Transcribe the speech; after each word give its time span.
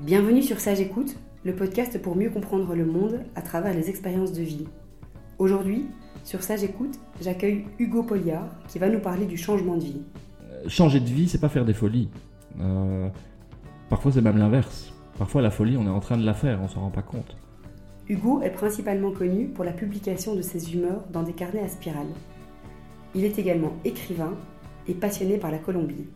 Bienvenue 0.00 0.42
sur 0.42 0.58
Sage 0.58 0.80
Écoute, 0.80 1.16
le 1.44 1.54
podcast 1.54 2.02
pour 2.02 2.16
mieux 2.16 2.28
comprendre 2.28 2.74
le 2.74 2.84
monde 2.84 3.20
à 3.36 3.42
travers 3.42 3.72
les 3.72 3.88
expériences 3.88 4.32
de 4.32 4.42
vie. 4.42 4.66
Aujourd'hui, 5.38 5.86
sur 6.24 6.42
Sage 6.42 6.64
Écoute, 6.64 6.98
j'accueille 7.22 7.64
Hugo 7.78 8.02
Poliard 8.02 8.48
qui 8.66 8.80
va 8.80 8.88
nous 8.88 8.98
parler 8.98 9.24
du 9.24 9.36
changement 9.36 9.76
de 9.76 9.84
vie. 9.84 10.02
Euh, 10.50 10.68
changer 10.68 10.98
de 10.98 11.06
vie, 11.06 11.28
c'est 11.28 11.40
pas 11.40 11.48
faire 11.48 11.64
des 11.64 11.74
folies. 11.74 12.08
Euh, 12.60 13.08
parfois, 13.88 14.10
c'est 14.10 14.20
même 14.20 14.36
l'inverse. 14.36 14.92
Parfois, 15.16 15.42
la 15.42 15.52
folie, 15.52 15.76
on 15.76 15.86
est 15.86 15.90
en 15.90 16.00
train 16.00 16.16
de 16.16 16.26
la 16.26 16.34
faire, 16.34 16.60
on 16.60 16.66
s'en 16.66 16.80
rend 16.80 16.90
pas 16.90 17.02
compte. 17.02 17.36
Hugo 18.08 18.42
est 18.42 18.50
principalement 18.50 19.12
connu 19.12 19.46
pour 19.46 19.64
la 19.64 19.72
publication 19.72 20.34
de 20.34 20.42
ses 20.42 20.74
humeurs 20.74 21.04
dans 21.12 21.22
des 21.22 21.34
carnets 21.34 21.62
à 21.62 21.68
spirale. 21.68 22.08
Il 23.14 23.24
est 23.24 23.38
également 23.38 23.74
écrivain 23.84 24.34
et 24.88 24.94
passionné 24.94 25.38
par 25.38 25.52
la 25.52 25.58
Colombie. 25.58 26.08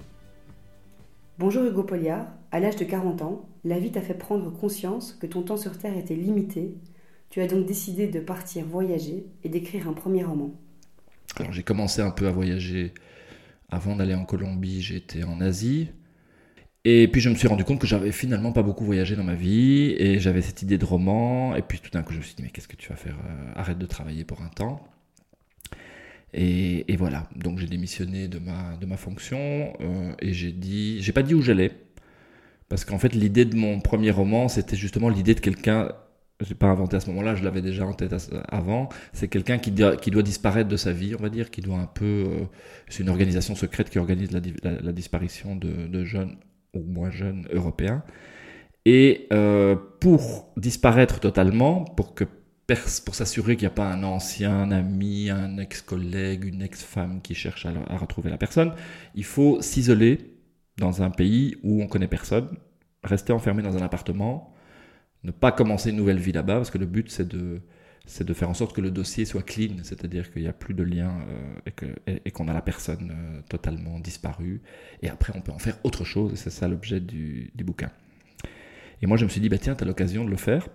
Bonjour 1.39 1.63
Hugo 1.63 1.85
Poliard, 1.85 2.27
à 2.51 2.61
l'âge 2.61 2.77
de 2.77 2.85
40 2.85 3.23
ans, 3.23 3.49
la 3.65 3.79
vie 3.79 3.91
t'a 3.91 4.01
fait 4.01 4.15
prendre 4.15 4.51
conscience 4.51 5.13
que 5.13 5.27
ton 5.27 5.43
temps 5.43 5.57
sur 5.57 5.77
Terre 5.79 5.97
était 5.97 6.15
limité. 6.15 6.75
Tu 7.31 7.41
as 7.41 7.47
donc 7.47 7.67
décidé 7.67 8.07
de 8.07 8.21
partir 8.21 8.65
voyager 8.65 9.27
et 9.45 9.49
d'écrire 9.49 9.89
un 9.89 9.93
premier 9.93 10.25
roman. 10.25 10.53
Alors 11.37 11.53
j'ai 11.53 11.63
commencé 11.63 12.01
un 12.01 12.11
peu 12.11 12.27
à 12.27 12.31
voyager 12.31 12.95
avant 13.69 13.97
d'aller 13.97 14.15
en 14.15 14.25
Colombie, 14.25 14.81
j'étais 14.81 15.25
en 15.25 15.41
Asie. 15.41 15.89
Et 16.85 17.07
puis 17.09 17.21
je 17.21 17.29
me 17.29 17.35
suis 17.35 17.49
rendu 17.49 17.65
compte 17.65 17.81
que 17.81 17.87
j'avais 17.87 18.13
finalement 18.13 18.53
pas 18.53 18.63
beaucoup 18.63 18.85
voyagé 18.85 19.15
dans 19.15 19.25
ma 19.25 19.35
vie 19.35 19.95
et 19.99 20.19
j'avais 20.21 20.41
cette 20.41 20.63
idée 20.63 20.79
de 20.79 20.85
roman. 20.87 21.55
Et 21.55 21.61
puis 21.61 21.81
tout 21.81 21.91
d'un 21.91 22.03
coup 22.03 22.15
je 22.15 22.19
me 22.19 22.23
suis 22.23 22.35
dit 22.35 22.43
mais 22.43 22.49
qu'est-ce 22.49 22.69
que 22.69 22.77
tu 22.77 22.89
vas 22.89 22.97
faire 22.97 23.17
euh, 23.27 23.53
Arrête 23.57 23.79
de 23.79 23.87
travailler 23.87 24.25
pour 24.25 24.41
un 24.41 24.49
temps. 24.49 24.81
Et, 26.35 26.97
voilà, 26.97 27.29
donc 27.37 27.59
j'ai 27.59 27.67
démissionné 27.67 28.29
de 28.29 28.39
ma, 28.39 28.77
de 28.77 28.85
ma 28.85 28.99
fonction 28.99 29.73
euh, 29.81 30.13
et 30.21 30.35
j'ai 30.35 30.53
dit, 30.53 31.01
j'ai 31.01 31.13
pas 31.13 31.23
dit 31.23 31.35
où 31.35 31.41
j'allais, 31.41 31.73
parce 32.69 32.85
qu'en 32.85 32.99
fait 32.99 33.15
l'idée 33.15 33.45
de 33.45 33.57
mon 33.57 33.81
premier 33.81 34.11
roman, 34.11 34.49
c'était 34.49 34.77
justement 34.77 35.09
l'idée 35.09 35.35
de 35.35 35.41
quelqu'un, 35.41 35.91
j'ai 36.41 36.55
pas 36.55 36.67
inventé 36.67 36.97
à 36.97 37.01
ce 37.01 37.09
moment-là, 37.09 37.35
je 37.35 37.45
l'avais 37.45 37.63
déjà 37.63 37.87
en 37.87 37.93
tête 37.93 38.15
avant, 38.49 38.89
c'est 39.13 39.29
quelqu'un 39.29 39.59
qui, 39.59 39.73
qui 40.01 40.11
doit 40.11 40.23
disparaître 40.23 40.69
de 40.69 40.77
sa 40.77 40.93
vie, 40.93 41.15
on 41.19 41.23
va 41.23 41.31
dire, 41.31 41.51
qui 41.51 41.61
doit 41.61 41.79
un 41.79 41.87
peu, 41.87 42.05
euh, 42.05 42.45
c'est 42.89 43.03
une 43.03 43.09
organisation 43.09 43.55
secrète 43.55 43.91
qui 43.91 43.99
organise 43.99 44.31
la, 44.33 44.93
disparition 44.93 45.57
de, 45.57 46.05
jeunes 46.05 46.37
ou 46.75 46.83
moins 46.83 47.11
jeunes 47.11 47.47
européens. 47.53 48.03
Et 48.85 49.27
euh, 49.33 49.77
pour 50.01 50.53
disparaître 50.57 51.21
totalement, 51.21 51.85
pour 51.85 52.15
que 52.15 52.25
pour 53.05 53.15
s'assurer 53.15 53.57
qu'il 53.57 53.67
n'y 53.67 53.73
a 53.73 53.75
pas 53.75 53.91
un 53.91 54.03
ancien 54.03 54.71
ami, 54.71 55.31
un 55.31 55.57
ex-collègue, 55.57 56.45
une 56.45 56.61
ex-femme 56.61 57.23
qui 57.23 57.35
cherche 57.35 57.65
à, 57.65 57.97
retrouver 57.97 58.29
la 58.29 58.37
personne, 58.37 58.73
il 59.15 59.25
faut 59.25 59.63
s'isoler 59.63 60.38
dans 60.79 61.03
un 61.03 61.11
pays 61.11 61.57
où 61.63 61.83
on 61.83 61.87
connaît 61.87 62.09
personne, 62.09 62.49
rester 63.05 63.33
enfermé 63.33 63.63
dans 63.63 63.77
un 63.77 63.83
appartement, 63.83 64.55
ne 65.25 65.31
pas 65.31 65.53
commencer 65.53 65.91
une 65.91 65.97
nouvelle 65.97 66.19
vie 66.19 66.33
là-bas, 66.33 66.57
parce 66.57 66.71
que 66.71 66.79
le 66.79 66.87
but 66.87 67.11
c'est 67.11 67.29
de, 67.29 67.61
c'est 68.09 68.25
de 68.25 68.33
faire 68.33 68.49
en 68.49 68.55
sorte 68.55 68.75
que 68.75 68.81
le 68.81 68.91
dossier 68.91 69.27
soit 69.27 69.43
clean, 69.43 69.77
c'est-à-dire 69.83 70.33
qu'il 70.33 70.43
n'y 70.43 70.49
a 70.49 70.53
plus 70.53 70.75
de 70.75 70.83
lien 70.83 71.13
euh, 71.29 72.19
et, 72.25 72.31
qu'on 72.31 72.49
a 72.49 72.55
la 72.55 72.63
personne 72.63 73.13
euh, 73.13 73.41
totalement 73.51 74.01
disparue. 74.01 74.63
Et 75.03 75.11
après, 75.11 75.33
on 75.37 75.43
peut 75.43 75.53
en 75.53 75.59
faire 75.59 75.77
autre 75.85 76.05
chose, 76.05 76.33
et 76.33 76.37
c'est 76.37 76.51
ça 76.51 76.69
l'objet 76.69 77.01
du, 77.01 77.51
du, 77.55 77.65
bouquin. 77.65 77.91
Et 79.03 79.07
moi, 79.07 79.19
je 79.19 79.25
me 79.25 79.29
suis 79.29 79.43
dit, 79.43 79.51
bah, 79.51 79.59
tiens, 79.59 79.75
tu 79.75 79.85
as 79.85 79.87
l'occasion 79.87 80.25
de 80.25 80.31
le 80.31 80.37
faire. 80.37 80.69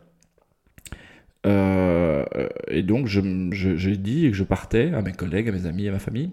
Euh, 1.48 2.24
et 2.68 2.84
donc, 2.84 3.08
j'ai 3.08 3.98
dit 3.98 4.30
que 4.30 4.34
je 4.34 4.44
partais 4.44 4.94
à 4.94 5.02
mes 5.02 5.12
collègues, 5.12 5.50
à 5.50 5.52
mes 5.52 5.66
amis, 5.66 5.88
à 5.88 5.92
ma 5.92 6.00
famille, 6.00 6.32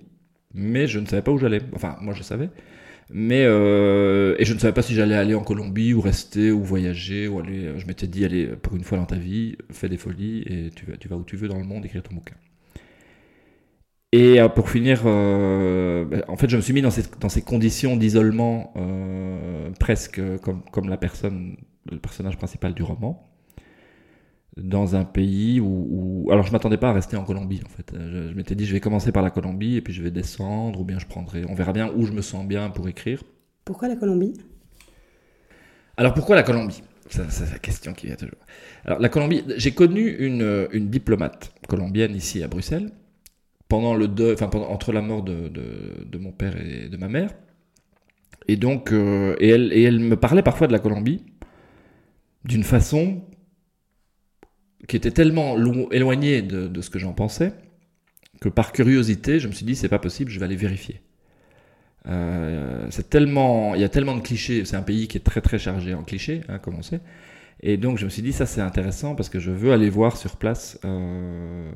mais 0.52 0.86
je 0.86 0.98
ne 0.98 1.06
savais 1.06 1.22
pas 1.22 1.32
où 1.32 1.38
j'allais. 1.38 1.62
Enfin, 1.74 1.96
moi, 2.02 2.12
je 2.12 2.22
savais. 2.22 2.50
Mais 3.12 3.44
euh, 3.44 4.36
et 4.38 4.44
je 4.44 4.54
ne 4.54 4.58
savais 4.58 4.72
pas 4.72 4.82
si 4.82 4.94
j'allais 4.94 5.16
aller 5.16 5.34
en 5.34 5.42
Colombie 5.42 5.94
ou 5.94 6.00
rester 6.00 6.52
ou 6.52 6.62
voyager 6.62 7.26
ou 7.28 7.40
aller. 7.40 7.78
Je 7.78 7.86
m'étais 7.86 8.06
dit 8.06 8.24
allez 8.24 8.46
pour 8.46 8.76
une 8.76 8.84
fois 8.84 8.98
dans 8.98 9.06
ta 9.06 9.16
vie, 9.16 9.56
fais 9.70 9.88
des 9.88 9.96
folies 9.96 10.42
et 10.46 10.70
tu 10.70 10.86
vas, 10.86 10.96
tu 10.96 11.08
vas 11.08 11.16
où 11.16 11.24
tu 11.24 11.36
veux 11.36 11.48
dans 11.48 11.58
le 11.58 11.64
monde 11.64 11.84
écrire 11.84 12.02
ton 12.02 12.14
bouquin. 12.14 12.36
Et 14.12 14.40
euh, 14.40 14.48
pour 14.48 14.70
finir, 14.70 15.04
ben, 15.04 16.24
en 16.28 16.36
fait, 16.36 16.48
je 16.48 16.56
me 16.56 16.62
suis 16.62 16.72
mis 16.72 16.82
dans, 16.82 16.90
cette, 16.90 17.18
dans 17.20 17.28
ces 17.28 17.42
conditions 17.42 17.96
d'isolement 17.96 18.74
presque 19.78 20.20
comme, 20.42 20.62
comme 20.72 20.88
la 20.88 20.96
personne, 20.96 21.56
le 21.90 21.98
personnage 21.98 22.36
principal 22.36 22.74
du 22.74 22.82
roman 22.82 23.29
dans 24.56 24.96
un 24.96 25.04
pays 25.04 25.60
où, 25.60 26.28
alors 26.30 26.44
je 26.44 26.52
m'attendais 26.52 26.76
pas 26.76 26.90
à 26.90 26.92
rester 26.92 27.16
en 27.16 27.24
Colombie 27.24 27.60
en 27.64 27.68
fait. 27.68 27.94
Je, 27.96 28.34
m'étais 28.34 28.54
dit 28.54 28.66
je 28.66 28.72
vais 28.72 28.80
commencer 28.80 29.12
par 29.12 29.22
la 29.22 29.30
Colombie 29.30 29.76
et 29.76 29.80
puis 29.80 29.92
je 29.92 30.02
vais 30.02 30.10
descendre 30.10 30.80
ou 30.80 30.84
bien 30.84 30.98
je 30.98 31.06
prendrai, 31.06 31.44
on 31.48 31.54
verra 31.54 31.72
bien 31.72 31.90
où 31.94 32.04
je 32.04 32.12
me 32.12 32.22
sens 32.22 32.46
bien 32.46 32.70
pour 32.70 32.88
écrire. 32.88 33.22
Pourquoi 33.64 33.88
la 33.88 33.96
Colombie? 33.96 34.34
Alors 35.96 36.14
pourquoi 36.14 36.36
la 36.36 36.42
Colombie? 36.42 36.82
C'est 37.08 37.50
la 37.50 37.58
question 37.58 37.92
qui 37.92 38.06
vient 38.06 38.16
toujours. 38.16 38.38
Alors 38.84 39.00
la 39.00 39.08
Colombie, 39.08 39.42
j'ai 39.56 39.72
connu 39.72 40.08
une, 40.08 40.68
une, 40.72 40.90
diplomate 40.90 41.52
colombienne 41.68 42.14
ici 42.14 42.42
à 42.42 42.48
Bruxelles 42.48 42.92
pendant 43.68 43.94
le 43.94 44.06
deuil, 44.06 44.34
enfin 44.34 44.48
pendant, 44.48 44.68
entre 44.68 44.92
la 44.92 45.02
mort 45.02 45.22
de, 45.22 45.48
de, 45.48 46.06
de, 46.06 46.18
mon 46.18 46.30
père 46.30 46.56
et 46.56 46.88
de 46.88 46.96
ma 46.96 47.08
mère. 47.08 47.30
Et 48.46 48.56
donc, 48.56 48.92
euh, 48.92 49.34
et, 49.40 49.48
elle, 49.48 49.72
et 49.72 49.82
elle 49.82 49.98
me 49.98 50.16
parlait 50.16 50.42
parfois 50.42 50.68
de 50.68 50.72
la 50.72 50.78
Colombie 50.78 51.24
d'une 52.44 52.64
façon 52.64 53.22
qui 54.88 54.96
était 54.96 55.10
tellement 55.10 55.56
éloigné 55.90 56.42
de, 56.42 56.80
ce 56.80 56.90
que 56.90 56.98
j'en 56.98 57.12
pensais 57.12 57.52
que 58.40 58.48
par 58.48 58.72
curiosité, 58.72 59.38
je 59.38 59.48
me 59.48 59.52
suis 59.52 59.66
dit 59.66 59.76
c'est 59.76 59.88
pas 59.88 59.98
possible, 59.98 60.30
je 60.30 60.38
vais 60.38 60.46
aller 60.46 60.56
vérifier. 60.56 61.02
Euh, 62.06 62.86
c'est 62.88 63.10
tellement, 63.10 63.74
il 63.74 63.82
y 63.82 63.84
a 63.84 63.90
tellement 63.90 64.16
de 64.16 64.22
clichés. 64.22 64.64
C'est 64.64 64.76
un 64.76 64.82
pays 64.82 65.06
qui 65.08 65.18
est 65.18 65.20
très 65.20 65.42
très 65.42 65.58
chargé 65.58 65.92
en 65.92 66.02
clichés, 66.02 66.40
hein, 66.48 66.58
comme 66.58 66.76
on 66.76 66.82
sait. 66.82 67.00
Et 67.62 67.76
donc 67.76 67.98
je 67.98 68.06
me 68.06 68.10
suis 68.10 68.22
dit 68.22 68.32
ça 68.32 68.46
c'est 68.46 68.62
intéressant 68.62 69.14
parce 69.14 69.28
que 69.28 69.38
je 69.38 69.50
veux 69.50 69.72
aller 69.72 69.90
voir 69.90 70.16
sur 70.16 70.36
place 70.36 70.80
euh, 70.86 71.70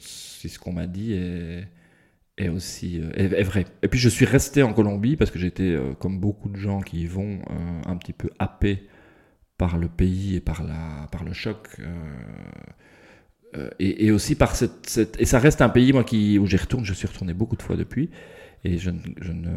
si 0.00 0.48
ce 0.48 0.58
qu'on 0.58 0.72
m'a 0.72 0.88
dit 0.88 1.12
est, 1.12 2.48
aussi 2.48 3.00
euh, 3.00 3.10
est, 3.14 3.44
vrai. 3.44 3.64
Et 3.82 3.88
puis 3.88 4.00
je 4.00 4.08
suis 4.08 4.24
resté 4.24 4.64
en 4.64 4.72
Colombie 4.72 5.14
parce 5.14 5.30
que 5.30 5.38
j'étais 5.38 5.76
comme 6.00 6.18
beaucoup 6.18 6.48
de 6.48 6.56
gens 6.56 6.80
qui 6.80 7.02
y 7.02 7.06
vont 7.06 7.38
un 7.86 7.96
petit 7.96 8.12
peu 8.12 8.28
happé 8.40 8.88
par 9.58 9.76
le 9.76 9.88
pays 9.88 10.36
et 10.36 10.40
par, 10.40 10.62
la, 10.62 11.08
par 11.10 11.24
le 11.24 11.32
choc. 11.34 11.68
Euh, 11.80 11.84
euh, 13.56 13.70
et, 13.78 14.10
aussi 14.12 14.34
par 14.34 14.54
cette, 14.54 15.16
Et 15.18 15.24
ça 15.24 15.38
reste 15.38 15.60
un 15.60 15.68
pays, 15.68 15.92
moi, 15.92 16.04
qui, 16.04 16.38
où 16.38 16.46
j'y 16.46 16.56
retourne, 16.56 16.84
je 16.84 16.94
suis 16.94 17.08
retourné 17.08 17.34
beaucoup 17.34 17.56
de 17.56 17.62
fois 17.62 17.76
depuis. 17.76 18.08
Et 18.64 18.78
je, 18.78 18.90
je, 19.20 19.32
ne, 19.32 19.50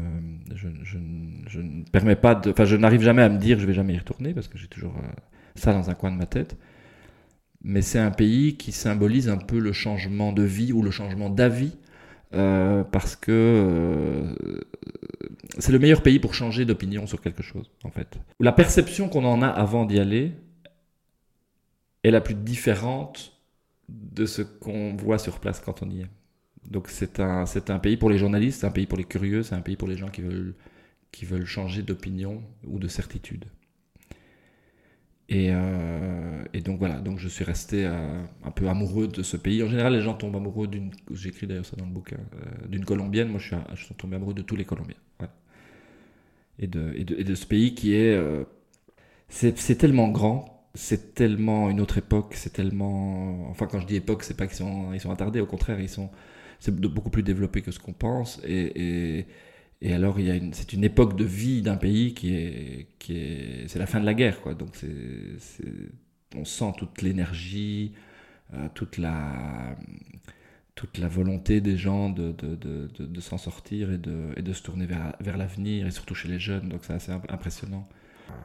je, 0.56 0.68
je, 0.84 1.60
ne 1.60 1.84
permets 1.92 2.16
pas. 2.16 2.40
Enfin, 2.48 2.66
je 2.66 2.76
n'arrive 2.76 3.02
jamais 3.02 3.22
à 3.22 3.30
me 3.30 3.38
dire 3.38 3.60
je 3.60 3.66
vais 3.66 3.74
jamais 3.74 3.94
y 3.94 3.98
retourner 3.98 4.34
parce 4.34 4.48
que 4.48 4.58
j'ai 4.58 4.68
toujours 4.68 4.96
euh, 4.98 5.08
ça 5.56 5.74
dans 5.74 5.90
un 5.90 5.94
coin 5.94 6.12
de 6.12 6.18
ma 6.18 6.28
tête. 6.28 6.56
Mais 7.64 7.82
c'est 7.82 8.00
un 8.00 8.12
pays 8.12 8.58
qui 8.58 8.72
symbolise 8.72 9.30
un 9.30 9.38
peu 9.38 9.60
le 9.60 9.72
changement 9.72 10.34
de 10.34 10.44
vie 10.44 10.74
ou 10.74 10.82
le 10.82 10.92
changement 10.92 11.30
d'avis 11.30 11.78
parce 12.32 13.16
que 13.18 14.36
c'est 15.58 15.72
le 15.72 15.80
meilleur 15.80 16.02
pays 16.02 16.20
pour 16.20 16.34
changer 16.34 16.66
d'opinion 16.66 17.08
sur 17.08 17.22
quelque 17.22 17.44
chose, 17.44 17.70
en 17.84 17.92
fait. 17.92 18.18
La 18.40 18.52
perception 18.52 19.10
qu'on 19.10 19.26
en 19.26 19.42
a 19.42 19.48
avant 19.48 19.86
d'y 19.86 20.00
aller 20.00 20.34
est 22.04 22.12
la 22.12 22.22
plus 22.22 22.36
différente 22.36 23.38
de 23.90 24.26
ce 24.26 24.42
qu'on 24.42 24.96
voit 24.96 25.18
sur 25.18 25.40
place 25.40 25.60
quand 25.60 25.84
on 25.84 25.90
y 25.90 26.02
est. 26.02 26.10
Donc 26.70 26.88
c'est 26.90 27.20
un, 27.20 27.46
c'est 27.46 27.70
un 27.70 27.80
pays 27.80 27.98
pour 27.98 28.10
les 28.10 28.18
journalistes, 28.18 28.62
c'est 28.62 28.68
un 28.68 28.72
pays 28.72 28.86
pour 28.86 28.98
les 28.98 29.04
curieux, 29.04 29.44
c'est 29.44 29.56
un 29.56 29.62
pays 29.62 29.76
pour 29.76 29.88
les 29.88 29.98
gens 29.98 30.10
qui 30.10 30.22
veulent, 30.22 30.56
qui 31.12 31.26
veulent 31.26 31.46
changer 31.46 31.82
d'opinion 31.82 32.44
ou 32.66 32.80
de 32.80 32.88
certitude. 32.88 33.46
Euh, 35.32 36.44
et, 36.54 36.62
donc 36.62 36.80
voilà, 36.80 37.00
donc 37.00 37.18
je 37.20 37.30
suis 37.30 37.46
resté 37.46 37.86
euh, 37.86 38.22
un 38.44 38.52
peu 38.52 38.68
amoureux 38.68 39.08
de 39.08 39.24
ce 39.24 39.38
pays. 39.38 39.64
En 39.64 39.68
général, 39.68 39.94
les 39.94 40.02
gens 40.02 40.14
tombent 40.14 40.36
amoureux 40.36 40.68
d'une, 40.68 40.92
j'écris 41.12 41.48
d'ailleurs 41.48 41.66
ça 41.66 41.78
dans 41.78 41.86
le 41.86 41.92
bouquin, 41.92 42.18
euh, 42.18 42.68
d'une 42.68 42.84
Colombienne. 42.84 43.30
Moi, 43.30 43.40
je 43.40 43.48
suis, 43.48 43.56
je 43.74 43.86
suis 43.86 43.96
tombé 43.96 44.18
amoureux 44.18 44.34
de 44.34 44.42
tous 44.42 44.56
les 44.56 44.66
Colombiens. 44.66 44.98
Et, 46.60 46.68
de, 46.68 46.94
et, 46.96 47.04
de, 47.04 47.36
ce 47.36 47.46
pays 47.46 47.74
qui 47.74 47.96
est, 47.96 48.20
c'est, 49.30 49.78
tellement 49.78 50.10
grand, 50.10 50.68
c'est 50.76 51.16
tellement 51.16 51.70
une 51.70 51.82
autre 51.82 51.98
époque, 51.98 52.34
c'est 52.36 52.54
tellement, 52.54 53.50
enfin 53.50 53.68
quand 53.68 53.80
je 53.80 53.88
dis 53.88 53.96
époque, 53.96 54.24
c'est 54.24 54.38
pas 54.38 54.46
qu'ils 54.48 54.58
sont, 54.58 54.94
ils 54.94 55.00
sont 55.00 55.12
attardés, 55.12 55.40
au 55.42 55.48
contraire, 55.48 55.80
ils 55.80 55.90
sont, 55.90 56.10
c'est 56.60 56.76
beaucoup 56.76 57.10
plus 57.10 57.24
développé 57.24 57.62
que 57.62 57.72
ce 57.72 57.80
qu'on 57.80 57.94
pense. 57.94 58.40
et 58.46 59.26
et 59.82 59.94
alors, 59.94 60.20
il 60.20 60.28
y 60.28 60.32
a 60.32 60.36
une, 60.36 60.54
c'est 60.54 60.74
une 60.74 60.84
époque 60.84 61.18
de 61.18 61.24
vie 61.24 61.62
d'un 61.64 61.76
pays 61.78 62.14
qui 62.14 62.36
est, 62.36 62.88
qui 63.00 63.18
est, 63.18 63.68
c'est 63.68 63.80
la 63.80 63.88
fin 63.88 64.00
de 64.00 64.06
la 64.06 64.14
guerre, 64.14 64.42
quoi. 64.42 64.54
Donc, 64.54 64.76
c'est, 64.76 65.66
on 66.36 66.46
sent 66.46 66.74
toute 66.78 67.02
l'énergie, 67.02 67.94
euh, 68.54 68.68
toute 68.76 68.98
la, 68.98 69.76
toute 70.76 70.98
la 70.98 71.08
volonté 71.08 71.62
des 71.62 71.78
gens 71.78 72.10
de, 72.10 72.32
de, 72.32 72.56
de, 72.56 72.88
de, 73.00 73.22
s'en 73.22 73.38
sortir 73.38 73.92
et 73.92 73.98
de, 73.98 74.30
et 74.38 74.42
de 74.42 74.54
se 74.54 74.64
tourner 74.64 74.86
vers, 74.86 75.16
vers 75.20 75.38
l'avenir, 75.38 75.86
et 75.86 75.92
surtout 75.92 76.16
chez 76.16 76.28
les 76.28 76.40
jeunes. 76.40 76.70
Donc, 76.70 76.82
c'est 76.84 76.94
assez 76.94 77.12
impressionnant. 77.12 77.88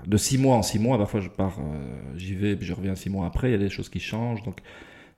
De 0.06 0.16
six 0.16 0.36
mois 0.36 0.56
en 0.56 0.62
six 0.62 0.80
mois, 0.80 0.98
parfois 0.98 1.20
je 1.20 1.28
pars, 1.28 1.58
euh, 1.60 2.16
j'y 2.16 2.34
vais, 2.34 2.56
puis 2.56 2.66
je 2.66 2.72
reviens 2.72 2.96
six 2.96 3.08
mois 3.08 3.26
après, 3.26 3.50
il 3.50 3.52
y 3.52 3.54
a 3.54 3.58
des 3.58 3.70
choses 3.70 3.88
qui 3.88 4.00
changent. 4.00 4.42
Donc, 4.42 4.60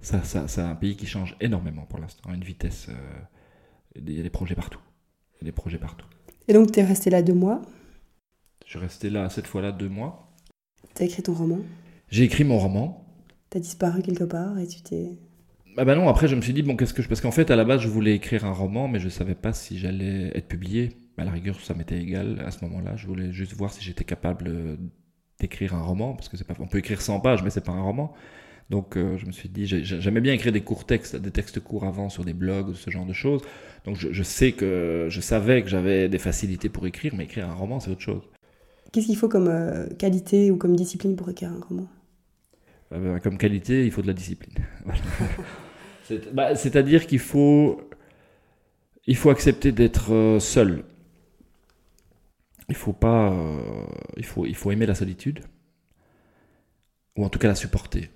ça, 0.00 0.22
ça, 0.22 0.46
c'est 0.46 0.60
un 0.60 0.74
pays 0.74 0.96
qui 0.96 1.06
change 1.06 1.36
énormément 1.40 1.86
pour 1.86 1.98
l'instant, 1.98 2.30
à 2.30 2.34
une 2.34 2.44
vitesse. 2.44 2.88
Euh, 2.90 2.92
il 3.96 4.12
y 4.12 4.20
a 4.20 4.22
des 4.22 4.30
projets 4.30 4.54
partout 4.54 4.80
des 5.42 5.52
projets 5.52 5.78
partout. 5.78 6.06
Et 6.46 6.52
donc, 6.52 6.72
tu 6.72 6.80
es 6.80 6.84
resté 6.84 7.10
là 7.10 7.22
deux 7.22 7.34
mois? 7.34 7.62
Je 8.64 8.70
suis 8.70 8.78
resté 8.78 9.10
là, 9.10 9.28
cette 9.30 9.46
fois-là, 9.46 9.72
deux 9.72 9.88
mois. 9.88 10.32
T'as 10.94 11.04
écrit 11.04 11.22
ton 11.22 11.34
roman? 11.34 11.58
J'ai 12.10 12.24
écrit 12.24 12.44
mon 12.44 12.58
roman. 12.58 13.04
T'as 13.50 13.60
disparu 13.60 14.02
quelque 14.02 14.24
part 14.24 14.58
et 14.58 14.66
tu 14.66 14.82
t'es. 14.82 15.18
Ah 15.76 15.84
bah 15.84 15.94
non, 15.94 16.08
après 16.08 16.28
je 16.28 16.34
me 16.34 16.40
suis 16.40 16.52
dit, 16.52 16.62
bon, 16.62 16.76
qu'est-ce 16.76 16.94
que 16.94 17.02
je. 17.02 17.08
Parce 17.08 17.20
qu'en 17.20 17.30
fait, 17.30 17.50
à 17.50 17.56
la 17.56 17.64
base, 17.64 17.80
je 17.80 17.88
voulais 17.88 18.14
écrire 18.14 18.44
un 18.44 18.52
roman, 18.52 18.88
mais 18.88 18.98
je 19.00 19.08
savais 19.08 19.34
pas 19.34 19.52
si 19.52 19.78
j'allais 19.78 20.32
être 20.34 20.48
publié. 20.48 20.90
À 21.16 21.24
la 21.24 21.30
rigueur, 21.32 21.60
ça 21.60 21.74
m'était 21.74 21.98
égal 21.98 22.42
à 22.46 22.50
ce 22.50 22.64
moment-là. 22.64 22.96
Je 22.96 23.06
voulais 23.06 23.32
juste 23.32 23.52
voir 23.54 23.72
si 23.72 23.82
j'étais 23.82 24.04
capable 24.04 24.78
d'écrire 25.40 25.74
un 25.74 25.82
roman, 25.82 26.14
parce 26.14 26.28
que 26.28 26.36
c'est 26.36 26.46
pas. 26.46 26.54
On 26.60 26.66
peut 26.66 26.78
écrire 26.78 27.00
100 27.00 27.20
pages, 27.20 27.42
mais 27.42 27.50
c'est 27.50 27.64
pas 27.64 27.72
un 27.72 27.82
roman. 27.82 28.14
Donc 28.70 28.96
euh, 28.96 29.16
je 29.16 29.26
me 29.26 29.32
suis 29.32 29.48
dit, 29.48 29.66
j'aimais 29.66 30.20
bien 30.20 30.34
écrire 30.34 30.52
des 30.52 30.60
courts 30.60 30.84
textes, 30.84 31.16
des 31.16 31.30
textes 31.30 31.60
courts 31.60 31.84
avant 31.84 32.10
sur 32.10 32.24
des 32.24 32.34
blogs 32.34 32.74
ce 32.74 32.90
genre 32.90 33.06
de 33.06 33.14
choses. 33.14 33.40
Donc 33.84 33.96
je, 33.96 34.22
sais 34.22 34.52
que 34.52 35.06
je 35.08 35.20
savais 35.20 35.62
que 35.62 35.68
j'avais 35.68 36.08
des 36.08 36.18
facilités 36.18 36.68
pour 36.68 36.86
écrire, 36.86 37.14
mais 37.16 37.24
écrire 37.24 37.48
un 37.48 37.54
roman, 37.54 37.80
c'est 37.80 37.90
autre 37.90 38.02
chose. 38.02 38.22
Qu'est-ce 38.92 39.06
qu'il 39.06 39.16
faut 39.16 39.28
comme 39.28 39.48
euh, 39.48 39.86
qualité 39.98 40.50
ou 40.50 40.56
comme 40.56 40.76
discipline 40.76 41.16
pour 41.16 41.30
écrire 41.30 41.50
un 41.50 41.60
roman? 41.66 41.86
Ben, 42.90 43.20
Comme 43.20 43.38
qualité, 43.38 43.84
il 43.84 43.90
faut 43.90 44.02
de 44.02 44.06
la 44.06 44.12
discipline. 44.14 44.54
Bah, 46.32 46.56
c'est-à-dire 46.56 47.06
qu'il 47.06 47.18
faut, 47.18 47.86
il 49.06 49.14
faut 49.14 49.28
accepter 49.28 49.72
d'être 49.72 50.14
euh, 50.14 50.40
seul. 50.40 50.84
Il 52.70 52.74
faut 52.74 52.94
pas, 52.94 53.36
il 54.16 54.24
faut, 54.24 54.46
il 54.46 54.54
faut 54.54 54.70
aimer 54.72 54.86
la 54.86 54.94
solitude, 54.94 55.40
ou 57.14 57.26
en 57.26 57.28
tout 57.28 57.38
cas 57.38 57.48
la 57.48 57.54
supporter. 57.54 58.08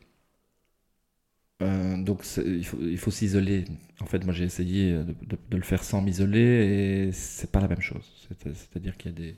Euh, 1.63 2.03
donc 2.03 2.25
il 2.39 2.65
faut, 2.65 2.79
il 2.81 2.97
faut 2.97 3.11
s'isoler. 3.11 3.67
En 4.01 4.07
fait, 4.07 4.25
moi 4.25 4.33
j'ai 4.33 4.45
essayé 4.45 4.93
de, 4.93 5.15
de, 5.51 5.57
le 5.59 5.63
faire 5.63 5.85
sans 5.85 6.01
m'isoler 6.01 7.09
et 7.09 7.13
c'est 7.13 7.53
pas 7.53 7.61
la 7.61 7.69
même 7.69 7.83
chose. 7.83 8.11
C'est-à-dire 8.41 8.97
qu'il 8.97 9.13
y 9.13 9.15
a 9.15 9.19
des, 9.19 9.37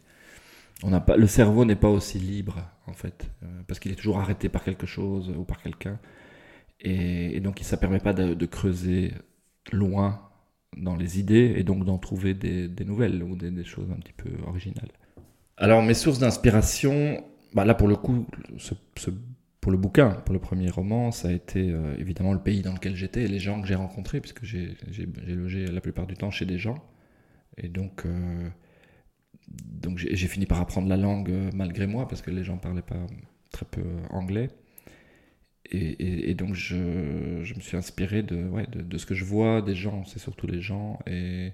on 0.84 0.90
n'a 0.90 1.00
pas, 1.00 1.16
le 1.16 1.26
cerveau 1.26 1.64
n'est 1.64 1.76
pas 1.76 1.88
aussi 1.88 2.18
libre 2.18 2.62
en 2.86 2.92
fait, 2.92 3.30
euh, 3.42 3.46
parce 3.66 3.80
qu'il 3.80 3.90
est 3.90 3.96
toujours 3.96 4.18
arrêté 4.18 4.48
par 4.48 4.62
quelque 4.62 4.86
chose 4.86 5.32
ou 5.36 5.44
par 5.44 5.60
quelqu'un, 5.62 5.98
et, 6.80 7.40
donc 7.40 7.58
ça 7.62 7.78
permet 7.78 7.98
pas 7.98 8.12
de, 8.12 8.46
creuser 8.46 9.12
loin 9.72 10.20
dans 10.76 10.96
les 10.96 11.18
idées 11.18 11.54
et 11.56 11.64
donc 11.64 11.84
d'en 11.84 11.96
trouver 11.96 12.34
des, 12.34 12.68
nouvelles 12.84 13.22
ou 13.22 13.34
des, 13.34 13.64
choses 13.64 13.90
un 13.90 13.98
petit 13.98 14.12
peu 14.12 14.30
originales. 14.46 14.90
Alors 15.56 15.82
mes 15.82 15.94
sources 15.94 16.18
d'inspiration, 16.18 17.24
bah 17.54 17.64
là 17.64 17.74
pour 17.74 17.88
le 17.88 17.96
coup, 17.96 18.26
pour 19.60 19.72
le 19.72 19.78
bouquin, 19.78 20.10
pour 20.10 20.34
le 20.34 20.40
premier 20.40 20.68
roman, 20.68 21.10
ça 21.10 21.28
a 21.28 21.32
été 21.32 21.70
euh, 21.70 21.94
évidemment 21.98 22.34
le 22.34 22.40
pays 22.40 22.60
dans 22.60 22.74
lequel 22.74 22.94
j'étais 22.94 23.22
et 23.22 23.28
les 23.28 23.38
gens 23.38 23.62
que 23.62 23.66
j'ai 23.66 23.74
rencontrés, 23.74 24.20
puisque 24.20 24.44
j'ai 24.44 24.76
logé 25.26 25.66
la 25.66 25.80
plupart 25.80 26.06
du 26.06 26.16
temps 26.16 26.30
chez 26.30 26.44
des 26.44 26.58
gens. 26.58 26.84
Et 27.56 27.68
donc, 27.68 28.04
euh, 28.04 28.48
donc 29.48 29.98
j'ai 29.98 30.28
fini 30.28 30.46
par 30.46 30.60
apprendre 30.60 30.88
la 30.88 30.96
langue 30.96 31.30
euh, 31.30 31.50
malgré 31.54 31.86
moi, 31.86 32.08
parce 32.08 32.22
que 32.22 32.30
les 32.30 32.44
gens 32.44 32.56
parlaient 32.56 32.82
pas 32.82 33.06
très 33.50 33.66
peu 33.66 33.82
anglais. 34.10 34.50
Et, 35.70 36.34
donc 36.34 36.54
je, 36.54 36.76
me 36.76 37.60
suis 37.60 37.76
inspiré 37.76 38.22
de, 38.22 38.48
de, 38.76 38.98
ce 38.98 39.06
que 39.06 39.14
je 39.14 39.24
vois 39.24 39.60
des 39.60 39.74
gens, 39.74 40.04
c'est 40.04 40.20
surtout 40.20 40.46
les 40.46 40.60
gens. 40.60 41.00
Et, 41.06 41.52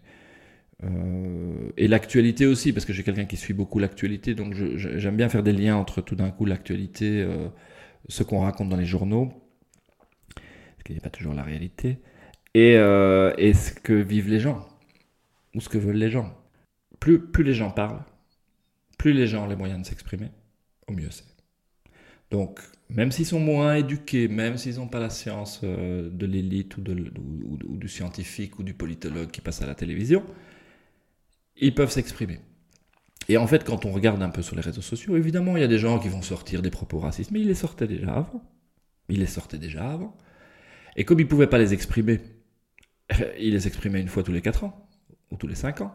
et 1.76 1.88
l'actualité 1.88 2.44
aussi, 2.44 2.72
parce 2.72 2.84
que 2.84 2.92
j'ai 2.92 3.02
quelqu'un 3.02 3.24
qui 3.24 3.36
suit 3.38 3.54
beaucoup 3.54 3.78
l'actualité, 3.78 4.34
donc 4.34 4.54
j'aime 4.54 5.16
bien 5.16 5.28
faire 5.30 5.42
des 5.42 5.52
liens 5.52 5.76
entre 5.76 6.02
tout 6.02 6.16
d'un 6.16 6.30
coup 6.30 6.44
l'actualité 6.44 7.24
ce 8.08 8.22
qu'on 8.22 8.40
raconte 8.40 8.68
dans 8.68 8.76
les 8.76 8.86
journaux, 8.86 9.32
ce 10.78 10.84
qui 10.84 10.92
n'est 10.92 11.00
pas 11.00 11.10
toujours 11.10 11.34
la 11.34 11.42
réalité, 11.42 11.98
et, 12.54 12.76
euh, 12.76 13.32
et, 13.38 13.54
ce 13.54 13.72
que 13.72 13.92
vivent 13.92 14.28
les 14.28 14.40
gens, 14.40 14.66
ou 15.54 15.60
ce 15.60 15.68
que 15.68 15.78
veulent 15.78 15.96
les 15.96 16.10
gens. 16.10 16.34
Plus, 17.00 17.18
plus 17.18 17.44
les 17.44 17.54
gens 17.54 17.70
parlent, 17.70 18.04
plus 18.98 19.12
les 19.12 19.26
gens 19.26 19.44
ont 19.44 19.48
les 19.48 19.56
moyens 19.56 19.80
de 19.80 19.86
s'exprimer, 19.86 20.30
au 20.86 20.92
mieux 20.92 21.10
c'est. 21.10 21.24
Donc, 22.30 22.60
même 22.88 23.10
s'ils 23.10 23.26
sont 23.26 23.40
moins 23.40 23.74
éduqués, 23.74 24.28
même 24.28 24.56
s'ils 24.56 24.76
n'ont 24.76 24.88
pas 24.88 25.00
la 25.00 25.10
science 25.10 25.60
euh, 25.64 26.08
de 26.10 26.26
l'élite 26.26 26.76
ou, 26.76 26.82
ou, 26.82 27.58
ou, 27.66 27.76
du 27.76 27.88
scientifique 27.88 28.58
ou 28.58 28.62
du 28.62 28.74
politologue 28.74 29.30
qui 29.30 29.40
passe 29.40 29.62
à 29.62 29.66
la 29.66 29.74
télévision, 29.74 30.24
ils 31.56 31.74
peuvent 31.74 31.90
s'exprimer. 31.90 32.40
Et 33.28 33.36
en 33.36 33.46
fait, 33.46 33.64
quand 33.64 33.84
on 33.84 33.92
regarde 33.92 34.22
un 34.22 34.30
peu 34.30 34.42
sur 34.42 34.56
les 34.56 34.62
réseaux 34.62 34.80
sociaux, 34.82 35.16
évidemment, 35.16 35.56
il 35.56 35.60
y 35.60 35.64
a 35.64 35.68
des 35.68 35.78
gens 35.78 35.98
qui 35.98 36.08
vont 36.08 36.22
sortir 36.22 36.62
des 36.62 36.70
propos 36.70 36.98
racistes, 36.98 37.30
mais 37.30 37.40
ils 37.40 37.46
les 37.46 37.54
sortaient 37.54 37.86
déjà 37.86 38.14
avant. 38.14 38.42
Ils 39.08 39.20
les 39.20 39.26
sortaient 39.26 39.58
déjà 39.58 39.90
avant. 39.90 40.16
Et 40.96 41.04
comme 41.04 41.20
ils 41.20 41.24
ne 41.24 41.28
pouvaient 41.28 41.46
pas 41.46 41.58
les 41.58 41.72
exprimer, 41.72 42.20
ils 43.38 43.52
les 43.52 43.66
exprimaient 43.66 44.00
une 44.00 44.08
fois 44.08 44.22
tous 44.22 44.32
les 44.32 44.42
4 44.42 44.64
ans, 44.64 44.88
ou 45.30 45.36
tous 45.36 45.46
les 45.46 45.54
5 45.54 45.80
ans. 45.82 45.94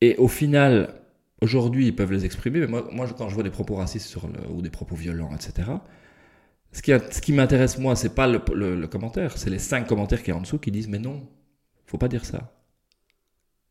Et 0.00 0.16
au 0.16 0.28
final, 0.28 0.94
aujourd'hui, 1.40 1.86
ils 1.86 1.96
peuvent 1.96 2.12
les 2.12 2.24
exprimer, 2.24 2.60
mais 2.60 2.66
moi, 2.66 2.88
moi 2.92 3.06
quand 3.16 3.28
je 3.28 3.34
vois 3.34 3.42
des 3.42 3.50
propos 3.50 3.74
racistes 3.74 4.06
sur 4.06 4.28
ou 4.50 4.62
des 4.62 4.70
propos 4.70 4.94
violents, 4.94 5.34
etc., 5.34 5.70
ce 6.72 6.82
qui, 6.82 6.92
ce 7.10 7.20
qui 7.20 7.32
m'intéresse, 7.32 7.78
moi, 7.78 7.96
c'est 7.96 8.14
pas 8.14 8.26
le, 8.26 8.40
le 8.54 8.86
commentaire, 8.86 9.38
c'est 9.38 9.50
les 9.50 9.58
5 9.58 9.86
commentaires 9.86 10.22
qui 10.22 10.30
y 10.30 10.32
en 10.34 10.40
dessous 10.40 10.58
qui 10.58 10.70
disent, 10.70 10.88
mais 10.88 10.98
non, 10.98 11.26
faut 11.86 11.98
pas 11.98 12.08
dire 12.08 12.24
ça. 12.24 12.52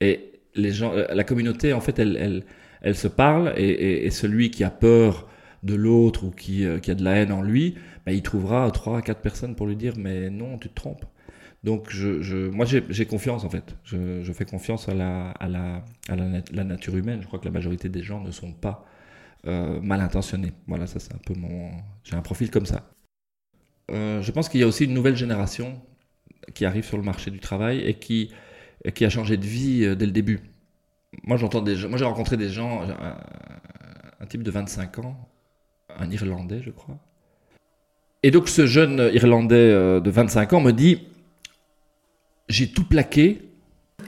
Et 0.01 0.41
les 0.55 0.71
gens, 0.71 0.93
euh, 0.93 1.05
la 1.13 1.23
communauté, 1.23 1.73
en 1.73 1.81
fait, 1.81 1.99
elle, 1.99 2.17
elle, 2.17 2.43
elle 2.81 2.95
se 2.95 3.07
parle 3.07 3.53
et, 3.57 4.09
celui 4.11 4.51
qui 4.51 4.63
a 4.63 4.69
peur 4.69 5.27
de 5.63 5.75
l'autre 5.75 6.23
ou 6.25 6.31
qui, 6.31 6.65
euh, 6.65 6.79
qui, 6.79 6.91
a 6.91 6.95
de 6.95 7.03
la 7.03 7.15
haine 7.15 7.31
en 7.31 7.41
lui, 7.41 7.75
bah, 8.05 8.11
il 8.11 8.21
trouvera 8.21 8.69
trois 8.71 8.99
à 8.99 9.01
quatre 9.01 9.21
personnes 9.21 9.55
pour 9.55 9.67
lui 9.67 9.75
dire 9.75 9.93
mais 9.97 10.29
non, 10.29 10.57
tu 10.57 10.69
te 10.69 10.75
trompes. 10.75 11.05
Donc 11.63 11.89
je, 11.89 12.21
je 12.21 12.49
moi 12.49 12.65
j'ai 12.65 13.05
confiance 13.05 13.43
en 13.43 13.49
fait. 13.49 13.75
Je, 13.83 14.31
fais 14.33 14.45
confiance 14.45 14.87
à, 14.89 14.93
la, 14.93 15.31
à, 15.31 15.47
la, 15.47 15.83
à 16.07 16.15
la, 16.15 16.63
nature 16.63 16.95
humaine. 16.95 17.21
Je 17.21 17.27
crois 17.27 17.39
que 17.39 17.45
la 17.45 17.51
majorité 17.51 17.89
des 17.89 18.03
gens 18.03 18.21
ne 18.21 18.31
sont 18.31 18.53
pas 18.53 18.85
euh, 19.47 19.79
mal 19.81 20.01
intentionnés. 20.01 20.53
Voilà, 20.67 20.87
ça 20.87 20.99
c'est 20.99 21.13
un 21.13 21.19
peu 21.19 21.33
mon. 21.33 21.71
J'ai 22.03 22.15
un 22.15 22.21
profil 22.21 22.51
comme 22.51 22.65
ça. 22.65 22.89
je 23.89 24.31
pense 24.31 24.49
qu'il 24.49 24.59
y 24.59 24.63
a 24.63 24.67
aussi 24.67 24.85
une 24.85 24.93
nouvelle 24.93 25.15
génération 25.15 25.81
qui 26.53 26.65
arrive 26.65 26.85
sur 26.85 26.97
le 26.97 27.03
marché 27.03 27.31
du 27.31 27.39
travail 27.39 27.79
et 27.79 27.95
qui 27.95 28.31
qui 28.93 29.05
a 29.05 29.09
changé 29.09 29.37
de 29.37 29.45
vie 29.45 29.83
euh, 29.83 29.95
dès 29.95 30.05
le 30.05 30.11
début. 30.11 30.39
Moi, 31.23 31.37
moi 31.37 31.97
j'ai 31.97 32.05
rencontré 32.05 32.37
des 32.37 32.49
gens, 32.49 32.81
un, 34.19 34.25
type 34.25 34.43
de 34.43 34.51
25 34.51 34.99
ans, 34.99 35.17
un 35.97 36.09
Irlandais, 36.11 36.61
je 36.63 36.69
crois. 36.69 36.97
Et 38.23 38.31
donc, 38.31 38.49
ce 38.49 38.65
jeune 38.65 39.09
Irlandais 39.13 39.55
euh, 39.55 39.99
de 39.99 40.09
25 40.09 40.53
ans 40.53 40.61
me 40.61 40.71
dit 40.71 41.07
J'ai 42.49 42.67
tout 42.67 42.85
plaqué. 42.85 43.41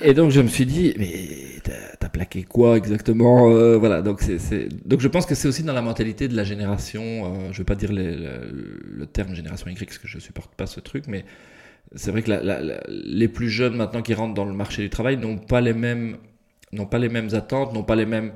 Et 0.01 0.13
donc, 0.13 0.31
je 0.31 0.39
me 0.39 0.47
suis 0.47 0.65
dit 0.65 0.93
Mais 0.97 1.11
t'as 1.99 2.09
plaqué 2.09 2.43
quoi 2.43 2.77
exactement 2.77 3.51
euh, 3.51 3.77
Voilà, 3.77 4.01
donc, 4.01 4.21
c'est, 4.21 4.69
donc 4.87 5.01
je 5.01 5.07
pense 5.07 5.25
que 5.25 5.35
c'est 5.35 5.47
aussi 5.47 5.63
dans 5.63 5.73
la 5.73 5.81
mentalité 5.81 6.27
de 6.27 6.35
la 6.35 6.43
génération, 6.43 7.47
je 7.47 7.53
je 7.53 7.57
vais 7.57 7.65
pas 7.65 7.75
dire 7.75 7.91
le 7.91 9.05
terme 9.05 9.35
génération 9.35 9.67
Y, 9.69 9.85
parce 9.85 9.97
que 9.97 10.07
je 10.07 10.19
supporte 10.19 10.55
pas 10.55 10.67
ce 10.67 10.79
truc, 10.79 11.05
mais 11.07 11.25
c'est 11.95 12.11
vrai 12.11 12.21
que 12.21 12.31
les 12.87 13.27
plus 13.27 13.49
jeunes 13.49 13.75
maintenant 13.75 14.01
qui 14.01 14.13
rentrent 14.13 14.33
dans 14.33 14.45
le 14.45 14.53
marché 14.53 14.81
du 14.81 14.89
travail 14.89 15.17
n'ont 15.17 15.37
pas 15.37 15.61
les 15.61 15.73
mêmes 15.73 16.17
n'ont 16.71 16.85
pas 16.85 16.99
les 16.99 17.09
mêmes 17.09 17.33
attentes, 17.33 17.73
n'ont 17.73 17.83
pas 17.83 17.95
les 17.95 18.05
mêmes 18.05 18.33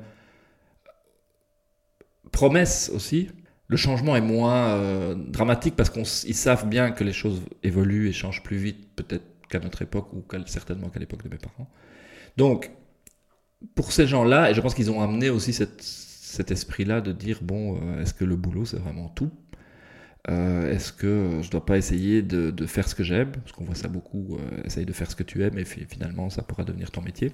promesses 2.32 2.90
aussi. 2.94 3.28
Le 3.68 3.76
changement 3.76 4.16
est 4.16 4.20
moins 4.20 4.74
euh, 4.74 5.14
dramatique 5.14 5.76
parce 5.76 5.90
qu'ils 5.90 6.34
savent 6.34 6.68
bien 6.68 6.90
que 6.90 7.04
les 7.04 7.12
choses 7.12 7.42
évoluent 7.62 8.08
et 8.08 8.12
changent 8.12 8.42
plus 8.42 8.56
vite 8.56 8.88
peut-être 8.96 9.24
qu'à 9.48 9.58
notre 9.58 9.82
époque 9.82 10.12
ou 10.12 10.24
certainement 10.46 10.88
qu'à 10.88 11.00
l'époque 11.00 11.22
de 11.24 11.28
mes 11.28 11.38
parents. 11.38 11.68
Donc, 12.36 12.70
pour 13.74 13.92
ces 13.92 14.06
gens-là, 14.06 14.50
et 14.50 14.54
je 14.54 14.60
pense 14.60 14.74
qu'ils 14.74 14.90
ont 14.90 15.00
amené 15.00 15.30
aussi 15.30 15.52
cet 15.52 16.50
esprit-là 16.50 17.00
de 17.00 17.12
dire, 17.12 17.38
bon, 17.42 17.76
euh, 17.76 18.02
est-ce 18.02 18.14
que 18.14 18.24
le 18.24 18.36
boulot 18.36 18.64
c'est 18.64 18.78
vraiment 18.78 19.08
tout? 19.08 19.30
Euh, 20.30 20.72
est-ce 20.72 20.92
que 20.92 21.40
je 21.42 21.50
dois 21.50 21.64
pas 21.66 21.76
essayer 21.76 22.22
de, 22.22 22.66
faire 22.66 22.88
ce 22.88 22.94
que 22.94 23.04
j'aime? 23.04 23.30
Parce 23.32 23.52
qu'on 23.52 23.64
voit 23.64 23.74
ça 23.74 23.88
beaucoup, 23.88 24.36
euh, 24.38 24.62
essaye 24.64 24.86
de 24.86 24.92
faire 24.92 25.10
ce 25.10 25.16
que 25.16 25.22
tu 25.22 25.42
aimes 25.42 25.58
et 25.58 25.64
finalement 25.64 26.30
ça 26.30 26.42
pourra 26.42 26.64
devenir 26.64 26.90
ton 26.90 27.02
métier. 27.02 27.32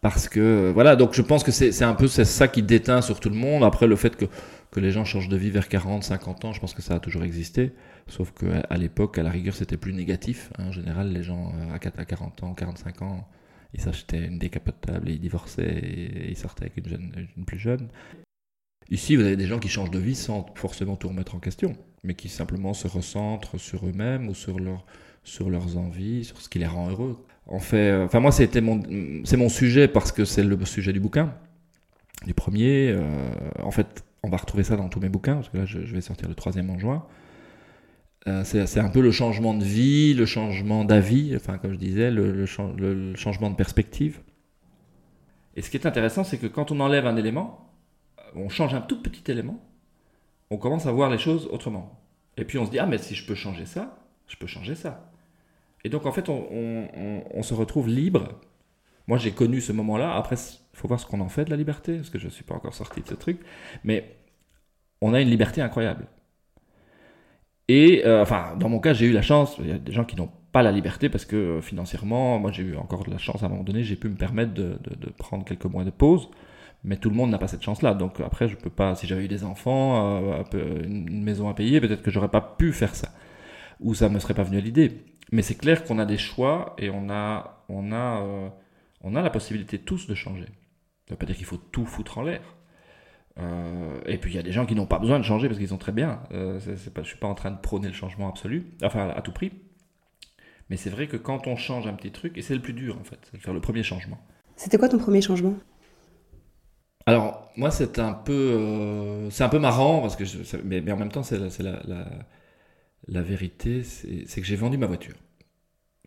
Parce 0.00 0.28
que, 0.28 0.70
voilà, 0.74 0.96
donc 0.96 1.14
je 1.14 1.22
pense 1.22 1.42
que 1.42 1.50
c'est 1.50 1.82
un 1.82 1.94
peu 1.94 2.08
ça 2.08 2.46
qui 2.46 2.62
déteint 2.62 3.00
sur 3.00 3.20
tout 3.20 3.30
le 3.30 3.36
monde. 3.36 3.64
Après, 3.64 3.86
le 3.86 3.96
fait 3.96 4.16
que, 4.16 4.26
que 4.70 4.78
les 4.78 4.90
gens 4.90 5.06
changent 5.06 5.30
de 5.30 5.36
vie 5.36 5.48
vers 5.48 5.66
40, 5.66 6.04
50 6.04 6.44
ans, 6.44 6.52
je 6.52 6.60
pense 6.60 6.74
que 6.74 6.82
ça 6.82 6.96
a 6.96 6.98
toujours 6.98 7.22
existé. 7.22 7.72
Sauf 8.06 8.32
qu'à 8.32 8.76
l'époque, 8.76 9.18
à 9.18 9.22
la 9.22 9.30
rigueur, 9.30 9.54
c'était 9.54 9.76
plus 9.76 9.94
négatif. 9.94 10.52
En 10.58 10.72
général, 10.72 11.12
les 11.12 11.22
gens 11.22 11.52
euh, 11.54 11.74
à 11.74 11.78
40 11.78 12.42
ans, 12.42 12.54
45 12.54 13.02
ans, 13.02 13.28
ils 13.72 13.80
s'achetaient 13.80 14.26
une 14.26 14.38
décapotable 14.38 15.08
et 15.08 15.14
ils 15.14 15.20
divorçaient 15.20 15.78
et, 15.78 16.30
ils 16.30 16.36
sortaient 16.36 16.64
avec 16.64 16.76
une, 16.76 16.88
jeune, 16.88 17.28
une 17.36 17.44
plus 17.44 17.58
jeune. 17.58 17.88
Ici, 18.90 19.16
vous 19.16 19.22
avez 19.22 19.36
des 19.36 19.46
gens 19.46 19.58
qui 19.58 19.68
changent 19.68 19.90
de 19.90 19.98
vie 19.98 20.14
sans 20.14 20.46
forcément 20.54 20.96
tout 20.96 21.08
remettre 21.08 21.34
en 21.34 21.38
question, 21.38 21.74
mais 22.02 22.14
qui 22.14 22.28
simplement 22.28 22.74
se 22.74 22.86
recentrent 22.86 23.58
sur 23.58 23.86
eux-mêmes 23.86 24.28
ou 24.28 24.34
sur, 24.34 24.60
leur, 24.60 24.84
sur 25.22 25.48
leurs 25.48 25.78
envies, 25.78 26.24
sur 26.24 26.40
ce 26.40 26.48
qui 26.48 26.58
les 26.58 26.66
rend 26.66 26.90
heureux. 26.90 27.24
En 27.46 27.58
fait, 27.58 27.90
euh, 27.90 28.04
enfin 28.04 28.20
moi, 28.20 28.32
c'était 28.32 28.60
mon, 28.60 28.82
c'est 29.24 29.36
mon 29.36 29.48
sujet 29.48 29.88
parce 29.88 30.12
que 30.12 30.24
c'est 30.24 30.44
le 30.44 30.62
sujet 30.66 30.92
du 30.92 31.00
bouquin, 31.00 31.34
du 32.26 32.34
premier. 32.34 32.90
Euh, 32.90 33.30
en 33.62 33.70
fait, 33.70 34.04
on 34.22 34.28
va 34.28 34.36
retrouver 34.36 34.64
ça 34.64 34.76
dans 34.76 34.88
tous 34.88 35.00
mes 35.00 35.08
bouquins, 35.08 35.34
parce 35.36 35.48
que 35.48 35.58
là, 35.58 35.64
je, 35.66 35.78
vais 35.78 36.00
sortir 36.00 36.28
le 36.28 36.34
troisième 36.34 36.70
en 36.70 36.78
juin. 36.78 37.04
Euh, 38.26 38.42
c'est 38.44 38.80
un 38.80 38.88
peu 38.88 39.00
le 39.00 39.10
changement 39.10 39.52
de 39.54 39.64
vie, 39.64 40.14
le 40.14 40.24
changement 40.24 40.84
d'avis, 40.84 41.36
enfin 41.36 41.58
comme 41.58 41.72
je 41.72 41.78
disais, 41.78 42.10
le, 42.10 42.32
le 42.32 43.16
changement 43.16 43.50
de 43.50 43.56
perspective. 43.56 44.20
Et 45.56 45.62
ce 45.62 45.70
qui 45.70 45.76
est 45.76 45.86
intéressant, 45.86 46.24
c'est 46.24 46.38
que 46.38 46.46
quand 46.46 46.72
on 46.72 46.80
enlève 46.80 47.06
un 47.06 47.16
élément, 47.16 47.70
on 48.34 48.48
change 48.48 48.74
un 48.74 48.80
tout 48.80 49.00
petit 49.00 49.30
élément, 49.30 49.60
on 50.50 50.56
commence 50.56 50.86
à 50.86 50.92
voir 50.92 51.10
les 51.10 51.18
choses 51.18 51.48
autrement. 51.50 52.00
Et 52.36 52.44
puis 52.44 52.58
on 52.58 52.66
se 52.66 52.70
dit, 52.70 52.78
ah 52.78 52.86
mais 52.86 52.98
si 52.98 53.14
je 53.14 53.26
peux 53.26 53.34
changer 53.34 53.66
ça, 53.66 53.98
je 54.26 54.36
peux 54.36 54.46
changer 54.46 54.74
ça. 54.74 55.10
Et 55.84 55.88
donc 55.88 56.06
en 56.06 56.12
fait, 56.12 56.28
on, 56.28 57.42
se 57.42 57.54
retrouve 57.54 57.88
libre. 57.88 58.40
Moi 59.06 59.18
j'ai 59.18 59.32
connu 59.32 59.60
ce 59.60 59.72
moment-là. 59.72 60.14
Après, 60.16 60.36
il 60.36 60.76
faut 60.76 60.88
voir 60.88 60.98
ce 60.98 61.06
qu'on 61.06 61.20
en 61.20 61.28
fait 61.28 61.44
de 61.44 61.50
la 61.50 61.56
liberté, 61.56 61.96
parce 61.96 62.10
que 62.10 62.18
je 62.18 62.26
ne 62.26 62.30
suis 62.30 62.44
pas 62.44 62.54
encore 62.54 62.74
sorti 62.74 63.02
de 63.02 63.08
ce 63.08 63.14
truc. 63.14 63.40
Mais 63.84 64.16
on 65.00 65.14
a 65.14 65.20
une 65.20 65.28
liberté 65.28 65.60
incroyable. 65.60 66.06
Et 67.68 68.02
euh, 68.04 68.22
enfin, 68.22 68.56
dans 68.58 68.68
mon 68.68 68.78
cas, 68.80 68.92
j'ai 68.92 69.06
eu 69.06 69.12
la 69.12 69.22
chance. 69.22 69.56
Il 69.58 69.68
y 69.68 69.72
a 69.72 69.78
des 69.78 69.92
gens 69.92 70.04
qui 70.04 70.16
n'ont 70.16 70.30
pas 70.52 70.62
la 70.62 70.72
liberté 70.72 71.08
parce 71.08 71.24
que 71.24 71.36
euh, 71.36 71.60
financièrement, 71.60 72.38
moi 72.38 72.52
j'ai 72.52 72.62
eu 72.62 72.76
encore 72.76 73.04
de 73.04 73.10
la 73.10 73.18
chance 73.18 73.42
à 73.42 73.46
un 73.46 73.48
moment 73.48 73.64
donné, 73.64 73.82
j'ai 73.82 73.96
pu 73.96 74.08
me 74.08 74.16
permettre 74.16 74.52
de, 74.54 74.78
prendre 75.18 75.44
quelques 75.44 75.64
mois 75.64 75.84
de 75.84 75.90
pause. 75.90 76.28
Mais 76.86 76.98
tout 76.98 77.08
le 77.08 77.16
monde 77.16 77.30
n'a 77.30 77.38
pas 77.38 77.48
cette 77.48 77.62
chance-là. 77.62 77.94
Donc 77.94 78.20
après, 78.20 78.46
je 78.46 78.56
peux 78.56 78.70
pas. 78.70 78.94
Si 78.94 79.06
j'avais 79.06 79.24
eu 79.24 79.28
des 79.28 79.44
enfants, 79.44 80.20
euh, 80.54 80.82
une 80.84 81.24
maison 81.24 81.48
à 81.48 81.54
payer, 81.54 81.80
peut-être 81.80 82.02
que 82.02 82.10
j'aurais 82.10 82.28
pas 82.28 82.42
pu 82.42 82.72
faire 82.72 82.94
ça, 82.94 83.08
ou 83.80 83.94
ça 83.94 84.10
me 84.10 84.18
serait 84.18 84.34
pas 84.34 84.42
venu 84.42 84.58
à 84.58 84.60
l'idée. 84.60 85.00
Mais 85.32 85.42
c'est 85.42 85.54
clair 85.54 85.84
qu'on 85.84 85.98
a 85.98 86.04
des 86.04 86.18
choix 86.18 86.76
et 86.78 86.90
on 86.90 87.08
a, 87.08 87.64
on 87.70 87.90
a, 87.92 88.22
on 89.00 89.16
a 89.16 89.22
la 89.22 89.30
possibilité 89.30 89.78
tous 89.78 90.06
de 90.06 90.14
changer. 90.14 90.44
Ça 91.08 91.14
veut 91.14 91.16
pas 91.16 91.26
dire 91.26 91.36
qu'il 91.36 91.46
faut 91.46 91.56
tout 91.56 91.86
foutre 91.86 92.18
en 92.18 92.22
l'air. 92.22 92.42
Euh, 93.40 94.00
et 94.06 94.18
puis 94.18 94.32
il 94.32 94.36
y 94.36 94.38
a 94.38 94.42
des 94.42 94.52
gens 94.52 94.64
qui 94.64 94.74
n'ont 94.74 94.86
pas 94.86 94.98
besoin 94.98 95.18
de 95.18 95.24
changer 95.24 95.48
parce 95.48 95.58
qu'ils 95.58 95.68
sont 95.68 95.78
très 95.78 95.92
bien. 95.92 96.20
Euh, 96.32 96.60
pas, 96.94 97.02
je 97.02 97.08
suis 97.08 97.18
pas 97.18 97.26
en 97.26 97.34
train 97.34 97.50
de 97.50 97.58
prôner 97.58 97.88
le 97.88 97.94
changement 97.94 98.28
absolu, 98.28 98.66
enfin 98.82 99.08
à 99.08 99.20
tout 99.22 99.32
prix. 99.32 99.52
Mais 100.70 100.76
c'est 100.76 100.90
vrai 100.90 101.08
que 101.08 101.16
quand 101.16 101.46
on 101.46 101.56
change 101.56 101.86
un 101.86 101.92
petit 101.92 102.10
truc, 102.10 102.38
et 102.38 102.42
c'est 102.42 102.54
le 102.54 102.62
plus 102.62 102.72
dur 102.72 102.96
en 102.98 103.04
fait, 103.04 103.18
c'est 103.30 103.36
de 103.36 103.42
faire 103.42 103.54
le 103.54 103.60
premier 103.60 103.82
changement. 103.82 104.18
C'était 104.56 104.78
quoi 104.78 104.88
ton 104.88 104.98
premier 104.98 105.20
changement? 105.20 105.54
Alors 107.06 107.50
moi 107.56 107.70
c'est 107.70 107.98
un 107.98 108.14
peu, 108.14 108.32
euh, 108.32 109.30
c'est 109.30 109.44
un 109.44 109.48
peu 109.48 109.58
marrant 109.58 110.00
parce 110.00 110.16
que, 110.16 110.24
mais, 110.64 110.80
mais, 110.80 110.92
en 110.92 110.96
même 110.96 111.12
temps 111.12 111.22
c'est 111.22 111.38
la, 111.38 111.48
la, 111.58 111.82
la, 111.86 112.06
la, 113.08 113.22
vérité, 113.22 113.82
c'est 113.82 114.40
que 114.40 114.46
j'ai 114.46 114.56
vendu 114.56 114.78
ma 114.78 114.86
voiture, 114.86 115.16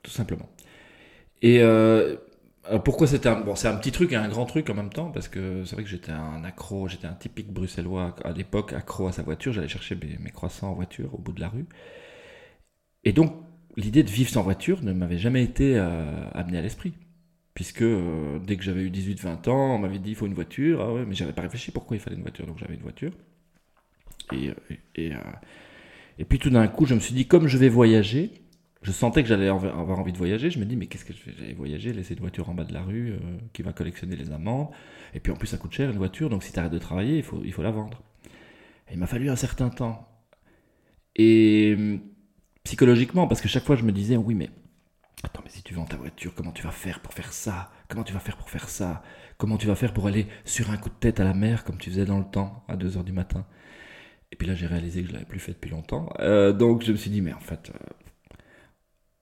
tout 0.01 0.11
simplement. 0.11 0.49
Et 1.43 1.61
pourquoi 2.83 3.07
c'était 3.07 3.29
un, 3.29 3.39
bon, 3.41 3.55
c'est 3.55 3.67
un 3.67 3.75
petit 3.75 3.91
truc 3.91 4.11
et 4.11 4.15
un 4.15 4.27
grand 4.27 4.45
truc 4.45 4.69
en 4.69 4.73
même 4.73 4.89
temps, 4.89 5.09
parce 5.11 5.27
que 5.27 5.63
c'est 5.65 5.75
vrai 5.75 5.83
que 5.83 5.89
j'étais 5.89 6.11
un 6.11 6.43
accro, 6.43 6.87
j'étais 6.87 7.07
un 7.07 7.13
typique 7.13 7.51
bruxellois 7.51 8.15
à 8.23 8.31
l'époque, 8.31 8.73
accro 8.73 9.07
à 9.07 9.11
sa 9.11 9.23
voiture, 9.23 9.53
j'allais 9.53 9.67
chercher 9.67 9.95
mes, 9.95 10.31
croissants 10.31 10.71
en 10.71 10.73
voiture 10.73 11.13
au 11.13 11.17
bout 11.17 11.31
de 11.31 11.41
la 11.41 11.49
rue. 11.49 11.65
Et 13.03 13.13
donc, 13.13 13.33
l'idée 13.75 14.03
de 14.03 14.09
vivre 14.09 14.29
sans 14.29 14.43
voiture 14.43 14.83
ne 14.83 14.91
m'avait 14.93 15.17
jamais 15.17 15.43
été 15.43 15.77
euh, 15.77 16.29
amenée 16.33 16.57
à 16.57 16.61
l'esprit. 16.61 16.93
Puisque 17.53 17.81
euh, 17.81 18.39
dès 18.39 18.55
que 18.57 18.63
j'avais 18.63 18.81
eu 18.81 18.89
18-20 18.89 19.49
ans, 19.49 19.75
on 19.75 19.79
m'avait 19.79 19.99
dit 19.99 20.11
il 20.11 20.15
faut 20.15 20.27
une 20.27 20.33
voiture. 20.33 20.81
Ah 20.81 20.93
ouais, 20.93 21.05
mais 21.05 21.15
j'avais 21.15 21.33
pas 21.33 21.41
réfléchi 21.41 21.71
pourquoi 21.71 21.97
il 21.97 21.99
fallait 21.99 22.15
une 22.15 22.21
voiture, 22.21 22.45
donc 22.45 22.59
j'avais 22.59 22.75
une 22.75 22.81
voiture. 22.81 23.11
Et 24.31 26.25
puis 26.25 26.39
tout 26.39 26.49
d'un 26.49 26.67
coup, 26.67 26.85
je 26.85 26.93
me 26.93 26.99
suis 26.99 27.13
dit 27.13 27.27
comme 27.27 27.47
je 27.47 27.57
vais 27.57 27.69
voyager, 27.69 28.31
je 28.81 28.91
sentais 28.91 29.23
que 29.23 29.29
j'allais 29.29 29.47
avoir 29.47 29.99
envie 29.99 30.13
de 30.13 30.17
voyager. 30.17 30.49
Je 30.49 30.59
me 30.59 30.65
dis, 30.65 30.75
mais 30.75 30.87
qu'est-ce 30.87 31.05
que 31.05 31.13
je 31.13 31.19
fais? 31.19 31.33
J'allais 31.37 31.53
voyager, 31.53 31.93
laisser 31.93 32.13
une 32.13 32.19
voiture 32.19 32.49
en 32.49 32.53
bas 32.53 32.63
de 32.63 32.73
la 32.73 32.83
rue 32.83 33.11
euh, 33.11 33.17
qui 33.53 33.63
va 33.63 33.73
collectionner 33.73 34.15
les 34.15 34.31
amendes. 34.31 34.69
Et 35.13 35.19
puis 35.19 35.31
en 35.31 35.35
plus, 35.35 35.47
ça 35.47 35.57
coûte 35.57 35.73
cher 35.73 35.89
une 35.89 35.97
voiture, 35.97 36.29
donc 36.29 36.43
si 36.43 36.51
tu 36.51 36.59
arrêtes 36.59 36.71
de 36.71 36.77
travailler, 36.77 37.17
il 37.17 37.23
faut, 37.23 37.41
il 37.43 37.51
faut 37.51 37.63
la 37.63 37.71
vendre. 37.71 38.01
Et 38.89 38.93
il 38.93 38.99
m'a 38.99 39.07
fallu 39.07 39.29
un 39.29 39.35
certain 39.35 39.69
temps. 39.69 40.07
Et 41.15 41.73
hum, 41.77 41.99
psychologiquement, 42.63 43.27
parce 43.27 43.41
que 43.41 43.47
chaque 43.47 43.65
fois, 43.65 43.75
je 43.75 43.83
me 43.83 43.91
disais, 43.91 44.15
oui, 44.15 44.35
mais 44.35 44.49
attends, 45.23 45.41
mais 45.43 45.49
si 45.49 45.63
tu 45.63 45.73
vends 45.73 45.85
ta 45.85 45.97
voiture, 45.97 46.33
comment 46.35 46.51
tu 46.51 46.63
vas 46.63 46.71
faire 46.71 46.99
pour 46.99 47.13
faire 47.13 47.33
ça? 47.33 47.71
Comment 47.89 48.03
tu 48.03 48.13
vas 48.13 48.19
faire 48.19 48.37
pour 48.37 48.49
faire 48.49 48.69
ça? 48.69 49.01
Comment 49.37 49.57
tu 49.57 49.67
vas 49.67 49.75
faire 49.75 49.93
pour 49.93 50.07
aller 50.07 50.27
sur 50.45 50.69
un 50.69 50.77
coup 50.77 50.89
de 50.89 50.95
tête 50.95 51.19
à 51.19 51.23
la 51.23 51.33
mer 51.33 51.63
comme 51.63 51.77
tu 51.77 51.89
faisais 51.89 52.05
dans 52.05 52.19
le 52.19 52.25
temps, 52.25 52.63
à 52.67 52.75
2h 52.77 53.03
du 53.03 53.11
matin? 53.11 53.45
Et 54.31 54.35
puis 54.35 54.47
là, 54.47 54.55
j'ai 54.55 54.67
réalisé 54.67 55.01
que 55.01 55.07
je 55.07 55.13
l'avais 55.13 55.25
plus 55.25 55.39
fait 55.39 55.53
depuis 55.53 55.71
longtemps. 55.71 56.09
Euh, 56.19 56.51
donc 56.53 56.83
je 56.83 56.91
me 56.91 56.97
suis 56.97 57.09
dit, 57.09 57.21
mais 57.21 57.33
en 57.33 57.39
fait. 57.39 57.71
Euh, 57.73 58.06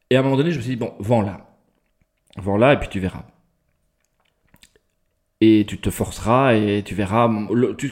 et 0.10 0.16
à 0.16 0.20
un 0.20 0.24
moment 0.24 0.38
donné, 0.38 0.52
je 0.52 0.58
me 0.58 0.62
suis 0.62 0.72
dit, 0.72 0.76
bon, 0.78 0.94
vends-la. 1.00 1.50
Vends-la 2.38 2.74
et 2.74 2.80
puis 2.80 2.90
tu 2.90 3.00
verras. 3.00 3.26
Et 5.42 5.66
tu 5.68 5.80
te 5.80 5.90
forceras 5.90 6.54
et 6.56 6.84
tu 6.84 6.96
verras. 6.96 7.30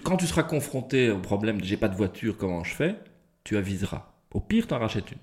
quand 0.04 0.18
tu 0.18 0.28
seras 0.28 0.44
confronté 0.44 1.10
au 1.10 1.20
problème 1.20 1.60
de 1.60 1.66
j'ai 1.66 1.78
pas 1.78 1.90
de 1.90 1.96
voiture, 1.96 2.38
comment 2.38 2.64
je 2.64 2.74
fais 2.74 2.96
Tu 3.44 3.58
aviseras. 3.58 4.14
Au 4.32 4.40
pire, 4.40 4.68
tu 4.68 4.74
en 4.74 4.80
rachètes 4.80 5.12
une. 5.12 5.18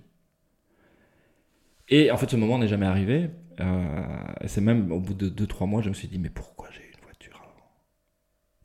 Et 1.89 2.11
en 2.11 2.17
fait, 2.17 2.31
ce 2.31 2.37
moment 2.37 2.59
n'est 2.59 2.69
jamais 2.69 2.87
arrivé. 2.87 3.31
Euh, 3.61 4.03
c'est 4.47 4.61
même 4.61 4.91
au 4.93 5.01
bout 5.01 5.15
de 5.15 5.29
2-3 5.29 5.67
mois, 5.67 5.83
je 5.83 5.89
me 5.89 5.95
suis 5.95 6.09
dit, 6.09 6.19
mais 6.19 6.31
pourquoi 6.31 6.69
j'ai 6.71 6.83
une 6.95 7.05
voiture 7.05 7.43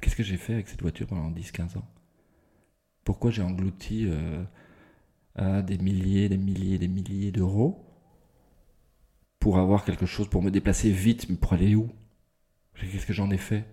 Qu'est-ce 0.01 0.15
que 0.15 0.23
j'ai 0.23 0.37
fait 0.37 0.53
avec 0.53 0.67
cette 0.67 0.81
voiture 0.81 1.07
pendant 1.07 1.29
10-15 1.31 1.77
ans? 1.77 1.87
Pourquoi 3.03 3.31
j'ai 3.31 3.41
englouti 3.41 4.07
euh, 5.39 5.61
des 5.63 5.77
milliers, 5.77 6.29
des 6.29 6.37
milliers, 6.37 6.77
des 6.77 6.87
milliers 6.87 7.31
d'euros? 7.31 7.84
Pour 9.45 9.59
avoir 9.59 9.85
quelque 9.85 10.07
chose, 10.07 10.27
pour 10.27 10.41
me 10.41 10.49
déplacer 10.49 10.89
vite, 10.89 11.29
mais 11.29 11.35
pour 11.35 11.53
aller 11.53 11.75
où? 11.75 11.87
Qu'est-ce 12.73 13.05
que 13.05 13.13
j'en 13.13 13.29
ai 13.29 13.37
fait? 13.37 13.63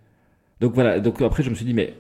Donc 0.61 0.75
voilà, 0.75 1.00
donc 1.00 1.23
après 1.23 1.43
je 1.43 1.49
me 1.49 1.55
suis 1.55 1.64
dit, 1.64 1.73
mais 1.73 1.95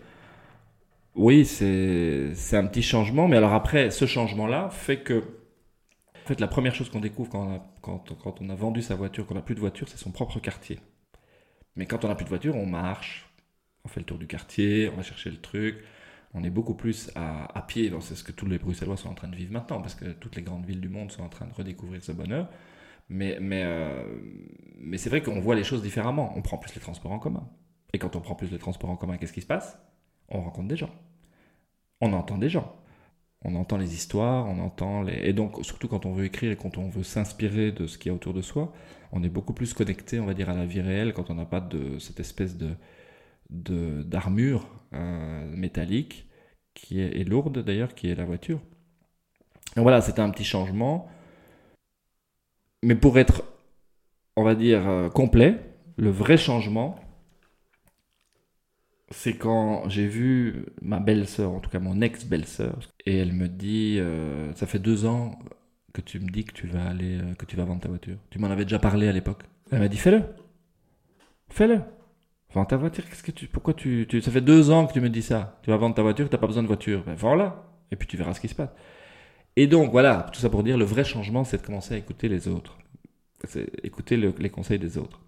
oui, 1.14 1.46
c'est 1.46 2.34
un 2.52 2.66
petit 2.66 2.82
changement, 2.82 3.28
mais 3.28 3.38
alors 3.38 3.54
après, 3.54 3.90
ce 3.90 4.04
changement-là 4.04 4.68
fait 4.68 4.98
que, 4.98 5.20
en 6.22 6.26
fait, 6.26 6.38
la 6.38 6.48
première 6.48 6.74
chose 6.74 6.90
qu'on 6.90 7.00
découvre 7.00 7.30
quand 7.30 7.46
on, 7.46 7.54
a, 7.54 7.66
quand, 7.80 8.42
on 8.42 8.50
a 8.50 8.54
vendu 8.54 8.82
sa 8.82 8.94
voiture, 8.94 9.26
qu'on 9.26 9.36
n'a 9.36 9.40
plus 9.40 9.54
de 9.54 9.60
voiture, 9.60 9.88
c'est 9.88 9.96
son 9.96 10.10
propre 10.10 10.38
quartier. 10.38 10.78
Mais 11.74 11.86
quand 11.86 12.04
on 12.04 12.08
n'a 12.08 12.14
plus 12.14 12.24
de 12.24 12.28
voiture, 12.28 12.54
on 12.54 12.66
marche, 12.66 13.32
on 13.86 13.88
fait 13.88 14.00
le 14.00 14.04
tour 14.04 14.18
du 14.18 14.26
quartier, 14.26 14.90
on 14.92 14.96
va 14.96 15.02
chercher 15.02 15.30
le 15.30 15.40
truc, 15.40 15.78
on 16.34 16.44
est 16.44 16.50
beaucoup 16.50 16.74
plus 16.74 17.10
à, 17.14 17.46
à 17.56 17.62
pied. 17.62 17.90
C'est 18.00 18.16
ce 18.16 18.22
que 18.22 18.32
tous 18.32 18.44
les 18.44 18.58
Bruxellois 18.58 18.98
sont 18.98 19.08
en 19.08 19.14
train 19.14 19.28
de 19.28 19.36
vivre 19.36 19.52
maintenant, 19.54 19.80
parce 19.80 19.94
que 19.94 20.12
toutes 20.12 20.36
les 20.36 20.42
grandes 20.42 20.66
villes 20.66 20.82
du 20.82 20.90
monde 20.90 21.10
sont 21.10 21.22
en 21.22 21.30
train 21.30 21.46
de 21.46 21.54
redécouvrir 21.54 22.04
ce 22.04 22.12
bonheur. 22.12 22.50
Mais, 23.12 23.36
mais, 23.40 23.62
euh, 23.64 24.02
mais 24.78 24.96
c'est 24.96 25.10
vrai 25.10 25.22
qu'on 25.22 25.38
voit 25.38 25.54
les 25.54 25.64
choses 25.64 25.82
différemment. 25.82 26.32
On 26.34 26.40
prend 26.40 26.56
plus 26.56 26.74
les 26.74 26.80
transports 26.80 27.12
en 27.12 27.18
commun. 27.18 27.46
Et 27.92 27.98
quand 27.98 28.16
on 28.16 28.20
prend 28.20 28.34
plus 28.34 28.50
les 28.50 28.58
transports 28.58 28.88
en 28.88 28.96
commun, 28.96 29.18
qu'est-ce 29.18 29.34
qui 29.34 29.42
se 29.42 29.46
passe? 29.46 29.78
On 30.28 30.40
rencontre 30.40 30.68
des 30.68 30.76
gens. 30.76 30.90
On 32.00 32.14
entend 32.14 32.38
des 32.38 32.48
gens. 32.48 32.74
On 33.44 33.54
entend 33.54 33.76
les 33.76 33.92
histoires, 33.92 34.46
on 34.46 34.58
entend 34.60 35.02
les... 35.02 35.28
Et 35.28 35.32
donc, 35.32 35.62
surtout 35.64 35.88
quand 35.88 36.06
on 36.06 36.12
veut 36.12 36.24
écrire 36.24 36.52
et 36.52 36.56
quand 36.56 36.78
on 36.78 36.88
veut 36.88 37.02
s'inspirer 37.02 37.70
de 37.70 37.86
ce 37.86 37.98
qu'il 37.98 38.10
y 38.10 38.12
a 38.12 38.14
autour 38.14 38.32
de 38.32 38.40
soi, 38.40 38.72
on 39.10 39.22
est 39.22 39.28
beaucoup 39.28 39.52
plus 39.52 39.74
connecté, 39.74 40.18
on 40.20 40.26
va 40.26 40.32
dire, 40.32 40.48
à 40.48 40.54
la 40.54 40.64
vie 40.64 40.80
réelle 40.80 41.12
quand 41.12 41.28
on 41.28 41.34
n'a 41.34 41.44
pas 41.44 41.60
de 41.60 41.98
cette 41.98 42.20
espèce 42.20 42.56
de 42.56 42.74
d'armure 43.50 44.66
euh, 44.94 45.54
métallique 45.54 46.26
qui 46.72 47.00
est, 47.00 47.20
est 47.20 47.24
lourde 47.24 47.58
d'ailleurs, 47.62 47.94
qui 47.94 48.08
est 48.08 48.14
la 48.14 48.24
voiture. 48.24 48.60
Donc 49.76 49.82
voilà, 49.82 50.00
c'était 50.00 50.22
un 50.22 50.30
petit 50.30 50.44
changement. 50.44 51.10
Mais 52.82 52.94
pour 52.94 53.18
être, 53.18 53.44
on 54.36 54.42
va 54.42 54.54
dire, 54.54 54.88
euh, 54.88 55.08
complet, 55.08 55.60
le 55.96 56.10
vrai 56.10 56.36
changement, 56.36 56.96
c'est 59.10 59.34
quand 59.34 59.88
j'ai 59.88 60.06
vu 60.06 60.66
ma 60.80 60.98
belle-sœur, 60.98 61.52
en 61.52 61.60
tout 61.60 61.70
cas 61.70 61.78
mon 61.78 62.00
ex-belle-sœur, 62.00 62.78
et 63.06 63.16
elle 63.18 63.32
me 63.32 63.48
dit, 63.48 63.98
euh, 64.00 64.52
ça 64.54 64.66
fait 64.66 64.78
deux 64.78 65.04
ans 65.06 65.38
que 65.92 66.00
tu 66.00 66.18
me 66.18 66.28
dis 66.28 66.44
que 66.44 66.52
tu 66.52 66.66
vas 66.66 66.86
aller, 66.88 67.18
euh, 67.18 67.34
que 67.34 67.44
tu 67.44 67.56
vas 67.56 67.64
vendre 67.64 67.82
ta 67.82 67.88
voiture. 67.88 68.16
Tu 68.30 68.38
m'en 68.38 68.48
avais 68.48 68.64
déjà 68.64 68.78
parlé 68.78 69.08
à 69.08 69.12
l'époque. 69.12 69.42
Elle 69.70 69.80
m'a 69.80 69.88
dit, 69.88 69.98
fais-le, 69.98 70.22
fais-le. 71.50 71.80
Vends 72.54 72.64
ta 72.66 72.76
voiture, 72.76 73.08
qu'est-ce 73.08 73.22
que 73.22 73.30
tu, 73.30 73.46
pourquoi 73.46 73.72
tu, 73.74 74.06
ça 74.20 74.30
fait 74.30 74.42
deux 74.42 74.70
ans 74.70 74.86
que 74.86 74.92
tu 74.92 75.00
me 75.00 75.08
dis 75.08 75.22
ça. 75.22 75.58
Tu 75.62 75.70
vas 75.70 75.76
vendre 75.78 75.94
ta 75.94 76.02
voiture, 76.02 76.28
tu 76.28 76.34
n'as 76.34 76.40
pas 76.40 76.46
besoin 76.46 76.62
de 76.62 76.68
voiture. 76.68 77.02
Ben, 77.04 77.14
vends-la. 77.14 77.64
Et 77.90 77.96
puis 77.96 78.06
tu 78.08 78.16
verras 78.16 78.34
ce 78.34 78.40
qui 78.40 78.48
se 78.48 78.54
passe. 78.54 78.70
Et 79.56 79.66
donc 79.66 79.90
voilà, 79.90 80.28
tout 80.32 80.40
ça 80.40 80.48
pour 80.48 80.62
dire, 80.62 80.78
le 80.78 80.84
vrai 80.84 81.04
changement, 81.04 81.44
c'est 81.44 81.58
de 81.58 81.62
commencer 81.62 81.94
à 81.94 81.98
écouter 81.98 82.28
les 82.28 82.48
autres. 82.48 82.78
C'est 83.44 83.68
écouter 83.84 84.16
les 84.16 84.50
conseils 84.50 84.78
des 84.78 84.98
autres. 84.98 85.20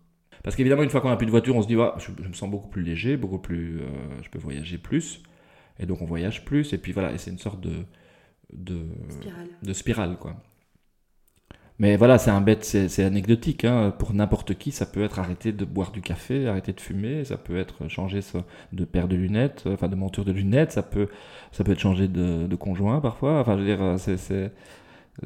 Parce 0.45 0.57
qu'évidemment, 0.57 0.83
une 0.83 0.91
fois 0.91 1.01
qu'on 1.01 1.09
n'a 1.09 1.17
plus 1.17 1.27
de 1.27 1.31
voiture, 1.31 1.57
on 1.57 1.63
se 1.63 1.67
dit, 1.67 1.75
je, 1.75 2.29
me 2.29 2.35
sens 2.35 2.51
beaucoup 2.51 2.69
plus 2.69 2.83
léger, 2.83 3.17
beaucoup 3.17 3.39
plus, 3.39 3.81
euh, 3.81 3.87
je 4.23 4.29
peux 4.29 4.39
voyager 4.39 4.77
plus. 4.77 5.23
Et 5.79 5.87
donc 5.87 6.03
on 6.03 6.05
voyage 6.05 6.45
plus. 6.45 6.75
Et 6.75 6.79
puis 6.79 6.93
voilà, 6.93 7.13
et 7.13 7.19
c'est 7.19 7.31
une 7.31 7.39
sorte 7.39 7.63
de, 7.63 7.87
de 8.53 8.87
spirale. 9.09 9.49
de 9.63 9.73
spirale, 9.73 10.17
quoi. 10.19 10.37
Mais 11.81 11.97
voilà, 11.97 12.19
c'est 12.19 12.31
un 12.31 12.41
bête, 12.41 12.65
c'est 12.65 13.05
anecdotique. 13.05 13.65
Hein. 13.65 13.93
Pour 13.99 14.15
n'importe 14.15 14.55
qui, 14.55 14.71
ça 14.71 14.87
peut 14.87 15.03
être 15.03 15.19
arrêter 15.19 15.53
de 15.53 15.65
boire 15.65 15.91
du 15.91 16.03
café, 16.03 16.47
arrêter 16.47 16.73
de 16.73 16.81
fumer, 16.81 17.25
ça 17.25 17.37
peut 17.37 17.59
être 17.59 17.89
changer 17.89 18.21
de 18.73 18.85
paire 18.85 19.09
de 19.09 19.17
lunettes, 19.17 19.65
enfin 19.67 19.89
de 19.89 19.97
monture 19.97 20.25
de 20.25 20.31
lunettes, 20.31 20.71
ça 20.71 20.85
peut, 20.85 21.09
ça 21.51 21.65
peut 21.65 21.73
être 21.73 21.81
changer 21.81 22.07
de, 22.07 22.55
conjoint 22.57 23.01
parfois. 23.01 23.41
Enfin, 23.41 23.59
je 23.59 23.63
veux 23.63 23.77
dire, 23.77 23.97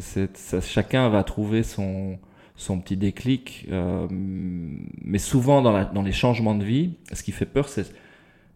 c'est, 0.01 0.63
chacun 0.63 1.11
va 1.11 1.23
trouver 1.23 1.63
son, 1.63 2.19
son 2.57 2.81
petit 2.81 2.97
déclic. 2.97 3.67
Euh, 3.71 4.07
mais 4.11 5.19
souvent 5.19 5.61
dans, 5.61 6.03
les 6.03 6.13
changements 6.13 6.55
de 6.55 6.65
vie, 6.65 6.95
ce 7.13 7.23
qui 7.23 7.33
fait 7.33 7.47
peur, 7.47 7.69
c'est 7.69 7.93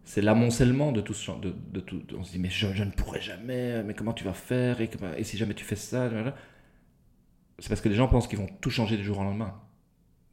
c'est 0.04 0.20
l'amoncellement 0.20 0.90
de 0.90 1.00
tout 1.00 1.14
de, 1.40 1.80
tout. 1.80 2.02
On 2.18 2.24
se 2.24 2.32
dit 2.32 2.40
mais 2.40 2.50
je, 2.50 2.66
ne 2.66 2.90
pourrai 2.90 3.20
jamais, 3.20 3.84
mais 3.84 3.94
comment 3.94 4.12
tu 4.12 4.24
vas 4.24 4.32
faire 4.32 4.80
et, 4.80 4.90
et 5.16 5.22
si 5.22 5.38
jamais 5.38 5.54
tu 5.54 5.64
fais 5.64 5.76
ça, 5.76 6.10
c'est 7.58 7.68
parce 7.68 7.80
que 7.80 7.88
les 7.88 7.94
gens 7.94 8.08
pensent 8.08 8.28
qu'ils 8.28 8.38
vont 8.38 8.48
tout 8.60 8.70
changer 8.70 8.96
du 8.96 9.04
jour 9.04 9.18
au 9.18 9.24
lendemain. 9.24 9.60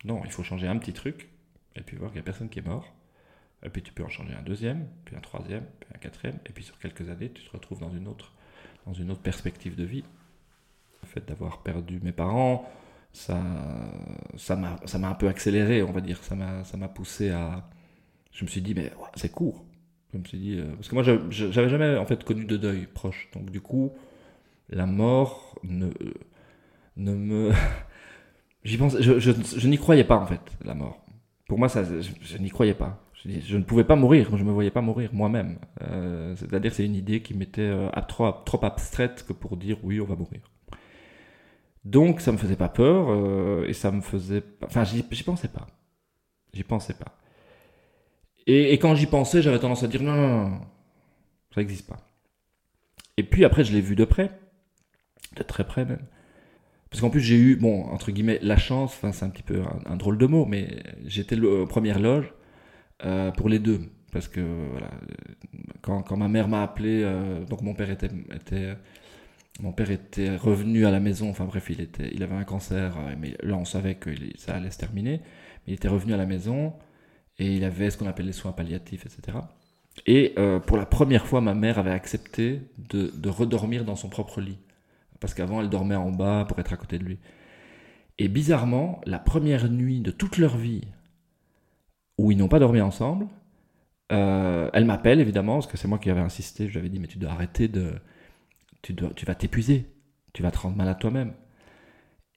Non, 0.06 0.22
il 0.26 0.32
faut 0.32 0.44
changer 0.44 0.68
un 0.68 0.78
petit 0.78 0.94
truc, 0.94 1.30
et 1.76 1.82
puis 1.82 1.98
voir 1.98 2.12
qu'il 2.12 2.20
n'y 2.20 2.24
a 2.24 2.26
personne 2.26 2.50
qui 2.50 2.60
est 2.60 2.66
mort. 2.66 2.94
Et 3.64 3.70
puis 3.70 3.82
tu 3.82 3.92
peux 3.92 4.04
en 4.04 4.10
changer 4.10 4.34
un 4.34 4.42
deuxième, 4.42 4.88
puis 5.06 5.16
un 5.16 5.20
troisième, 5.20 5.66
puis 5.80 5.90
un 5.94 5.98
quatrième, 5.98 6.40
et 6.46 6.54
puis 6.54 6.64
sur 6.64 6.80
quelques 6.80 7.10
années, 7.10 7.30
tu 7.32 7.44
te 7.44 7.52
retrouves 7.52 7.80
dans 7.80 7.92
une 7.92 8.08
autre, 8.08 8.34
dans 8.86 8.94
une 8.94 9.12
autre 9.12 9.22
perspective 9.22 9.76
de 9.76 9.84
vie. 9.84 10.04
Le 11.02 11.08
fait 11.08 11.28
d'avoir 11.28 11.62
perdu 11.62 12.00
mes 12.02 12.12
parents, 12.12 12.70
ça, 13.12 13.42
ça 14.38 14.56
m'a, 14.56 14.78
ça 14.86 14.98
m'a 15.00 15.10
un 15.10 15.14
peu 15.16 15.28
accéléré, 15.28 15.84
on 15.84 15.92
va 15.92 16.02
dire. 16.02 16.24
Ça 16.24 16.36
m'a, 16.36 16.64
ça 16.64 16.78
m'a 16.78 16.88
poussé 16.88 17.32
à. 17.32 17.68
Je 18.32 18.46
me 18.46 18.50
suis 18.50 18.62
dit, 18.62 18.76
mais 18.76 18.92
c'est 19.16 19.32
court. 19.32 19.66
Je 20.14 20.18
me 20.18 20.24
suis 20.24 20.38
dit, 20.38 20.60
euh, 20.60 20.76
parce 20.76 20.88
que 20.88 20.96
moi, 20.96 21.04
j'avais 21.04 21.70
jamais 21.70 21.98
en 21.98 22.06
fait 22.06 22.24
connu 22.24 22.46
de 22.46 22.58
deuil 22.58 22.88
proche. 22.88 23.30
Donc 23.34 23.50
du 23.50 23.62
coup, 23.62 23.92
la 24.70 24.86
mort 24.86 25.58
ne, 25.64 25.90
ne 27.00 27.16
me, 27.16 27.52
j'y 28.64 28.78
pense, 28.78 29.00
je, 29.00 29.20
je, 29.20 29.68
n'y 29.68 29.78
croyais 29.78 30.04
pas 30.04 30.18
en 30.18 30.26
fait, 30.26 30.42
la 30.64 30.76
mort. 30.76 31.04
Pour 31.48 31.58
moi, 31.58 31.70
ça, 31.70 31.84
je 31.84 32.38
n'y 32.38 32.50
croyais 32.50 32.76
pas. 32.76 33.04
Je, 33.26 33.58
ne 33.58 33.64
pouvais 33.64 33.84
pas 33.84 33.98
mourir, 33.98 34.30
je 34.32 34.44
ne 34.44 34.48
me 34.48 34.54
voyais 34.54 34.72
pas 34.72 34.82
mourir 34.82 35.10
moi-même. 35.14 35.60
Euh, 35.82 36.36
c'est-à-dire 36.38 36.74
c'est 36.74 36.86
une 36.86 36.96
idée 36.96 37.22
qui 37.22 37.34
m'était 37.34 37.62
euh, 37.62 37.90
trop, 38.08 38.32
trop 38.32 38.64
abstraite 38.64 39.26
que 39.28 39.34
pour 39.34 39.58
dire 39.58 39.78
oui, 39.84 40.00
on 40.00 40.06
va 40.06 40.16
mourir. 40.16 40.40
Donc 41.84 42.22
ça 42.22 42.32
me 42.32 42.38
faisait 42.38 42.56
pas 42.56 42.70
peur 42.70 43.08
euh, 43.10 43.66
et 43.68 43.74
ça 43.74 43.92
me 43.92 44.00
faisait... 44.00 44.44
Enfin, 44.64 44.86
j'y 44.86 45.04
pensais 45.24 45.50
pas. 45.50 45.68
J'y 46.54 46.64
pensais 46.64 46.94
pas. 46.94 47.18
Et, 48.48 48.74
quand 48.80 48.96
j'y 48.96 49.06
pensais, 49.06 49.42
j'avais 49.42 49.60
tendance 49.60 49.84
à 49.84 49.88
dire 49.88 50.02
non, 50.02 50.62
ça 51.54 51.62
n'existe 51.62 51.88
pas. 51.88 51.98
Et 53.18 53.24
puis 53.24 53.44
après, 53.44 53.64
je 53.64 53.74
l'ai 53.74 53.82
vu 53.82 53.96
de 53.96 54.06
près, 54.06 54.32
de 55.36 55.44
très 55.44 55.66
près 55.66 55.86
même. 55.86 56.06
Parce 56.90 57.02
qu'en 57.02 57.10
plus, 57.10 57.22
j'ai 57.22 57.36
eu, 57.36 57.56
bon, 57.56 57.84
entre 57.86 58.12
guillemets, 58.12 58.40
la 58.42 58.58
chance, 58.58 58.94
enfin, 58.94 59.12
c'est 59.12 59.24
un 59.24 59.30
petit 59.30 59.44
peu 59.44 59.62
un, 59.86 59.96
drôle 59.96 60.18
de 60.18 60.26
mot, 60.26 60.46
mais 60.46 60.82
j'étais 61.06 61.36
le 61.36 61.66
première 61.66 62.00
loge 62.00 62.34
euh, 63.06 63.32
pour 63.32 63.48
les 63.48 63.60
deux. 63.60 63.82
Parce 64.12 64.28
que 64.28 64.42
voilà, 64.72 64.90
quand, 65.82 66.02
quand 66.02 66.18
ma 66.18 66.28
mère 66.28 66.48
m'a 66.48 66.64
appelé, 66.64 67.04
euh, 67.04 67.46
donc 67.46 67.62
mon 67.62 67.76
père 67.76 67.92
était, 67.92 68.10
mon 69.62 69.72
père 69.72 69.92
était 69.92 70.36
revenu 70.36 70.88
à 70.88 70.92
la 70.92 71.00
maison. 71.00 71.30
Enfin 71.30 71.46
bref, 71.46 71.68
il 71.70 71.80
était, 71.80 72.10
il 72.12 72.24
avait 72.24 72.36
un 72.36 72.44
cancer, 72.44 72.98
euh, 72.98 73.14
mais 73.20 73.36
là 73.44 73.56
on 73.56 73.66
savait 73.66 73.96
que 73.96 74.10
ça 74.38 74.56
allait 74.56 74.72
se 74.72 74.80
terminer. 74.80 75.22
Mais 75.68 75.68
il 75.68 75.74
était 75.76 75.88
revenu 75.90 76.14
à 76.14 76.18
la 76.18 76.26
maison 76.26 76.74
et 77.38 77.54
il 77.54 77.64
avait 77.64 77.92
ce 77.92 77.98
qu'on 77.98 78.08
appelle 78.08 78.26
les 78.26 78.34
soins 78.34 78.52
palliatifs, 78.52 79.06
etc. 79.06 79.38
Et 80.08 80.34
pour 80.66 80.78
la 80.78 80.86
première 80.86 81.28
fois, 81.28 81.42
ma 81.42 81.54
mère 81.54 81.78
avait 81.78 81.92
accepté 81.92 82.62
de, 82.78 83.12
de 83.16 83.30
redormir 83.30 83.84
dans 83.84 83.96
son 83.96 84.08
propre 84.08 84.40
lit. 84.40 84.58
Parce 85.20 85.34
qu'avant, 85.34 85.62
elle 85.62 85.70
dormait 85.70 85.96
en 85.96 86.12
bas 86.12 86.46
pour 86.48 86.60
être 86.60 86.74
à 86.74 86.78
côté 86.78 86.98
de 86.98 87.04
lui. 87.04 87.20
Et 88.18 88.28
bizarrement, 88.28 89.02
la 89.06 89.20
première 89.20 89.70
nuit 89.70 90.02
de 90.02 90.12
toute 90.12 90.38
leur 90.38 90.58
vie, 90.58 90.82
où 92.20 92.32
ils 92.32 92.38
n'ont 92.38 92.50
pas 92.50 92.60
dormi 92.60 92.82
ensemble. 92.82 93.28
Euh, 94.12 94.70
elle 94.74 94.86
m'appelle 94.86 95.20
évidemment, 95.22 95.56
parce 95.56 95.68
que 95.68 95.78
c'est 95.78 95.88
moi 95.88 96.00
qui 96.00 96.10
avais 96.10 96.20
insisté. 96.20 96.68
Je 96.68 96.74
lui 96.74 96.80
avais 96.80 96.90
dit, 96.90 97.00
mais 97.00 97.08
tu 97.08 97.18
dois 97.18 97.32
arrêter 97.32 97.68
de. 97.68 97.94
Tu, 98.82 98.94
dois, 98.94 99.12
tu 99.16 99.26
vas 99.26 99.36
t'épuiser, 99.36 99.90
tu 100.34 100.44
vas 100.44 100.52
te 100.52 100.58
rendre 100.58 100.76
malade 100.76 101.00
toi-même. 101.00 101.34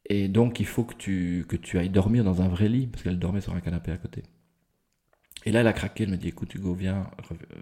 Et 0.06 0.28
donc, 0.28 0.60
il 0.60 0.66
faut 0.66 0.84
que 0.84 0.94
tu, 0.94 1.46
que 1.48 1.56
tu 1.56 1.78
ailles 1.78 1.90
dormir 1.90 2.24
dans 2.24 2.42
un 2.42 2.48
vrai 2.48 2.68
lit, 2.68 2.86
parce 2.86 3.02
qu'elle 3.02 3.18
dormait 3.18 3.40
sur 3.40 3.54
un 3.54 3.60
canapé 3.60 3.92
à 3.92 3.96
côté. 3.96 4.22
Et 5.44 5.50
là, 5.50 5.60
elle 5.60 5.66
a 5.66 5.72
craqué, 5.72 6.04
elle 6.04 6.10
me 6.10 6.16
dit, 6.16 6.28
écoute 6.28 6.54
Hugo, 6.54 6.74
viens, 6.74 7.10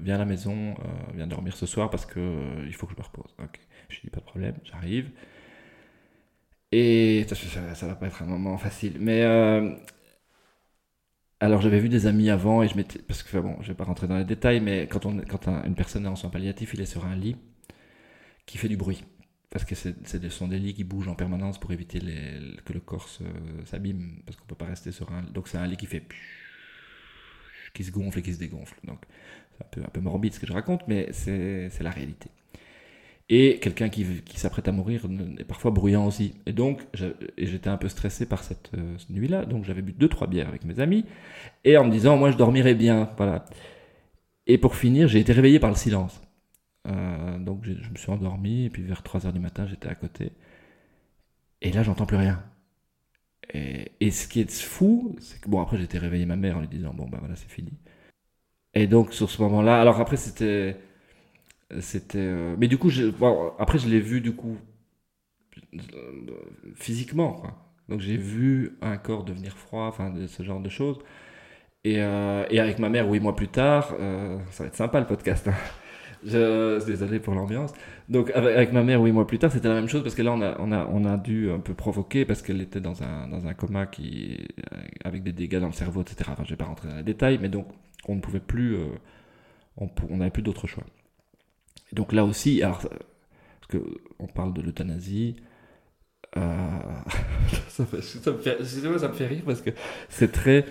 viens 0.01 0.17
à 0.17 0.19
la 0.19 0.25
maison, 0.27 0.75
euh, 0.79 1.13
viens 1.15 1.27
dormir 1.27 1.57
ce 1.57 1.67
soir, 1.67 1.89
parce 1.91 2.05
que 2.05 2.21
euh, 2.21 2.65
il 2.67 2.75
faut 2.75 2.87
que 2.87 2.93
je 2.93 2.99
me 2.99 3.05
repose. 3.05 3.35
Je 3.91 4.01
dis, 4.01 4.11
pas 4.11 4.21
de 4.21 4.25
problème, 4.25 4.57
j'arrive. 4.65 5.11
Et 6.73 7.27
ça, 7.29 7.35
ça, 7.75 7.87
va 7.87 7.95
pas 7.97 8.07
être 8.07 8.23
un 8.23 8.27
moment 8.27 8.57
facile. 8.57 8.97
Mais 9.01 9.25
alors 11.41 11.63
j'avais 11.63 11.81
vu 11.81 11.89
des 11.89 12.07
amis 12.07 12.29
avant 12.31 12.63
et 12.63 12.69
je 12.69 12.77
m'étais 12.77 12.99
parce 13.01 13.23
que 13.23 13.39
bon, 13.39 13.57
je 13.63 13.69
vais 13.69 13.75
pas 13.75 13.85
rentrer 13.85 14.07
dans 14.07 14.19
les 14.19 14.25
détails, 14.25 14.61
mais 14.61 14.87
quand 14.87 15.07
on 15.07 15.19
quand 15.21 15.49
une 15.65 15.75
personne 15.75 16.05
est 16.05 16.09
en 16.09 16.17
soins 16.17 16.31
palliatifs, 16.31 16.75
il 16.75 16.81
est 16.83 16.87
sur 16.87 17.07
un 17.07 17.17
lit 17.17 17.37
qui 18.47 18.59
fait 18.59 18.69
du 18.69 18.77
bruit 18.77 19.05
parce 19.51 19.65
que 19.65 19.75
ce 19.75 19.93
sont 20.29 20.49
des 20.49 20.59
lits 20.59 20.75
qui 20.75 20.85
bougent 20.85 21.09
en 21.09 21.15
permanence 21.15 21.59
pour 21.59 21.73
éviter 21.73 21.99
que 22.65 22.73
le 22.73 22.81
corps 22.81 23.09
s'abîme 23.65 24.23
parce 24.27 24.37
qu'on 24.37 24.47
peut 24.47 24.55
pas 24.55 24.67
rester 24.67 24.93
sur 24.93 25.13
un 25.13 25.23
donc 25.23 25.49
c'est 25.49 25.59
un 25.59 25.67
lit 25.67 25.77
qui 25.77 25.87
fait 25.87 26.05
qui 27.75 27.85
se 27.85 27.91
gonfle 27.91 28.21
et 28.21 28.23
qui 28.23 28.35
se 28.35 28.39
dégonfle 28.39 28.75
donc 28.85 29.05
c'est 29.53 29.65
un 29.65 29.69
peu 29.71 29.81
un 29.83 29.91
peu 29.91 30.01
morbide 30.01 30.35
ce 30.35 30.41
que 30.41 30.47
je 30.47 30.53
raconte 30.53 30.87
mais 30.89 31.13
c'est 31.13 31.71
la 31.81 31.91
réalité 31.91 32.31
et 33.31 33.61
quelqu'un 33.61 33.89
qui, 33.89 34.05
qui 34.25 34.39
s'apprête 34.41 34.67
à 34.67 34.73
mourir 34.73 35.07
est 35.39 35.45
parfois 35.45 35.71
bruyant 35.71 36.05
aussi. 36.07 36.35
Et 36.47 36.53
donc, 36.53 36.83
j'étais 37.39 37.71
un 37.71 37.77
peu 37.77 37.89
stressé 37.89 38.27
par 38.27 38.43
cette, 38.43 38.73
euh, 38.77 38.97
nuit-là, 39.09 39.47
donc 39.47 39.65
j'avais 39.65 39.83
bu 39.83 39.93
deux 39.93 40.09
trois 40.09 40.27
bières 40.27 40.49
avec 40.49 40.65
mes 40.65 40.81
amis, 40.81 41.07
et 41.65 41.77
en 41.77 41.85
me 41.85 41.93
disant, 41.93 42.17
moi 42.17 42.33
je 42.33 42.37
dormirai 42.37 42.75
bien, 42.75 43.09
voilà. 43.17 43.45
Et 44.49 44.59
pour 44.59 44.75
finir, 44.75 45.07
j'ai 45.09 45.21
été 45.21 45.33
réveillé 45.33 45.61
par 45.61 45.71
le 45.71 45.77
silence. 45.77 46.21
Euh, 46.89 47.39
donc 47.39 47.65
je 47.65 47.89
me 47.91 47.97
suis 47.97 48.11
endormi, 48.11 48.65
et 48.67 48.71
puis 48.71 48.83
vers 48.83 49.03
3 49.03 49.27
heures 49.27 49.33
du 49.33 49.41
matin, 49.41 49.67
j'étais 49.67 49.89
à 49.89 49.95
côté. 49.95 50.33
Et 51.63 51.73
là, 51.73 51.83
j'entends 51.83 52.07
plus 52.07 52.17
rien. 52.17 52.43
Et, 53.55 53.93
et, 54.01 54.11
ce 54.11 54.29
qui 54.29 54.41
est 54.41 54.51
fou, 54.51 55.17
c'est 55.21 55.41
que, 55.41 55.49
bon, 55.49 55.61
après, 55.61 55.83
été 55.83 55.99
réveillé 55.99 56.27
ma 56.27 56.37
mère 56.37 56.57
en 56.57 56.61
lui 56.61 56.69
disant, 56.69 56.95
bon, 56.95 57.07
ben 57.09 57.19
voilà, 57.19 57.37
c'est 57.37 57.51
fini. 57.51 57.73
Et 58.75 58.87
donc, 58.87 59.13
sur 59.13 59.31
ce 59.31 59.43
moment-là, 59.43 59.81
alors 59.81 60.01
après, 60.01 60.17
c'était 60.17 60.77
c'était. 61.79 62.19
Euh, 62.19 62.57
mais 62.59 62.69
du 62.69 62.79
coup, 62.79 62.91
après, 63.59 63.79
je 63.79 63.89
l'ai 63.89 64.01
vu 64.01 64.21
du 64.21 64.33
coup 64.33 64.57
physiquement. 66.75 67.43
Donc 67.89 68.01
j'ai 68.01 68.17
vu 68.17 68.77
un 68.83 68.97
corps 68.97 69.25
devenir 69.25 69.57
froid, 69.57 69.85
enfin 69.85 70.13
ce 70.27 70.43
genre 70.43 70.61
de 70.61 70.69
choses. 70.69 70.99
Et, 71.85 71.97
euh, 71.99 72.45
et, 72.51 72.61
avec 72.61 72.79
ma 72.79 72.89
mère, 72.89 73.09
huit 73.11 73.21
mois 73.21 73.35
plus 73.35 73.49
tard, 73.49 73.95
euh, 73.99 74.39
ça 74.51 74.65
va 74.65 74.69
être 74.69 74.77
sympa 74.77 75.01
le 75.01 75.07
podcast. 75.07 75.49
Hein. 75.49 75.55
Je, 76.25 76.85
désolé 76.85 77.21
pour 77.21 77.35
l'ambiance. 77.35 77.73
Donc 78.09 78.31
avec, 78.35 78.73
ma 78.73 78.83
mère, 78.83 79.01
huit 79.01 79.13
mois 79.13 79.27
plus 79.27 79.39
tard, 79.39 79.51
c'était 79.51 79.69
la 79.69 79.75
même 79.75 79.89
chose 79.89 80.03
parce 80.03 80.15
que 80.15 80.23
là, 80.23 80.33
on 80.33 80.43
a, 80.43 80.57
on 80.59 80.73
a, 80.73 80.87
on 80.87 81.05
a 81.07 81.17
dû 81.17 81.51
un 81.51 81.61
peu 81.61 81.73
provoquer 81.73 82.27
parce 82.27 82.43
qu'elle 82.43 82.61
était 82.61 82.81
dans 82.81 83.03
un, 83.03 83.29
dans 83.29 83.47
un 83.47 83.55
coma 83.55 83.87
qui, 83.87 84.47
avec 85.05 85.23
des 85.23 85.33
dégâts 85.33 85.59
dans 85.59 85.69
le 85.69 85.73
cerveau, 85.73 86.03
etc. 86.03 86.31
Enfin, 86.33 86.45
je 86.45 86.51
vais 86.51 86.57
pas 86.57 86.67
rentrer 86.67 86.89
dans 86.89 86.97
les 86.97 87.03
détails, 87.03 87.39
mais 87.41 87.49
donc 87.49 87.69
on 88.07 88.17
ne 88.17 88.21
pouvait 88.21 88.41
plus, 88.41 88.77
on 89.79 90.17
n'avait 90.19 90.31
plus 90.31 90.43
d'autre 90.43 90.67
choix 90.67 90.85
donc 91.93 92.13
là 92.13 92.25
aussi, 92.25 92.61
parce 92.63 92.87
qu'on 93.71 94.27
parle 94.27 94.53
de 94.53 94.63
l'euthanasie, 94.63 95.37
euh, 96.37 96.41
ça, 97.69 97.83
me 97.83 97.87
fait, 97.89 98.03
ça, 98.03 98.31
me 99.09 99.13
fait, 99.13 99.27
rire 99.27 99.43
parce 99.45 99.63
que 99.63 99.71
c'est 100.09 100.31
très. 100.31 100.65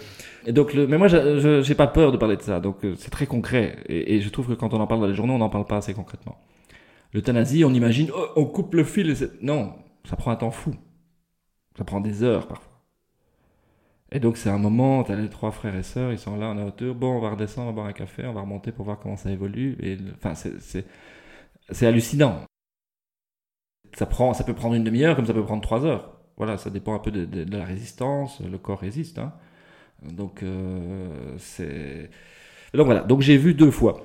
Et 0.45 0.53
donc, 0.53 0.73
mais 0.73 0.97
moi, 0.97 1.07
j'ai 1.07 1.75
pas 1.75 1.87
peur 1.87 2.11
de 2.11 2.17
parler 2.17 2.37
de 2.37 2.41
ça. 2.41 2.59
Donc, 2.59 2.85
euh, 2.85 2.95
c'est 2.97 3.09
très 3.09 3.25
concret. 3.25 3.83
Et, 3.89 4.21
je 4.21 4.29
trouve 4.29 4.47
que 4.47 4.53
quand 4.53 4.73
on 4.73 4.79
en 4.79 4.87
parle 4.87 5.01
dans 5.01 5.07
les 5.07 5.15
journaux, 5.15 5.33
on 5.33 5.39
n'en 5.39 5.49
parle 5.49 5.65
pas 5.65 5.77
assez 5.77 5.93
concrètement. 5.93 6.37
L'euthanasie, 7.13 7.65
on 7.65 7.73
imagine, 7.73 8.09
oh, 8.15 8.27
on 8.35 8.45
coupe 8.45 8.73
le 8.73 8.83
fil. 8.83 9.15
non, 9.41 9.73
ça 10.07 10.15
prend 10.15 10.31
un 10.31 10.35
temps 10.35 10.51
fou. 10.51 10.73
Ça 11.77 11.83
prend 11.83 11.99
des 11.99 12.23
heures 12.23 12.47
parfois. 12.47 12.68
Et 14.11 14.19
donc, 14.19 14.37
c'est 14.37 14.49
un 14.49 14.57
moment, 14.57 15.03
tu 15.03 15.11
as 15.11 15.15
les 15.15 15.29
trois 15.29 15.51
frères 15.51 15.75
et 15.75 15.83
sœurs, 15.83 16.11
ils 16.11 16.17
sont 16.17 16.35
là 16.35 16.49
en 16.49 16.57
hauteur. 16.67 16.95
Bon, 16.95 17.17
on 17.17 17.19
va 17.19 17.31
redescendre, 17.31 17.67
on 17.67 17.71
va 17.71 17.75
boire 17.75 17.87
un 17.87 17.93
café, 17.93 18.25
on 18.25 18.33
va 18.33 18.41
remonter 18.41 18.71
pour 18.71 18.85
voir 18.85 18.99
comment 18.99 19.17
ça 19.17 19.31
évolue. 19.31 19.77
Et 19.81 19.97
enfin, 20.15 20.33
c'est 20.33 21.85
hallucinant. 21.85 22.43
Ça, 23.93 24.05
prend, 24.05 24.33
ça 24.33 24.43
peut 24.43 24.55
prendre 24.55 24.75
une 24.75 24.83
demi-heure 24.83 25.15
comme 25.15 25.25
ça 25.25 25.33
peut 25.33 25.43
prendre 25.43 25.61
trois 25.61 25.85
heures. 25.85 26.19
Voilà, 26.37 26.57
ça 26.57 26.69
dépend 26.69 26.95
un 26.95 26.99
peu 26.99 27.11
de, 27.11 27.55
la 27.55 27.65
résistance. 27.65 28.41
Le 28.41 28.57
corps 28.57 28.79
résiste. 28.79 29.19
Hein. 29.19 29.33
Donc, 30.03 30.41
euh, 30.43 31.35
c'est. 31.37 32.09
Donc 32.73 32.85
voilà. 32.85 33.01
Donc 33.01 33.21
j'ai 33.21 33.37
vu 33.37 33.53
deux 33.53 33.71
fois, 33.71 34.01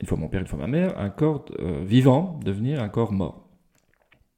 une 0.00 0.06
fois 0.06 0.18
mon 0.18 0.28
père, 0.28 0.40
une 0.40 0.46
fois 0.46 0.58
ma 0.58 0.66
mère, 0.66 0.98
un 0.98 1.10
corps 1.10 1.44
euh, 1.58 1.82
vivant 1.84 2.40
devenir 2.44 2.82
un 2.82 2.88
corps 2.88 3.12
mort. 3.12 3.49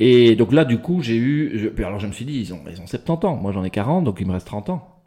Et 0.05 0.35
donc 0.35 0.51
là, 0.53 0.65
du 0.65 0.79
coup, 0.79 1.01
j'ai 1.01 1.15
eu. 1.15 1.73
alors 1.79 2.01
je 2.01 2.09
me 2.09 2.13
suis 2.13 2.25
dit, 2.25 2.41
ils 2.41 2.53
ont, 2.53 2.61
ils 2.69 2.81
ont 2.81 2.89
70 2.89 3.25
ans. 3.25 3.37
Moi, 3.37 3.53
j'en 3.53 3.63
ai 3.63 3.71
40, 3.71 4.03
donc 4.03 4.19
il 4.21 4.27
me 4.27 4.33
reste 4.33 4.49
30 4.49 4.71
ans. 4.71 5.01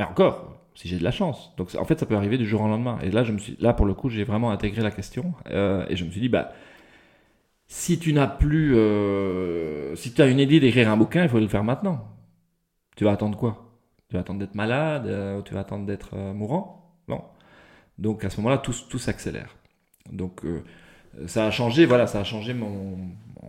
Et 0.00 0.04
encore, 0.04 0.56
si 0.74 0.88
j'ai 0.88 0.96
de 0.96 1.04
la 1.04 1.10
chance. 1.10 1.52
Donc 1.58 1.74
en 1.78 1.84
fait, 1.84 2.00
ça 2.00 2.06
peut 2.06 2.16
arriver 2.16 2.38
du 2.38 2.46
jour 2.46 2.62
au 2.62 2.66
lendemain. 2.66 2.98
Et 3.02 3.10
là, 3.10 3.24
je 3.24 3.32
me 3.32 3.38
suis, 3.38 3.58
là 3.60 3.74
pour 3.74 3.84
le 3.84 3.92
coup, 3.92 4.08
j'ai 4.08 4.24
vraiment 4.24 4.50
intégré 4.50 4.80
la 4.80 4.90
question 4.90 5.34
euh, 5.50 5.84
et 5.90 5.96
je 5.96 6.06
me 6.06 6.10
suis 6.10 6.22
dit, 6.22 6.30
bah, 6.30 6.52
si 7.66 7.98
tu 7.98 8.14
n'as 8.14 8.26
plus, 8.26 8.74
euh, 8.74 9.94
si 9.96 10.14
tu 10.14 10.22
as 10.22 10.28
une 10.28 10.40
idée 10.40 10.60
d'écrire 10.60 10.88
un 10.90 10.96
bouquin, 10.96 11.22
il 11.24 11.28
faut 11.28 11.38
le 11.38 11.46
faire 11.46 11.64
maintenant. 11.64 12.08
Tu 12.96 13.04
vas 13.04 13.12
attendre 13.12 13.36
quoi? 13.36 13.78
Tu 14.08 14.14
vas 14.14 14.20
attendre 14.20 14.38
d'être 14.38 14.54
malade 14.54 15.08
euh, 15.08 15.42
Tu 15.42 15.52
vas 15.52 15.60
attendre 15.60 15.84
d'être 15.84 16.16
mourant? 16.16 16.96
Non. 17.08 17.22
Donc 17.98 18.24
à 18.24 18.30
ce 18.30 18.38
moment-là, 18.38 18.56
tout, 18.56 18.74
tout 18.88 18.98
s'accélère. 18.98 19.54
Donc 20.10 20.42
ça 21.26 21.46
a 21.46 21.50
changé, 21.50 21.86
voilà, 21.86 22.06
ça 22.06 22.20
a 22.20 22.24
changé 22.24 22.54
mon, 22.54 22.98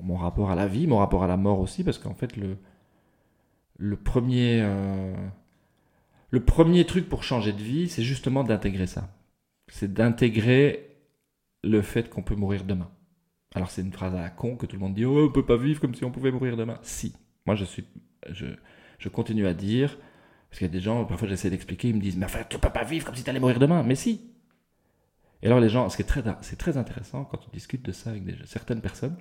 mon 0.01 0.15
rapport 0.15 0.51
à 0.51 0.55
la 0.55 0.67
vie, 0.67 0.87
mon 0.87 0.97
rapport 0.97 1.23
à 1.23 1.27
la 1.27 1.37
mort 1.37 1.59
aussi, 1.59 1.83
parce 1.83 1.97
qu'en 1.97 2.13
fait 2.13 2.37
le 2.37 2.57
le 3.79 3.95
premier 3.95 4.65
le 6.29 6.43
premier 6.43 6.85
truc 6.85 7.07
pour 7.09 7.23
changer 7.23 7.53
de 7.53 7.61
vie, 7.61 7.89
c'est 7.89 8.03
justement 8.03 8.43
d'intégrer 8.43 8.87
ça. 8.87 9.09
C'est 9.67 9.93
d'intégrer 9.93 10.89
le 11.63 11.81
fait 11.81 12.09
qu'on 12.09 12.23
peut 12.23 12.35
mourir 12.35 12.63
demain. 12.63 12.89
Alors 13.55 13.69
c'est 13.69 13.81
une 13.81 13.93
phrase 13.93 14.13
à 14.15 14.21
la 14.21 14.29
con 14.29 14.55
que 14.55 14.65
tout 14.65 14.75
le 14.75 14.81
monde 14.81 14.93
dit 14.93 15.05
oh, 15.05 15.27
on 15.27 15.31
peut 15.31 15.45
pas 15.45 15.57
vivre 15.57 15.79
comme 15.79 15.95
si 15.95 16.05
on 16.05 16.11
pouvait 16.11 16.31
mourir 16.31 16.57
demain. 16.57 16.79
Si. 16.81 17.13
Moi 17.45 17.55
je 17.55 17.65
suis 17.65 17.85
je, 18.29 18.45
je 18.97 19.09
continue 19.09 19.47
à 19.47 19.53
dire 19.53 19.97
Parce 20.49 20.59
qu'il 20.59 20.67
y 20.67 20.69
a 20.69 20.73
des 20.73 20.79
gens, 20.79 21.05
parfois 21.05 21.27
j'essaie 21.27 21.49
d'expliquer, 21.49 21.89
ils 21.89 21.95
me 21.95 22.01
disent, 22.01 22.17
mais 22.17 22.25
enfin, 22.25 22.39
tu 22.49 22.57
peux 22.57 22.69
pas 22.69 22.83
vivre 22.83 23.05
comme 23.05 23.15
si 23.15 23.23
tu 23.23 23.29
allais 23.29 23.39
mourir 23.39 23.59
demain. 23.59 23.83
Mais 23.83 23.95
si. 23.95 24.21
Et 25.41 25.47
alors 25.47 25.59
les 25.59 25.69
gens, 25.69 25.89
ce 25.89 25.95
qui 25.97 26.01
est 26.03 26.05
très, 26.05 26.23
c'est 26.41 26.57
très 26.57 26.77
intéressant 26.77 27.25
quand 27.25 27.37
tu 27.37 27.49
discutes 27.51 27.83
de 27.83 27.91
ça 27.91 28.11
avec 28.11 28.23
certaines 28.45 28.81
personnes, 28.81 29.15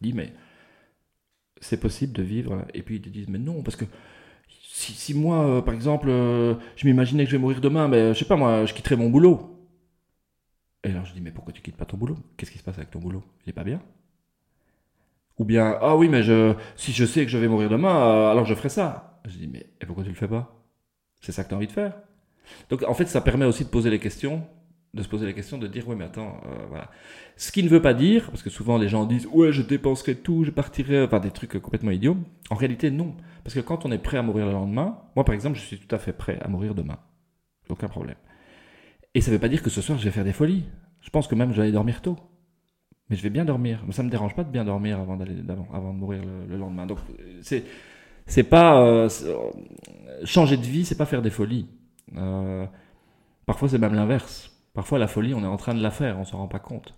dis 0.00 0.12
mais 0.12 0.32
c'est 1.60 1.80
possible 1.80 2.12
de 2.12 2.22
vivre. 2.22 2.64
Et 2.74 2.82
puis 2.82 2.96
ils 2.96 3.02
te 3.02 3.08
disent, 3.08 3.28
mais 3.28 3.38
non, 3.38 3.62
parce 3.62 3.76
que 3.76 3.84
si, 4.48 5.14
moi, 5.14 5.44
euh, 5.44 5.62
par 5.62 5.74
exemple, 5.74 6.08
euh, 6.08 6.54
je 6.76 6.86
m'imaginais 6.86 7.24
que 7.24 7.30
je 7.30 7.36
vais 7.36 7.40
mourir 7.40 7.60
demain, 7.60 7.88
mais 7.88 8.14
je 8.14 8.18
sais 8.20 8.24
pas, 8.24 8.36
moi, 8.36 8.64
je 8.64 8.74
quitterais 8.74 8.96
mon 8.96 9.10
boulot. 9.10 9.54
Et 10.84 10.90
alors 10.90 11.04
je 11.04 11.12
dis, 11.12 11.20
mais 11.20 11.30
pourquoi 11.32 11.52
tu 11.52 11.62
quittes 11.62 11.76
pas 11.76 11.84
ton 11.84 11.96
boulot? 11.96 12.16
Qu'est-ce 12.36 12.50
qui 12.50 12.58
se 12.58 12.64
passe 12.64 12.78
avec 12.78 12.90
ton 12.90 13.00
boulot? 13.00 13.24
Il 13.44 13.50
est 13.50 13.52
pas 13.52 13.64
bien? 13.64 13.80
Ou 15.38 15.44
bien, 15.44 15.78
ah 15.80 15.96
oui, 15.96 16.08
mais 16.08 16.22
je, 16.22 16.54
si 16.76 16.92
je 16.92 17.04
sais 17.04 17.24
que 17.24 17.30
je 17.30 17.38
vais 17.38 17.48
mourir 17.48 17.68
demain, 17.68 17.96
euh, 17.96 18.30
alors 18.30 18.44
je 18.44 18.54
ferai 18.54 18.68
ça. 18.68 19.20
Je 19.26 19.36
dis, 19.36 19.46
mais 19.48 19.66
et 19.80 19.86
pourquoi 19.86 20.04
tu 20.04 20.10
le 20.10 20.16
fais 20.16 20.28
pas? 20.28 20.54
C'est 21.20 21.32
ça 21.32 21.44
que 21.44 21.48
tu 21.48 21.54
as 21.54 21.56
envie 21.56 21.66
de 21.66 21.72
faire 21.72 21.94
Donc 22.70 22.82
en 22.84 22.94
fait, 22.94 23.06
ça 23.06 23.20
permet 23.20 23.44
aussi 23.46 23.64
de 23.64 23.70
poser 23.70 23.90
les 23.90 23.98
questions 24.00 24.46
de 24.98 25.02
se 25.02 25.08
poser 25.08 25.26
la 25.26 25.32
question 25.32 25.56
de 25.58 25.66
dire 25.66 25.88
oui 25.88 25.96
mais 25.96 26.04
attends 26.04 26.40
euh, 26.46 26.66
voilà. 26.68 26.90
Ce 27.36 27.52
qui 27.52 27.62
ne 27.62 27.68
veut 27.68 27.80
pas 27.80 27.94
dire 27.94 28.26
parce 28.30 28.42
que 28.42 28.50
souvent 28.50 28.76
les 28.76 28.88
gens 28.88 29.06
disent 29.06 29.26
ouais 29.32 29.52
je 29.52 29.62
dépenserai 29.62 30.16
tout 30.16 30.44
je 30.44 30.50
partirai 30.50 31.02
enfin 31.04 31.20
des 31.20 31.30
trucs 31.30 31.58
complètement 31.58 31.92
idiots. 31.92 32.18
En 32.50 32.56
réalité 32.56 32.90
non. 32.90 33.14
Parce 33.44 33.54
que 33.54 33.60
quand 33.60 33.86
on 33.86 33.92
est 33.92 33.98
prêt 33.98 34.18
à 34.18 34.22
mourir 34.22 34.46
le 34.46 34.52
lendemain 34.52 34.98
moi 35.16 35.24
par 35.24 35.34
exemple 35.34 35.56
je 35.56 35.62
suis 35.62 35.78
tout 35.78 35.94
à 35.94 35.98
fait 35.98 36.12
prêt 36.12 36.38
à 36.42 36.48
mourir 36.48 36.74
demain. 36.74 36.98
Aucun 37.68 37.88
problème. 37.88 38.16
Et 39.14 39.20
ça 39.20 39.30
ne 39.30 39.36
veut 39.36 39.40
pas 39.40 39.48
dire 39.48 39.62
que 39.62 39.70
ce 39.70 39.80
soir 39.80 39.98
je 39.98 40.04
vais 40.04 40.10
faire 40.10 40.24
des 40.24 40.32
folies. 40.32 40.64
Je 41.00 41.10
pense 41.10 41.28
que 41.28 41.34
même 41.34 41.52
je 41.52 41.62
vais 41.62 41.72
dormir 41.72 42.02
tôt. 42.02 42.16
Mais 43.08 43.16
je 43.16 43.22
vais 43.22 43.30
bien 43.30 43.46
dormir. 43.46 43.82
Ça 43.92 44.02
me 44.02 44.10
dérange 44.10 44.34
pas 44.34 44.44
de 44.44 44.50
bien 44.50 44.64
dormir 44.64 44.98
avant 44.98 45.16
d'aller 45.16 45.36
avant, 45.72 45.94
de 45.94 45.98
mourir 45.98 46.20
le, 46.48 46.56
lendemain. 46.58 46.86
Donc 46.86 46.98
c'est 47.40 47.64
c'est 48.26 48.42
pas 48.42 48.82
euh, 48.82 49.08
changer 50.24 50.56
de 50.58 50.66
vie 50.66 50.84
c'est 50.84 50.98
pas 50.98 51.06
faire 51.06 51.22
des 51.22 51.30
folies. 51.30 51.68
Euh, 52.16 52.66
parfois 53.46 53.68
c'est 53.68 53.78
même 53.78 53.94
l'inverse 53.94 54.57
Parfois, 54.74 54.98
la 54.98 55.08
folie, 55.08 55.34
on 55.34 55.42
est 55.42 55.46
en 55.46 55.56
train 55.56 55.74
de 55.74 55.82
la 55.82 55.90
faire, 55.90 56.18
on 56.18 56.24
s'en 56.24 56.38
rend 56.38 56.48
pas 56.48 56.58
compte. 56.58 56.94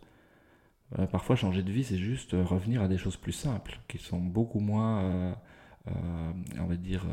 Euh, 0.99 1.07
parfois, 1.07 1.37
changer 1.37 1.63
de 1.63 1.71
vie, 1.71 1.85
c'est 1.85 1.99
juste 1.99 2.35
euh, 2.35 2.45
revenir 2.45 2.83
à 2.83 2.89
des 2.89 2.99
choses 2.99 3.17
plus 3.17 3.33
simples, 3.33 3.81
qui 3.89 3.99
sont 3.99 4.19
beaucoup 4.19 4.61
moins, 4.61 5.05
euh, 5.05 5.33
on 6.61 6.67
va 6.67 6.77
dire, 6.77 7.07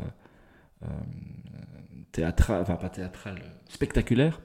théâtrales, 2.11 2.61
enfin 2.61 2.75
pas 2.75 2.89
théâtrales, 2.89 3.41
spectaculaires. 3.67 4.41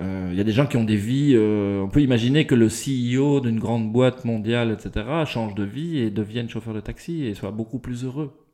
Il 0.00 0.34
y 0.34 0.40
a 0.40 0.44
des 0.44 0.52
gens 0.52 0.66
qui 0.66 0.76
ont 0.76 0.84
des 0.84 0.96
vies. 0.96 1.36
on 1.38 1.88
peut 1.88 2.02
imaginer 2.02 2.44
que 2.44 2.56
le 2.56 2.66
CEO 2.66 3.40
d'une 3.40 3.60
grande 3.60 3.92
boîte 3.92 4.24
mondiale, 4.24 4.72
etc., 4.72 5.24
change 5.26 5.54
de 5.54 5.62
vie 5.62 5.98
et 5.98 6.10
devienne 6.10 6.48
chauffeur 6.48 6.74
de 6.74 6.80
taxi 6.80 7.24
et 7.24 7.34
soit 7.34 7.52
beaucoup 7.52 7.78
plus 7.78 8.04
heureux. 8.04 8.44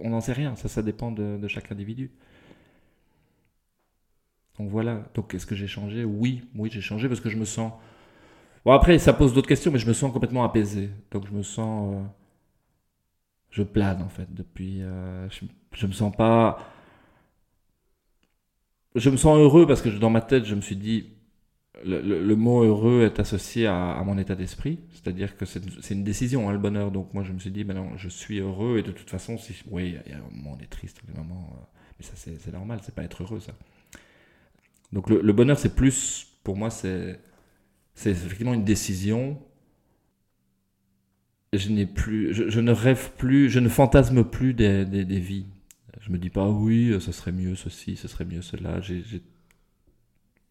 On 0.00 0.10
n'en 0.10 0.20
sait 0.20 0.32
rien. 0.32 0.56
Ça, 0.56 0.68
ça 0.68 0.82
dépend 0.82 1.12
de 1.12 1.46
chaque 1.46 1.70
individu. 1.70 2.10
Donc 4.58 4.70
voilà. 4.70 5.02
Donc 5.14 5.34
est-ce 5.34 5.46
que 5.46 5.54
j'ai 5.54 5.66
changé? 5.66 6.04
Oui, 6.04 6.42
oui, 6.54 6.70
j'ai 6.72 6.80
changé 6.80 7.08
parce 7.08 7.20
que 7.20 7.28
je 7.30 7.36
me 7.36 7.44
sens. 7.44 7.72
Bon 8.64 8.72
après, 8.72 8.98
ça 8.98 9.12
pose 9.12 9.32
d'autres 9.34 9.48
questions, 9.48 9.70
mais 9.70 9.78
je 9.78 9.86
me 9.86 9.92
sens 9.92 10.12
complètement 10.12 10.44
apaisé. 10.44 10.90
Donc 11.10 11.26
je 11.26 11.32
me 11.32 11.42
sens, 11.42 11.94
euh, 11.94 12.02
je 13.50 13.62
plane 13.62 14.02
en 14.02 14.08
fait 14.08 14.32
depuis. 14.34 14.82
Euh, 14.82 15.28
je, 15.72 15.86
me 15.86 15.92
sens 15.92 16.14
pas. 16.14 16.58
Je 18.94 19.10
me 19.10 19.16
sens 19.16 19.38
heureux 19.38 19.66
parce 19.66 19.82
que 19.82 19.88
dans 19.90 20.10
ma 20.10 20.20
tête, 20.20 20.44
je 20.44 20.54
me 20.54 20.60
suis 20.60 20.76
dit, 20.76 21.06
le, 21.84 22.34
mot 22.34 22.64
heureux 22.64 23.02
est 23.04 23.20
associé 23.20 23.66
à, 23.66 24.02
mon 24.04 24.18
état 24.18 24.34
d'esprit, 24.34 24.80
c'est-à-dire 24.90 25.36
que 25.36 25.44
c'est 25.44 25.90
une 25.90 26.04
décision, 26.04 26.48
hein, 26.48 26.52
le 26.52 26.58
bonheur. 26.58 26.90
Donc 26.90 27.14
moi, 27.14 27.22
je 27.22 27.32
me 27.32 27.38
suis 27.38 27.50
dit, 27.50 27.64
ben 27.64 27.74
non, 27.74 27.96
je 27.96 28.08
suis 28.08 28.38
heureux 28.40 28.78
et 28.78 28.82
de 28.82 28.92
toute 28.92 29.10
façon, 29.10 29.36
oui, 29.70 29.96
il 30.06 30.10
y 30.10 30.14
a 30.14 30.18
un 30.18 30.36
moment 30.36 30.56
on 30.58 30.62
est 30.62 30.68
triste, 30.68 31.00
des 31.06 31.16
moments, 31.16 31.50
euh, 31.52 31.64
mais 31.98 32.04
ça 32.04 32.12
c'est 32.16 32.52
normal, 32.52 32.80
c'est 32.82 32.94
pas 32.94 33.04
être 33.04 33.22
heureux 33.22 33.40
ça. 33.40 33.52
Donc 34.92 35.10
le, 35.10 35.32
bonheur, 35.32 35.58
c'est 35.58 35.74
plus, 35.74 36.26
pour 36.44 36.56
moi, 36.56 36.70
c'est 36.70 37.20
effectivement 38.04 38.54
une 38.54 38.64
décision. 38.64 39.40
Je 41.52 41.70
n'ai 41.70 41.86
plus, 41.86 42.34
je, 42.34 42.60
ne 42.60 42.72
rêve 42.72 43.12
plus, 43.16 43.48
je 43.50 43.58
ne 43.58 43.68
fantasme 43.68 44.24
plus 44.24 44.54
des, 44.54 44.84
des, 44.84 45.20
vies. 45.20 45.46
Je 46.00 46.10
me 46.10 46.18
dis 46.18 46.30
pas 46.30 46.48
oui, 46.48 46.96
ce 47.00 47.12
serait 47.12 47.32
mieux 47.32 47.54
ceci, 47.54 47.96
ce 47.96 48.08
serait 48.08 48.24
mieux 48.24 48.42
cela. 48.42 48.80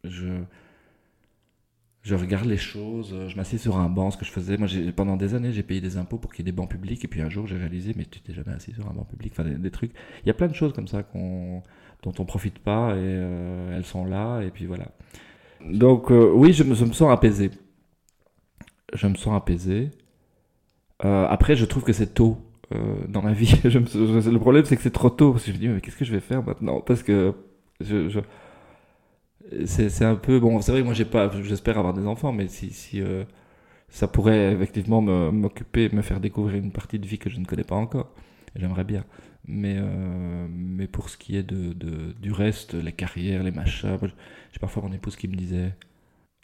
je, 0.04 0.44
je 2.08 2.16
regarde 2.16 2.46
les 2.46 2.58
choses, 2.58 3.14
je 3.28 3.36
m'assieds 3.36 3.58
sur 3.58 3.78
un 3.78 3.90
banc, 3.90 4.12
ce 4.12 4.18
que 4.18 4.24
je 4.24 4.32
faisais. 4.32 4.56
Moi, 4.58 4.70
pendant 4.96 5.18
des 5.18 5.36
années, 5.36 5.52
j'ai 5.52 5.62
payé 5.62 5.82
des 5.82 5.98
impôts 5.98 6.18
pour 6.18 6.32
qu'il 6.32 6.46
y 6.46 6.48
ait 6.48 6.52
des 6.52 6.56
bancs 6.56 6.70
publics, 6.70 7.04
et 7.04 7.08
puis 7.10 7.22
un 7.22 7.30
jour, 7.30 7.48
j'ai 7.48 7.58
réalisé, 7.58 7.94
mais 7.98 8.06
tu 8.06 8.22
t'es 8.22 8.34
jamais 8.34 8.54
assis 8.54 8.72
sur 8.72 8.90
un 8.90 8.94
banc 8.94 9.04
public. 9.04 9.34
Enfin, 9.34 9.44
des, 9.44 9.72
trucs. 9.72 9.92
Il 10.24 10.28
y 10.28 10.30
a 10.30 10.34
plein 10.34 10.48
de 10.48 10.54
choses 10.54 10.72
comme 10.72 10.88
ça 10.88 11.04
dont 11.14 12.14
on 12.18 12.26
profite 12.26 12.60
pas 12.60 12.92
et 12.92 13.00
euh, 13.00 13.76
elles 13.76 13.84
sont 13.84 14.06
là 14.06 14.42
et 14.42 14.52
puis 14.52 14.66
voilà. 14.66 14.86
Donc 15.66 16.12
euh, 16.12 16.32
oui, 16.34 16.54
je 16.54 16.64
me, 16.64 16.76
sens 16.76 17.12
apaisé. 17.12 17.52
Je 18.94 19.08
me 19.08 19.16
sens 19.16 19.36
apaisé. 19.36 19.92
Euh, 21.04 21.28
après, 21.28 21.58
je 21.58 21.66
trouve 21.66 21.84
que 21.84 21.94
c'est 21.94 22.14
tôt 22.14 22.38
dans 23.10 23.22
ma 23.22 23.34
vie. 23.34 23.54
le 23.64 24.38
problème, 24.38 24.64
c'est 24.64 24.78
que 24.78 24.82
c'est 24.82 24.92
trop 24.92 25.10
tôt 25.10 25.36
je 25.38 25.52
me 25.52 25.58
dis 25.58 25.68
mais 25.68 25.82
qu'est-ce 25.82 25.98
que 25.98 26.06
je 26.06 26.14
vais 26.14 26.22
faire 26.22 26.44
maintenant? 26.44 26.80
Parce 26.80 27.04
que 27.04 27.34
je, 27.82 28.20
c'est 29.66 30.06
un 30.06 30.16
peu 30.16 30.40
bon. 30.40 30.62
C'est 30.62 30.72
vrai 30.72 30.82
que 30.82 30.86
moi 30.86 30.94
j'ai 30.94 31.06
pas, 31.06 31.32
j'espère 31.44 31.78
avoir 31.78 31.94
des 31.94 32.06
enfants, 32.08 32.32
mais 32.32 32.48
si, 32.48 32.72
si 32.72 33.02
ça 33.90 34.08
pourrait 34.08 34.54
effectivement 34.54 35.02
m'occuper, 35.02 35.90
me 35.94 36.02
faire 36.02 36.20
découvrir 36.20 36.64
une 36.64 36.72
partie 36.72 37.00
de 37.00 37.08
vie 37.08 37.20
que 37.20 37.30
je 37.30 37.40
ne 37.40 37.46
connais 37.46 37.64
pas 37.64 37.76
encore. 37.76 38.14
J'aimerais 38.56 38.84
bien. 38.84 39.06
Mais, 39.48 39.78
euh, 39.80 40.48
mais 40.52 40.88
pour 40.88 41.10
ce 41.10 41.18
qui 41.18 41.38
est 41.38 41.44
de, 41.44 41.74
de, 41.74 42.14
du 42.14 42.32
reste, 42.32 42.74
les 42.76 42.92
carrières, 42.94 43.44
les 43.44 43.52
machins, 43.52 43.98
j'ai 44.52 44.60
parfois 44.60 44.84
mon 44.84 44.94
épouse 44.94 45.16
qui 45.16 45.28
me 45.28 45.36
disait 45.36 45.74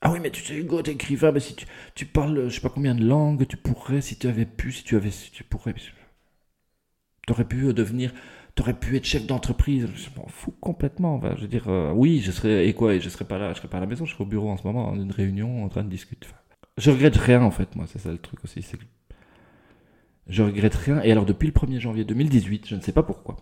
Ah 0.01 0.11
oui, 0.11 0.19
mais 0.21 0.31
tu 0.31 0.43
sais, 0.43 0.55
Hugo, 0.55 0.81
t'es 0.83 0.93
écrivain, 0.93 1.31
mais 1.31 1.39
si 1.41 1.55
tu, 1.55 1.65
tu 1.95 2.05
parles 2.05 2.49
je 2.49 2.55
sais 2.55 2.61
pas 2.61 2.69
combien 2.69 2.95
de 2.95 3.05
langues, 3.05 3.47
tu 3.47 3.57
pourrais, 3.57 4.01
si 4.01 4.17
tu 4.19 4.27
avais 4.27 4.45
pu, 4.45 4.71
si 4.71 4.83
tu 4.83 4.95
avais, 4.97 5.11
si 5.11 5.31
tu 5.31 5.43
pourrais. 5.43 5.75
T'aurais 7.27 7.45
pu 7.47 7.73
devenir, 7.73 8.13
t'aurais 8.55 8.73
pu 8.73 8.95
être 8.97 9.05
chef 9.05 9.25
d'entreprise. 9.25 9.87
Je 9.95 10.09
m'en 10.17 10.27
fous 10.27 10.53
complètement. 10.59 11.21
je 11.35 11.41
veux 11.41 11.47
dire, 11.47 11.67
euh, 11.67 11.91
oui, 11.93 12.21
je 12.21 12.31
serais, 12.31 12.67
et 12.67 12.73
quoi, 12.73 12.97
je 12.99 13.09
serais 13.09 13.25
pas 13.25 13.37
là, 13.37 13.53
je 13.53 13.57
serais 13.57 13.67
pas 13.67 13.77
à 13.77 13.81
la 13.81 13.87
maison, 13.87 14.05
je 14.05 14.13
serais 14.13 14.23
au 14.23 14.27
bureau 14.27 14.49
en 14.49 14.57
ce 14.57 14.63
moment, 14.63 14.87
en 14.87 14.95
une 14.95 15.11
réunion, 15.11 15.63
en 15.63 15.69
train 15.69 15.83
de 15.83 15.89
discuter. 15.89 16.27
je 16.77 16.91
regrette 16.91 17.17
rien, 17.17 17.41
en 17.41 17.51
fait, 17.51 17.75
moi, 17.75 17.85
c'est 17.87 17.99
ça 17.99 18.11
le 18.11 18.17
truc 18.17 18.43
aussi. 18.43 18.61
C'est 18.61 18.77
je 20.27 20.41
regrette 20.41 20.75
rien. 20.75 21.01
Et 21.01 21.11
alors, 21.11 21.25
depuis 21.25 21.47
le 21.47 21.53
1er 21.53 21.79
janvier 21.79 22.05
2018, 22.05 22.67
je 22.67 22.75
ne 22.75 22.81
sais 22.81 22.93
pas 22.93 23.03
pourquoi. 23.03 23.37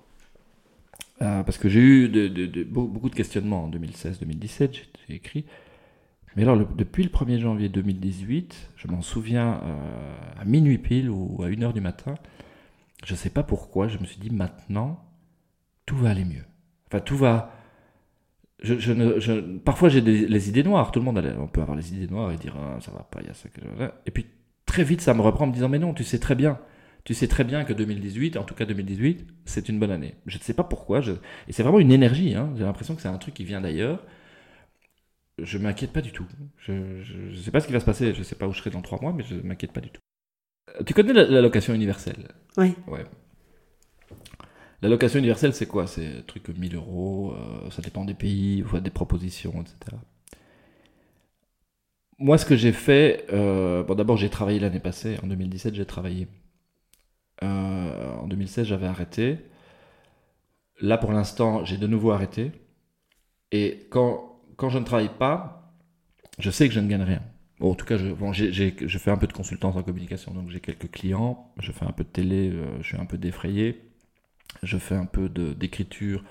Euh, 1.21 1.43
parce 1.43 1.57
que 1.57 1.69
j'ai 1.69 1.79
eu 1.79 2.09
de, 2.09 2.63
beaucoup 2.63 3.09
de 3.09 3.15
questionnements 3.15 3.65
en 3.65 3.69
2016-2017, 3.69 4.69
j'ai 5.07 5.15
écrit. 5.15 5.45
Mais 6.35 6.43
alors, 6.43 6.57
depuis 6.57 7.03
le 7.03 7.09
1er 7.09 7.39
janvier 7.39 7.69
2018, 7.69 8.69
je 8.77 8.87
m'en 8.87 9.01
souviens 9.01 9.61
euh, 9.63 10.15
à 10.39 10.45
minuit 10.45 10.77
pile 10.77 11.09
ou 11.09 11.43
à 11.43 11.49
1h 11.49 11.73
du 11.73 11.81
matin, 11.81 12.15
je 13.05 13.13
ne 13.13 13.17
sais 13.17 13.29
pas 13.29 13.43
pourquoi, 13.43 13.87
je 13.87 13.97
me 13.97 14.05
suis 14.05 14.19
dit 14.19 14.29
maintenant, 14.29 15.03
tout 15.85 15.97
va 15.97 16.09
aller 16.09 16.25
mieux. 16.25 16.45
Enfin, 16.87 16.99
tout 16.99 17.17
va. 17.17 17.53
Parfois, 19.65 19.89
j'ai 19.89 20.01
les 20.01 20.49
idées 20.49 20.63
noires. 20.63 20.91
Tout 20.91 20.99
le 20.99 21.05
monde 21.05 21.35
on 21.39 21.47
peut 21.47 21.61
avoir 21.61 21.75
les 21.75 21.93
idées 21.93 22.11
noires 22.11 22.31
et 22.31 22.37
dire 22.37 22.55
ah, 22.57 22.79
ça 22.79 22.91
va 22.91 23.03
pas, 23.03 23.21
il 23.21 23.27
y 23.27 23.29
a 23.29 23.33
ça. 23.33 23.49
Et 24.05 24.11
puis, 24.11 24.27
très 24.65 24.83
vite, 24.83 25.01
ça 25.01 25.13
me 25.13 25.21
reprend 25.21 25.45
en 25.45 25.47
me 25.47 25.53
disant 25.53 25.69
mais 25.69 25.79
non, 25.79 25.93
tu 25.93 26.03
sais 26.03 26.19
très 26.19 26.35
bien 26.35 26.59
tu 27.03 27.13
sais 27.13 27.27
très 27.27 27.43
bien 27.43 27.63
que 27.63 27.73
2018, 27.73 28.37
en 28.37 28.43
tout 28.43 28.53
cas 28.53 28.65
2018, 28.65 29.25
c'est 29.45 29.69
une 29.69 29.79
bonne 29.79 29.91
année. 29.91 30.15
Je 30.25 30.37
ne 30.37 30.43
sais 30.43 30.53
pas 30.53 30.63
pourquoi, 30.63 30.99
et 31.47 31.51
c'est 31.51 31.63
vraiment 31.63 31.79
une 31.79 31.91
énergie, 31.91 32.35
hein. 32.35 32.53
j'ai 32.55 32.63
l'impression 32.63 32.95
que 32.95 33.01
c'est 33.01 33.07
un 33.07 33.17
truc 33.17 33.33
qui 33.33 33.43
vient 33.43 33.61
d'ailleurs. 33.61 34.03
Je 35.39 35.57
m'inquiète 35.57 35.91
pas 35.93 36.01
du 36.01 36.11
tout. 36.11 36.25
Je 36.57 36.73
ne 36.73 37.35
sais 37.35 37.51
pas 37.51 37.59
ce 37.61 37.67
qui 37.67 37.73
va 37.73 37.79
se 37.79 37.85
passer, 37.85 38.13
je 38.13 38.19
ne 38.19 38.23
sais 38.23 38.35
pas 38.35 38.47
où 38.47 38.53
je 38.53 38.59
serai 38.59 38.69
dans 38.69 38.81
trois 38.81 39.01
mois, 39.01 39.13
mais 39.13 39.23
je 39.23 39.35
ne 39.35 39.41
m'inquiète 39.41 39.71
pas 39.71 39.81
du 39.81 39.89
tout. 39.89 40.01
Tu 40.85 40.93
connais 40.93 41.13
l'allocation 41.13 41.73
universelle? 41.73 42.29
Oui. 42.57 42.75
Ouais. 42.87 43.05
L'allocation 44.81 45.19
universelle, 45.19 45.53
c'est 45.53 45.67
quoi? 45.67 45.85
C'est 45.87 46.07
un 46.07 46.21
truc 46.25 46.49
1000 46.49 46.75
euros, 46.75 47.33
euh, 47.33 47.69
ça 47.69 47.81
dépend 47.81 48.03
des 48.03 48.15
pays, 48.15 48.63
des 48.81 48.89
propositions, 48.89 49.61
etc. 49.61 49.97
Moi, 52.17 52.37
ce 52.37 52.45
que 52.45 52.55
j'ai 52.55 52.71
fait, 52.71 53.25
euh, 53.33 53.83
bon, 53.83 53.95
d'abord, 53.95 54.17
j'ai 54.17 54.29
travaillé 54.29 54.59
l'année 54.59 54.79
passée, 54.79 55.17
en 55.23 55.27
2017, 55.27 55.75
j'ai 55.75 55.85
travaillé. 55.85 56.27
Euh, 57.43 58.15
en 58.17 58.27
2016, 58.27 58.67
j'avais 58.67 58.87
arrêté. 58.87 59.39
Là, 60.81 60.97
pour 60.97 61.11
l'instant, 61.11 61.63
j'ai 61.65 61.77
de 61.77 61.87
nouveau 61.87 62.11
arrêté. 62.11 62.51
Et 63.51 63.87
quand, 63.89 64.41
quand 64.55 64.69
je 64.69 64.79
ne 64.79 64.85
travaille 64.85 65.09
pas, 65.17 65.73
je 66.39 66.49
sais 66.51 66.67
que 66.67 66.73
je 66.73 66.79
ne 66.79 66.87
gagne 66.87 67.03
rien. 67.03 67.21
Bon, 67.61 67.73
en 67.73 67.75
tout 67.75 67.85
cas, 67.85 67.95
je, 67.95 68.97
fais 68.97 69.11
un 69.11 69.17
peu 69.17 69.27
de 69.27 69.33
consultance 69.33 69.75
en 69.75 69.83
communication, 69.83 70.33
donc 70.33 70.49
j'ai 70.49 70.59
quelques 70.59 70.89
clients. 70.89 71.53
Je 71.59 71.71
fais 71.71 71.85
un 71.85 71.91
peu 71.91 72.03
de 72.03 72.09
télé, 72.09 72.49
euh, 72.49 72.65
je 72.81 72.87
suis 72.87 72.97
un 72.97 73.05
peu 73.05 73.19
défrayé. 73.19 73.83
Je 74.63 74.79
fais 74.79 74.95
un 74.95 75.05
peu 75.05 75.29
d'écriture 75.29 76.23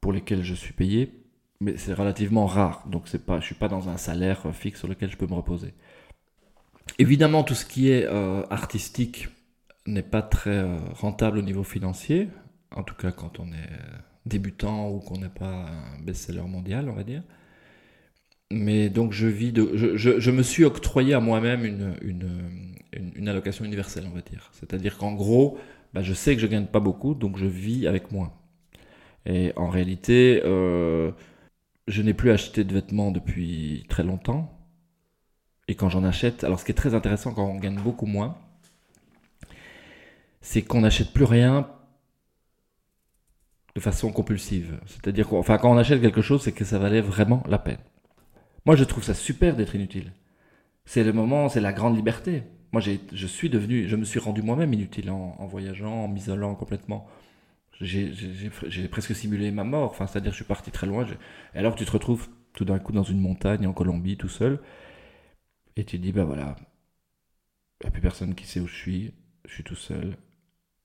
pour 0.00 0.14
lesquelles 0.14 0.42
je 0.42 0.54
suis 0.54 0.72
payé. 0.72 1.12
Mais 1.60 1.76
c'est 1.76 1.92
relativement 1.92 2.46
rare, 2.46 2.84
donc 2.88 3.06
c'est 3.06 3.24
pas, 3.26 3.38
je 3.38 3.44
suis 3.44 3.54
pas 3.54 3.68
dans 3.68 3.90
un 3.90 3.98
salaire 3.98 4.46
fixe 4.54 4.78
sur 4.78 4.88
lequel 4.88 5.10
je 5.10 5.18
peux 5.18 5.26
me 5.26 5.34
reposer. 5.34 5.74
Évidemment, 6.98 7.44
tout 7.44 7.54
ce 7.54 7.66
qui 7.66 7.90
est 7.90 8.06
euh, 8.06 8.42
artistique, 8.48 9.28
n'est 9.86 10.02
pas 10.02 10.22
très 10.22 10.56
euh, 10.56 10.78
rentable 10.94 11.38
au 11.38 11.42
niveau 11.42 11.64
financier. 11.64 12.28
en 12.74 12.82
tout 12.82 12.94
cas 12.94 13.10
quand 13.12 13.40
on 13.40 13.48
est 13.48 13.70
débutant 14.24 14.88
ou 14.88 15.00
qu'on 15.00 15.18
n'est 15.18 15.28
pas 15.28 15.66
un 15.66 16.00
best-seller 16.02 16.42
mondial, 16.48 16.88
on 16.88 16.94
va 16.94 17.04
dire. 17.04 17.22
Mais 18.52 18.90
donc 18.90 19.12
je 19.12 19.26
vis 19.26 19.52
de, 19.52 19.70
je, 19.74 20.30
me 20.30 20.42
suis 20.42 20.64
octroyé 20.64 21.14
à 21.14 21.20
moi-même 21.20 21.64
une, 21.64 21.94
une, 22.02 22.76
une, 23.16 23.28
allocation 23.28 23.64
universelle, 23.64 24.04
on 24.10 24.14
va 24.14 24.20
dire. 24.20 24.50
C'est-à-dire 24.52 24.98
qu'en 24.98 25.12
gros, 25.12 25.58
bah, 25.94 26.02
je 26.02 26.12
sais 26.12 26.34
que 26.34 26.42
je 26.42 26.46
gagne 26.46 26.66
pas 26.66 26.80
beaucoup, 26.80 27.14
donc 27.14 27.38
je 27.38 27.46
vis 27.46 27.86
avec 27.86 28.12
moins. 28.12 28.32
Et 29.26 29.52
en 29.56 29.68
réalité, 29.68 30.42
euh, 30.44 31.12
je 31.88 32.02
n'ai 32.02 32.14
plus 32.14 32.30
acheté 32.30 32.64
de 32.64 32.74
vêtements 32.74 33.10
depuis 33.10 33.84
très 33.88 34.02
longtemps. 34.02 34.58
Et 35.68 35.74
quand 35.74 35.88
j'en 35.88 36.04
achète, 36.04 36.44
alors 36.44 36.60
ce 36.60 36.64
qui 36.64 36.72
est 36.72 36.74
très 36.74 36.94
intéressant 36.94 37.32
quand 37.32 37.46
on 37.46 37.58
gagne 37.58 37.80
beaucoup 37.80 38.06
moins, 38.06 38.36
c'est 40.42 40.62
qu'on 40.62 40.80
n'achète 40.80 41.12
plus 41.12 41.24
rien 41.24 41.68
de 43.74 43.80
façon 43.80 44.12
compulsive. 44.12 44.78
C'est-à-dire 44.86 45.28
qu'enfin, 45.28 45.54
enfin, 45.54 45.58
quand 45.58 45.72
on 45.72 45.78
achète 45.78 46.02
quelque 46.02 46.20
chose, 46.20 46.42
c'est 46.42 46.52
que 46.52 46.64
ça 46.64 46.78
valait 46.78 47.00
vraiment 47.00 47.42
la 47.48 47.58
peine. 47.58 47.78
Moi, 48.66 48.76
je 48.76 48.84
trouve 48.84 49.04
ça 49.04 49.14
super 49.14 49.56
d'être 49.56 49.74
inutile. 49.74 50.12
C'est 50.84 51.04
le 51.04 51.12
moment, 51.12 51.48
c'est 51.48 51.60
la 51.60 51.72
grande 51.72 51.96
liberté. 51.96 52.44
Moi, 52.72 52.80
je 52.80 53.26
suis 53.26 53.50
devenu, 53.50 53.88
je 53.88 53.96
me 53.96 54.04
suis 54.04 54.20
rendu 54.20 54.42
moi-même 54.42 54.72
inutile 54.72 55.10
en, 55.10 55.46
voyageant, 55.46 56.04
en 56.04 56.08
m'isolant 56.08 56.54
complètement. 56.54 57.06
J'ai 57.80 58.88
presque 58.88 59.14
simulé 59.14 59.50
ma 59.50 59.64
mort. 59.64 59.90
Enfin, 59.90 60.06
c'est-à-dire, 60.06 60.32
je 60.32 60.36
suis 60.36 60.44
parti 60.44 60.70
très 60.70 60.86
loin. 60.86 61.06
Et 61.54 61.58
alors, 61.58 61.74
tu 61.74 61.84
te 61.84 61.90
retrouves 61.90 62.28
tout 62.52 62.64
d'un 62.64 62.78
coup 62.78 62.92
dans 62.92 63.02
une 63.02 63.20
montagne 63.20 63.66
en 63.66 63.72
Colombie, 63.72 64.16
tout 64.16 64.28
seul, 64.28 64.60
et 65.76 65.84
tu 65.84 65.98
te 65.98 66.02
dis, 66.02 66.12
ben 66.12 66.24
voilà, 66.24 66.56
il 67.80 67.84
n'y 67.84 67.88
a 67.88 67.90
plus 67.90 68.02
personne 68.02 68.34
qui 68.34 68.46
sait 68.46 68.60
où 68.60 68.66
je 68.68 68.74
suis, 68.74 69.14
je 69.46 69.54
suis 69.54 69.64
tout 69.64 69.74
seul, 69.74 70.16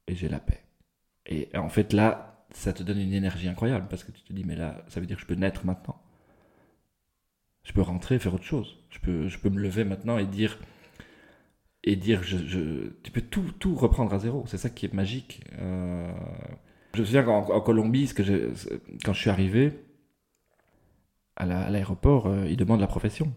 et 0.07 0.15
j'ai 0.15 0.29
la 0.29 0.39
paix. 0.39 0.63
Et 1.25 1.49
en 1.57 1.69
fait, 1.69 1.93
là, 1.93 2.45
ça 2.51 2.71
te 2.73 2.83
donne 2.83 2.99
une 2.99 3.13
énergie 3.13 3.49
incroyable, 3.49 3.87
parce 3.89 4.03
que 4.05 4.11
tu 4.11 4.21
te 4.21 4.33
dis, 4.33 4.45
mais 4.45 4.55
là, 4.55 4.83
ça 4.87 5.01
veut 5.01 5.05
dire 5.05 5.17
que 5.17 5.23
je 5.23 5.27
peux 5.27 5.35
naître 5.35 5.65
maintenant 5.65 6.01
je 7.67 7.73
peux 7.73 7.81
rentrer 7.81 8.17
faire 8.17 8.33
autre 8.33 8.45
chose. 8.45 8.77
Je 8.89 8.99
peux, 8.99 9.27
je 9.27 9.37
peux 9.37 9.49
me 9.49 9.59
lever 9.59 9.83
maintenant 9.83 10.17
et 10.17 10.25
dire, 10.25 10.57
et 11.83 11.97
dire, 11.97 12.21
tu 12.21 13.11
peux 13.11 13.21
tout, 13.21 13.51
tout 13.59 13.75
reprendre 13.75 14.13
à 14.13 14.19
zéro. 14.19 14.45
C'est 14.47 14.57
ça 14.57 14.69
qui 14.69 14.85
est 14.85 14.93
magique. 14.93 15.41
Euh, 15.59 16.09
je 16.93 17.01
me 17.01 17.05
souviens 17.05 17.23
qu'en 17.23 17.59
Colombie, 17.59 18.07
ce 18.07 18.13
que 18.13 18.23
quand 19.03 19.11
je 19.11 19.19
suis 19.19 19.29
arrivé 19.29 19.73
à 21.35 21.45
l'aéroport, 21.45 22.27
euh, 22.27 22.47
ils 22.47 22.55
demandent 22.55 22.79
la 22.79 22.87
profession. 22.87 23.33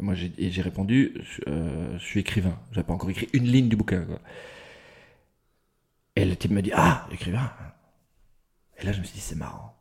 Et 0.00 0.02
moi, 0.02 0.14
j'ai 0.14 0.62
répondu, 0.62 1.22
euh, 1.46 1.96
je 1.98 2.04
suis 2.04 2.18
écrivain. 2.18 2.58
J'avais 2.72 2.86
pas 2.86 2.94
encore 2.94 3.10
écrit 3.10 3.28
une 3.32 3.44
ligne 3.44 3.68
du 3.68 3.76
bouquin. 3.76 4.06
Et 6.16 6.24
le 6.24 6.34
type 6.34 6.50
me 6.50 6.62
dit, 6.62 6.72
ah, 6.74 7.06
écrivain. 7.12 7.52
Et 8.80 8.84
là, 8.84 8.90
je 8.90 8.98
me 8.98 9.04
suis 9.04 9.14
dit, 9.14 9.20
c'est 9.20 9.36
marrant 9.36 9.77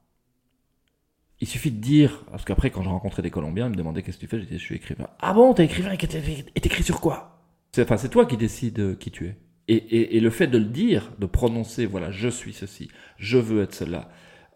il 1.39 1.47
suffit 1.47 1.71
de 1.71 1.79
dire, 1.79 2.23
parce 2.31 2.45
qu'après, 2.45 2.71
quand 2.71 2.81
je 2.81 2.89
rencontrais 2.89 3.21
des 3.21 3.29
Colombiens, 3.29 3.67
ils 3.67 3.71
me 3.71 3.75
demandaient 3.75 4.01
qu'est-ce 4.01 4.17
que 4.17 4.21
tu 4.21 4.27
fais, 4.27 4.39
je 4.39 4.45
disais, 4.45 4.57
je 4.57 4.63
suis 4.63 4.75
écrivain. 4.75 5.07
Ah 5.19 5.33
bon, 5.33 5.53
t'es 5.53 5.65
écrivain? 5.65 5.91
Et 5.93 6.59
t'écris 6.61 6.83
sur 6.83 6.99
quoi? 6.99 7.41
C'est, 7.73 7.83
Enfin, 7.83 7.97
c'est 7.97 8.09
toi 8.09 8.25
qui 8.25 8.37
décides 8.37 8.97
qui 8.97 9.11
tu 9.11 9.27
es. 9.27 9.37
Et, 9.69 10.19
le 10.19 10.29
fait 10.29 10.47
de 10.47 10.57
le 10.57 10.65
dire, 10.65 11.11
de 11.19 11.25
prononcer, 11.25 11.85
voilà, 11.85 12.09
je 12.09 12.29
suis 12.29 12.53
ceci, 12.53 12.89
je 13.17 13.37
veux 13.37 13.63
être 13.63 13.75
cela, 13.75 14.09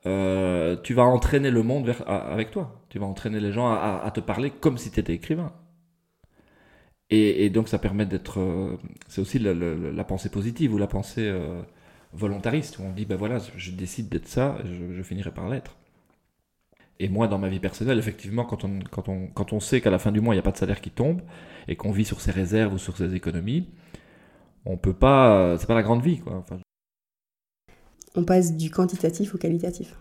euh, 0.06 0.78
tu 0.82 0.94
vas 0.94 1.04
entraîner 1.04 1.52
le 1.52 1.63
monde 1.63 1.86
vers, 1.86 2.10
avec 2.10 2.52
toi. 2.52 2.82
Tu 2.89 2.98
vas 2.98 3.06
entraîner 3.06 3.39
les 3.39 3.52
gens 3.52 3.72
à, 3.72 4.10
te 4.13 4.22
parler 4.22 4.52
comme 4.52 4.78
si 4.78 4.89
tu 4.91 5.00
étais 5.00 5.13
écrivain. 5.13 5.54
Et, 7.10 7.50
donc 7.50 7.67
ça 7.67 7.78
permet 7.78 8.06
d'être... 8.06 8.39
Euh, 8.39 8.78
c'est 9.08 9.20
aussi 9.20 9.38
la, 9.38 10.04
pensée 10.06 10.30
positive 10.30 10.74
ou 10.74 10.78
la 10.78 10.88
pensée 10.88 11.28
euh, 11.28 11.62
volontariste, 12.13 12.80
où 12.80 12.84
on 12.84 12.91
dit, 12.94 13.06
ben 13.06 13.17
voilà, 13.17 13.39
je 13.58 13.72
décide 13.72 14.08
d'être 14.08 14.28
ça, 14.30 14.58
je, 14.63 14.94
je 14.94 15.04
finirai 15.04 15.32
par 15.32 15.50
l'être. 15.50 15.76
Et 17.03 17.09
moi, 17.09 17.27
dans 17.27 17.39
ma 17.39 17.49
vie 17.49 17.59
personnelle, 17.59 17.97
effectivement, 17.97 18.45
quand 18.45 18.63
on, 18.63 18.77
quand 18.91 19.09
on, 19.09 19.25
quand 19.25 19.53
on 19.53 19.59
sait 19.59 19.81
qu'à 19.81 19.89
la 19.89 19.97
fin 19.97 20.11
du 20.11 20.21
mois, 20.21 20.35
il 20.35 20.37
n'y 20.37 20.41
a 20.41 20.43
pas 20.43 20.51
de 20.51 20.57
salaire 20.57 20.81
qui 20.81 20.91
tombe, 20.91 21.21
et 21.67 21.75
qu'on 21.75 21.91
vit 21.91 22.05
sur 22.05 22.21
ses 22.21 22.29
réserves 22.29 22.75
ou 22.75 22.77
sur 22.77 22.95
ses 22.95 23.15
économies, 23.15 23.67
on 24.65 24.77
peut 24.77 24.93
pas. 24.93 25.57
C'est 25.57 25.65
pas 25.65 25.73
la 25.73 25.81
grande 25.81 26.03
vie, 26.03 26.19
quoi. 26.19 26.45
On 28.13 28.23
passe 28.23 28.55
du 28.55 28.69
quantitatif 28.69 29.33
au 29.33 29.39
qualitatif. 29.39 29.97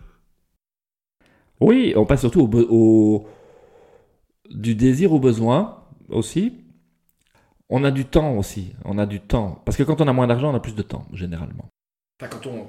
Oui, 1.59 1.93
on 1.95 2.05
passe 2.05 2.19
surtout 2.19 2.41
au, 2.41 3.27
du 4.51 4.75
désir 4.75 5.11
au 5.11 5.19
besoin 5.19 5.83
aussi. 6.09 6.53
On 7.67 7.83
a 7.83 7.89
du 7.89 8.05
temps 8.05 8.37
aussi. 8.37 8.75
On 8.85 8.99
a 8.99 9.07
du 9.07 9.21
temps. 9.21 9.59
Parce 9.65 9.75
que 9.75 9.83
quand 9.83 10.01
on 10.01 10.07
a 10.07 10.13
moins 10.13 10.27
d'argent, 10.27 10.51
on 10.51 10.55
a 10.55 10.59
plus 10.59 10.75
de 10.75 10.83
temps, 10.83 11.07
généralement. 11.13 11.65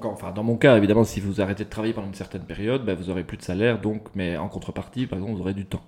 Enfin, 0.05 0.31
dans 0.31 0.43
mon 0.43 0.57
cas, 0.57 0.77
évidemment, 0.77 1.03
si 1.03 1.19
vous 1.19 1.39
arrêtez 1.41 1.63
de 1.63 1.69
travailler 1.69 1.93
pendant 1.93 2.07
une 2.07 2.15
certaine 2.15 2.43
période, 2.43 2.85
ben, 2.85 2.95
vous 2.95 3.09
aurez 3.09 3.23
plus 3.23 3.37
de 3.37 3.43
salaire, 3.43 3.79
donc, 3.79 4.07
mais 4.15 4.35
en 4.37 4.49
contrepartie, 4.49 5.05
par 5.05 5.19
exemple, 5.19 5.35
vous 5.35 5.41
aurez 5.41 5.53
du 5.53 5.65
temps. 5.65 5.83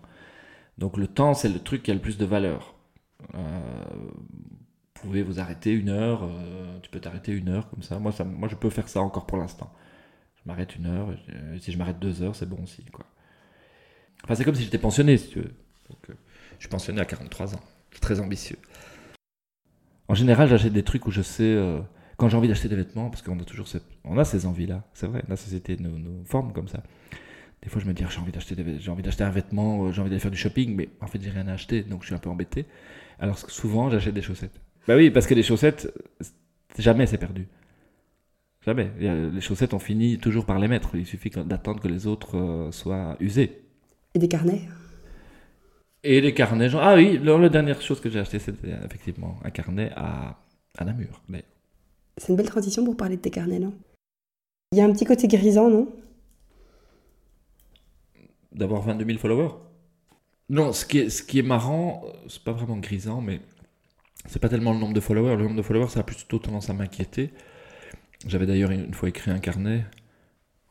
Donc 0.78 0.98
le 0.98 1.08
temps, 1.08 1.34
c'est 1.34 1.50
le 1.50 1.60
truc 1.60 1.82
qui 1.84 1.92
a 1.92 1.94
le 1.94 2.00
plus 2.00 2.18
de 2.18 2.26
valeur. 2.26 2.76
Euh, 3.34 3.40
vous 4.96 5.02
pouvez 5.02 5.24
vous 5.24 5.40
arrêter 5.40 5.72
une 5.72 5.90
heure, 5.90 6.24
euh, 6.24 6.80
tu 6.82 6.90
peux 6.90 7.00
t'arrêter 7.00 7.32
une 7.32 7.50
heure 7.50 7.70
comme 7.70 7.82
ça. 7.82 7.98
Moi, 7.98 8.12
moi, 8.26 8.48
je 8.50 8.56
peux 8.56 8.70
faire 8.70 8.88
ça 8.88 9.02
encore 9.02 9.26
pour 9.26 9.38
l'instant. 9.38 9.74
Je 10.36 10.42
m'arrête 10.46 10.76
une 10.76 10.86
heure, 10.86 11.12
et, 11.12 11.60
si 11.60 11.72
je 11.72 11.78
m'arrête 11.78 11.98
deux 12.00 12.22
heures, 12.22 12.36
c'est 12.36 12.48
bon 12.48 12.62
aussi. 12.64 12.84
Enfin, 14.24 14.36
c'est 14.36 14.44
comme 14.44 14.56
si 14.56 14.64
j'étais 14.64 14.78
pensionné, 14.78 15.18
si 15.18 15.30
tu 15.30 15.40
veux. 15.40 15.54
Euh, 16.10 16.14
je 16.58 16.64
suis 16.64 16.70
pensionné 16.70 17.02
à 17.02 17.06
43 17.06 17.56
ans. 17.56 17.62
C'est 17.92 18.00
très 18.02 18.20
ambitieux. 18.20 18.58
En 20.08 20.14
général, 20.14 20.50
j'achète 20.50 20.74
des 20.74 20.84
trucs 20.84 21.08
où 21.08 21.12
je 21.12 21.24
sais 21.24 21.58
quand 22.18 22.30
j'ai 22.30 22.38
envie 22.38 22.48
d'acheter 22.48 22.70
des 22.70 22.76
vêtements, 22.76 23.10
parce 23.10 23.22
qu'on 23.22 23.40
a 23.40 23.44
toujours 23.44 23.68
on 24.04 24.18
a 24.18 24.26
ces 24.26 24.46
envies-là, 24.46 24.84
c'est 24.94 25.08
vrai, 25.08 25.24
la 25.28 25.36
société 25.36 25.78
nous, 25.80 25.98
nous, 25.98 26.24
forme 26.26 26.54
comme 26.54 26.68
ça. 26.68 26.84
Des 27.62 27.70
fois, 27.70 27.82
je 27.82 27.88
me 27.88 27.94
dis, 27.94 28.04
ah, 28.06 28.10
j'ai 28.10 28.20
envie 28.20 28.32
d'acheter, 28.32 28.56
j'ai 28.80 28.92
envie 28.92 29.02
d'acheter 29.02 29.24
un 29.24 29.32
vêtement, 29.32 29.86
euh, 29.86 29.92
j'ai 29.92 30.02
envie 30.02 30.10
d'aller 30.10 30.20
faire 30.20 30.32
du 30.32 30.38
shopping, 30.38 30.76
mais 30.76 30.90
en 31.02 31.08
fait, 31.08 31.22
j'ai 31.22 31.32
rien 31.32 31.48
à 31.48 31.54
acheter, 31.54 31.84
donc 31.84 32.02
je 32.02 32.08
suis 32.08 32.16
un 32.16 32.20
peu 32.20 32.30
embêté. 32.30 32.66
Alors 33.20 33.38
souvent, 33.38 33.90
j'achète 33.90 34.14
des 34.14 34.22
chaussettes. 34.22 34.62
Bah 34.88 34.96
oui, 34.96 35.10
parce 35.10 35.26
que 35.26 35.34
les 35.34 35.44
chaussettes, 35.44 35.92
jamais 36.78 37.08
c'est 37.08 37.18
perdu. 37.18 37.48
Jamais. 38.66 38.92
Les 39.00 39.42
chaussettes, 39.42 39.74
on 39.74 39.80
finit 39.80 40.18
toujours 40.18 40.46
par 40.46 40.60
les 40.60 40.68
mettre. 40.68 40.96
Il 40.96 41.06
suffit 41.06 41.30
d'attendre 41.30 41.80
que 41.82 41.88
les 41.88 42.08
autres 42.08 42.38
euh, 42.38 42.72
soient 42.72 43.16
usés. 43.20 43.62
Et 44.14 44.20
des 44.20 44.28
carnets? 44.28 44.62
Et 46.04 46.22
des 46.22 46.34
carnets. 46.34 46.70
Genre... 46.70 46.82
Ah 46.84 46.96
oui, 46.96 47.20
la 47.24 47.50
dernière 47.50 47.82
chose 47.82 48.00
que 48.00 48.10
j'ai 48.10 48.20
acheté, 48.20 48.40
c'était 48.40 48.74
effectivement 48.84 49.40
un 49.44 49.52
carnet 49.52 49.92
à, 49.96 50.40
à 50.78 50.86
Namur. 50.86 51.22
C'est 52.18 52.30
une 52.30 52.36
belle 52.36 52.50
transition 52.50 52.84
pour 52.84 52.96
parler 52.96 53.18
de 53.18 53.22
tes 53.22 53.32
carnets, 53.32 53.60
non? 53.60 53.74
Il 54.72 54.78
y 54.78 54.82
a 54.82 54.86
un 54.86 54.92
petit 54.92 55.06
côté 55.06 55.28
grisant, 55.28 55.70
non? 55.70 55.88
D'avoir 58.52 58.82
22 58.82 59.06
000 59.06 59.18
followers? 59.20 59.54
Non, 60.50 60.74
ce 60.74 60.86
qui 60.86 61.00
est, 61.00 61.10
ce 61.10 61.24
qui 61.24 61.40
est 61.40 61.44
marrant, 61.44 62.04
c'est 62.28 62.44
pas 62.44 62.52
vraiment 62.52 62.78
grisant, 62.78 63.22
mais 63.22 63.42
c'est 64.28 64.40
pas 64.40 64.50
tellement 64.50 64.74
le 64.74 64.80
nombre 64.80 64.94
de 64.94 65.00
followers. 65.00 65.36
Le 65.36 65.44
nombre 65.44 65.58
de 65.58 65.62
followers, 65.62 65.90
ça 65.90 66.02
a 66.02 66.04
plutôt 66.04 66.40
tendance 66.40 66.70
à 66.70 66.74
m'inquiéter. 66.74 67.32
J'avais 68.28 68.46
d'ailleurs 68.46 68.72
une 68.72 68.94
fois 68.94 69.10
écrit 69.10 69.32
un 69.32 69.40
carnet 69.40 69.86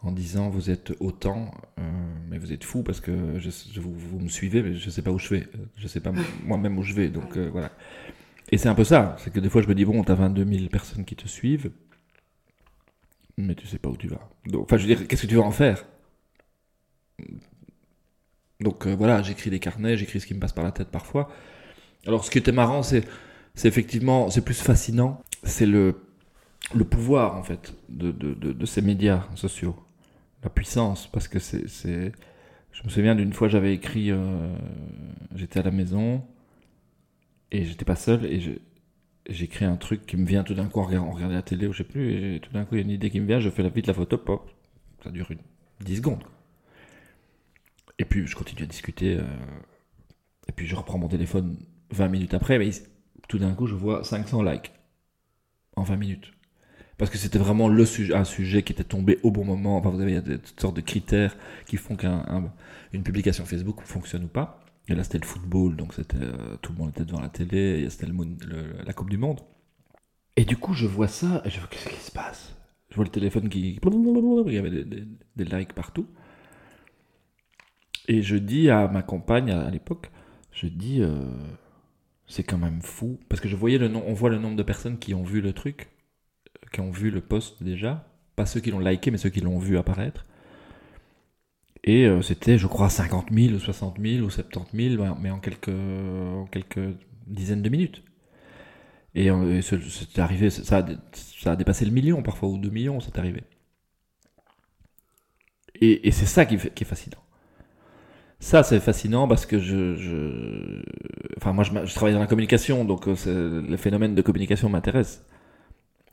en 0.02 0.12
disant 0.12 0.50
vous 0.50 0.70
êtes 0.70 0.92
autant, 1.00 1.50
euh, 1.78 1.82
mais 2.28 2.38
vous 2.38 2.52
êtes 2.52 2.64
fou 2.64 2.82
parce 2.82 3.00
que 3.00 3.38
je, 3.38 3.80
vous, 3.80 4.18
me 4.18 4.28
suivez, 4.28 4.62
mais 4.62 4.74
je 4.74 4.90
sais 4.90 5.02
pas 5.02 5.10
où 5.10 5.18
je 5.18 5.28
vais. 5.28 5.48
Je 5.76 5.86
sais 5.86 6.00
pas 6.00 6.12
moi-même 6.44 6.78
où 6.78 6.82
je 6.82 6.94
vais, 6.94 7.08
donc 7.08 7.36
euh, 7.36 7.48
voilà. 7.50 7.70
Et 8.54 8.56
c'est 8.56 8.68
un 8.68 8.76
peu 8.76 8.84
ça, 8.84 9.16
c'est 9.18 9.32
que 9.32 9.40
des 9.40 9.50
fois 9.50 9.62
je 9.62 9.66
me 9.66 9.74
dis, 9.74 9.84
bon, 9.84 10.04
t'as 10.04 10.14
22 10.14 10.44
000 10.44 10.68
personnes 10.68 11.04
qui 11.04 11.16
te 11.16 11.26
suivent, 11.26 11.72
mais 13.36 13.56
tu 13.56 13.66
sais 13.66 13.78
pas 13.78 13.88
où 13.88 13.96
tu 13.96 14.06
vas. 14.06 14.30
Enfin, 14.54 14.76
je 14.76 14.86
veux 14.86 14.94
dire, 14.94 15.08
qu'est-ce 15.08 15.22
que 15.22 15.26
tu 15.26 15.34
vas 15.34 15.42
en 15.42 15.50
faire? 15.50 15.84
Donc 18.60 18.86
euh, 18.86 18.94
voilà, 18.94 19.22
j'écris 19.22 19.50
des 19.50 19.58
carnets, 19.58 19.96
j'écris 19.96 20.20
ce 20.20 20.26
qui 20.28 20.34
me 20.34 20.38
passe 20.38 20.52
par 20.52 20.62
la 20.62 20.70
tête 20.70 20.86
parfois. 20.86 21.28
Alors 22.06 22.24
ce 22.24 22.30
qui 22.30 22.38
était 22.38 22.52
marrant, 22.52 22.84
c'est, 22.84 23.04
c'est 23.56 23.66
effectivement, 23.66 24.30
c'est 24.30 24.44
plus 24.44 24.62
fascinant, 24.62 25.20
c'est 25.42 25.66
le, 25.66 25.96
le 26.76 26.84
pouvoir 26.84 27.34
en 27.34 27.42
fait 27.42 27.74
de, 27.88 28.12
de, 28.12 28.34
de, 28.34 28.66
ces 28.66 28.82
médias 28.82 29.26
sociaux, 29.34 29.74
la 30.44 30.48
puissance, 30.48 31.08
parce 31.08 31.26
que 31.26 31.40
c'est, 31.40 31.68
c'est... 31.68 32.12
je 32.70 32.84
me 32.84 32.88
souviens 32.88 33.16
d'une 33.16 33.32
fois 33.32 33.48
j'avais 33.48 33.74
écrit, 33.74 34.12
euh, 34.12 34.54
j'étais 35.34 35.58
à 35.58 35.64
la 35.64 35.72
maison, 35.72 36.22
et 37.50 37.64
j'étais 37.64 37.84
pas 37.84 37.96
seul 37.96 38.24
et 38.24 38.60
j'écris 39.28 39.64
un 39.64 39.76
truc 39.76 40.06
qui 40.06 40.16
me 40.16 40.26
vient 40.26 40.44
tout 40.44 40.54
d'un 40.54 40.66
coup, 40.66 40.80
on 40.80 40.84
regarde, 40.84 41.32
la 41.32 41.42
télé 41.42 41.66
ou 41.66 41.72
je 41.72 41.78
sais 41.78 41.84
plus, 41.84 42.34
et 42.36 42.40
tout 42.40 42.52
d'un 42.52 42.64
coup 42.64 42.74
il 42.74 42.78
y 42.78 42.80
a 42.82 42.84
une 42.84 42.90
idée 42.90 43.10
qui 43.10 43.20
me 43.20 43.26
vient, 43.26 43.40
je 43.40 43.50
fais 43.50 43.62
la 43.62 43.68
vite 43.68 43.86
la 43.86 43.94
photo, 43.94 44.18
pop, 44.18 44.50
ça 45.02 45.10
dure 45.10 45.30
une, 45.30 45.38
10 45.80 45.96
secondes. 45.96 46.24
Et 47.98 48.04
puis 48.04 48.26
je 48.26 48.34
continue 48.36 48.62
à 48.62 48.66
discuter, 48.66 49.16
euh, 49.16 49.22
et 50.48 50.52
puis 50.52 50.66
je 50.66 50.74
reprends 50.74 50.98
mon 50.98 51.08
téléphone 51.08 51.56
20 51.90 52.08
minutes 52.08 52.34
après, 52.34 52.58
mais 52.58 52.70
tout 53.28 53.38
d'un 53.38 53.54
coup 53.54 53.66
je 53.66 53.74
vois 53.74 54.04
500 54.04 54.42
likes 54.42 54.72
en 55.76 55.82
20 55.82 55.96
minutes. 55.96 56.34
Parce 56.96 57.10
que 57.10 57.18
c'était 57.18 57.38
vraiment 57.38 57.68
le 57.68 57.84
sujet, 57.84 58.14
un 58.14 58.24
sujet 58.24 58.62
qui 58.62 58.72
était 58.72 58.84
tombé 58.84 59.18
au 59.24 59.32
bon 59.32 59.44
moment. 59.44 59.76
Enfin, 59.76 59.90
vous 59.90 60.00
avez 60.00 60.22
toutes 60.22 60.60
sortes 60.60 60.76
de 60.76 60.80
critères 60.80 61.36
qui 61.66 61.76
font 61.76 61.96
qu'une 61.96 63.02
publication 63.02 63.44
Facebook 63.44 63.80
fonctionne 63.82 64.24
ou 64.24 64.28
pas. 64.28 64.63
Et 64.88 64.94
là, 64.94 65.02
c'était 65.02 65.18
le 65.18 65.26
football, 65.26 65.76
donc 65.76 65.94
c'était 65.94 66.18
euh, 66.20 66.56
tout 66.60 66.72
le 66.72 66.78
monde 66.78 66.90
était 66.90 67.04
devant 67.04 67.20
la 67.20 67.30
télé, 67.30 67.82
et 67.82 67.90
c'était 67.90 68.06
la 68.84 68.92
Coupe 68.92 69.10
du 69.10 69.16
Monde. 69.16 69.40
Et 70.36 70.44
du 70.44 70.56
coup, 70.56 70.74
je 70.74 70.86
vois 70.86 71.08
ça, 71.08 71.42
et 71.44 71.50
je 71.50 71.58
vois 71.58 71.68
qu'est-ce 71.68 71.88
qui 71.88 71.96
se 71.96 72.10
passe? 72.10 72.54
Je 72.90 72.96
vois 72.96 73.04
le 73.04 73.10
téléphone 73.10 73.48
qui. 73.48 73.80
Il 73.82 74.52
y 74.52 74.58
avait 74.58 74.84
des, 74.84 75.44
likes 75.44 75.72
partout. 75.72 76.06
Et 78.06 78.22
je 78.22 78.36
dis 78.36 78.68
à 78.68 78.86
ma 78.88 79.02
compagne 79.02 79.50
à, 79.50 79.70
l'époque, 79.70 80.10
je 80.52 80.66
dis, 80.66 81.00
euh, 81.00 81.24
c'est 82.26 82.44
quand 82.44 82.58
même 82.58 82.82
fou. 82.82 83.18
Parce 83.28 83.40
que 83.40 83.48
je 83.48 83.56
voyais 83.56 83.78
le 83.78 83.88
nom, 83.88 84.04
on 84.06 84.12
voit 84.12 84.30
le 84.30 84.38
nombre 84.38 84.56
de 84.56 84.62
personnes 84.62 84.98
qui 84.98 85.14
ont 85.14 85.24
vu 85.24 85.40
le 85.40 85.52
truc, 85.54 85.88
qui 86.72 86.80
ont 86.80 86.90
vu 86.90 87.10
le 87.10 87.20
post 87.20 87.62
déjà. 87.62 88.06
Pas 88.36 88.46
ceux 88.46 88.60
qui 88.60 88.70
l'ont 88.70 88.80
liké, 88.80 89.10
mais 89.10 89.18
ceux 89.18 89.30
qui 89.30 89.40
l'ont 89.40 89.58
vu 89.58 89.78
apparaître. 89.78 90.26
Et 91.84 92.06
euh, 92.06 92.20
c'était, 92.22 92.58
je 92.58 92.66
crois, 92.66 92.88
50 92.90 93.30
000 93.30 93.54
ou 93.54 93.60
60 93.60 93.98
000 94.00 94.22
ou 94.24 94.30
70 94.30 94.76
000, 94.76 94.98
mais 95.20 95.30
en 95.30 95.38
quelques, 95.38 95.68
en 95.68 96.46
quelques 96.50 96.80
dizaines 97.28 97.62
de 97.62 97.68
minutes. 97.68 98.02
Et, 99.14 99.30
euh, 99.30 99.58
et 99.58 99.62
ce- 99.62 99.76
c'est 99.80 100.18
arrivé, 100.20 100.50
ça 100.50 100.84
a, 101.46 101.56
dépassé 101.56 101.84
le 101.84 101.90
million 101.92 102.22
parfois, 102.22 102.48
ou 102.48 102.58
2 102.58 102.70
millions, 102.70 103.00
c'est 103.00 103.18
arrivé. 103.18 103.42
Et, 105.80 106.08
et 106.08 106.10
c'est 106.10 106.26
ça 106.26 106.46
qui, 106.46 106.56
qui 106.58 106.82
est 106.82 106.86
fascinant. 106.86 107.22
Ça, 108.40 108.62
c'est 108.62 108.80
fascinant 108.80 109.26
parce 109.28 109.46
que 109.46 109.58
je, 109.58 109.94
je- 109.94 110.82
Enfin, 111.38 111.52
moi, 111.52 111.64
je, 111.64 111.70
je 111.86 111.94
travaille 111.94 112.14
dans 112.14 112.20
la 112.20 112.26
communication, 112.26 112.84
donc 112.84 113.08
euh, 113.08 113.62
le 113.62 113.76
phénomène 113.76 114.14
de 114.14 114.22
communication 114.22 114.68
m'intéresse. 114.68 115.24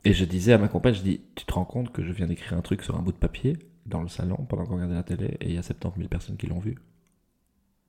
Et 0.04 0.12
je 0.14 0.24
disais 0.26 0.52
à 0.54 0.58
ma 0.58 0.68
compagne, 0.68 0.94
je 0.94 1.02
dis, 1.02 1.20
tu 1.36 1.44
te 1.46 1.54
rends 1.54 1.64
compte 1.66 1.92
que 1.92 2.04
je 2.04 2.12
viens 2.12 2.26
d'écrire 2.28 2.58
un 2.58 2.62
truc 2.62 2.82
sur 2.82 2.96
un 2.96 3.02
bout 3.02 3.12
de 3.12 3.18
papier 3.18 3.56
dans 3.86 4.02
le 4.02 4.08
salon 4.08 4.36
pendant 4.48 4.64
qu'on 4.64 4.74
regardait 4.74 4.94
la 4.94 5.02
télé 5.02 5.36
et 5.40 5.48
il 5.48 5.54
y 5.54 5.58
a 5.58 5.62
70 5.62 5.96
000 5.98 6.08
personnes 6.08 6.36
qui 6.36 6.46
l'ont 6.46 6.58
vu. 6.60 6.76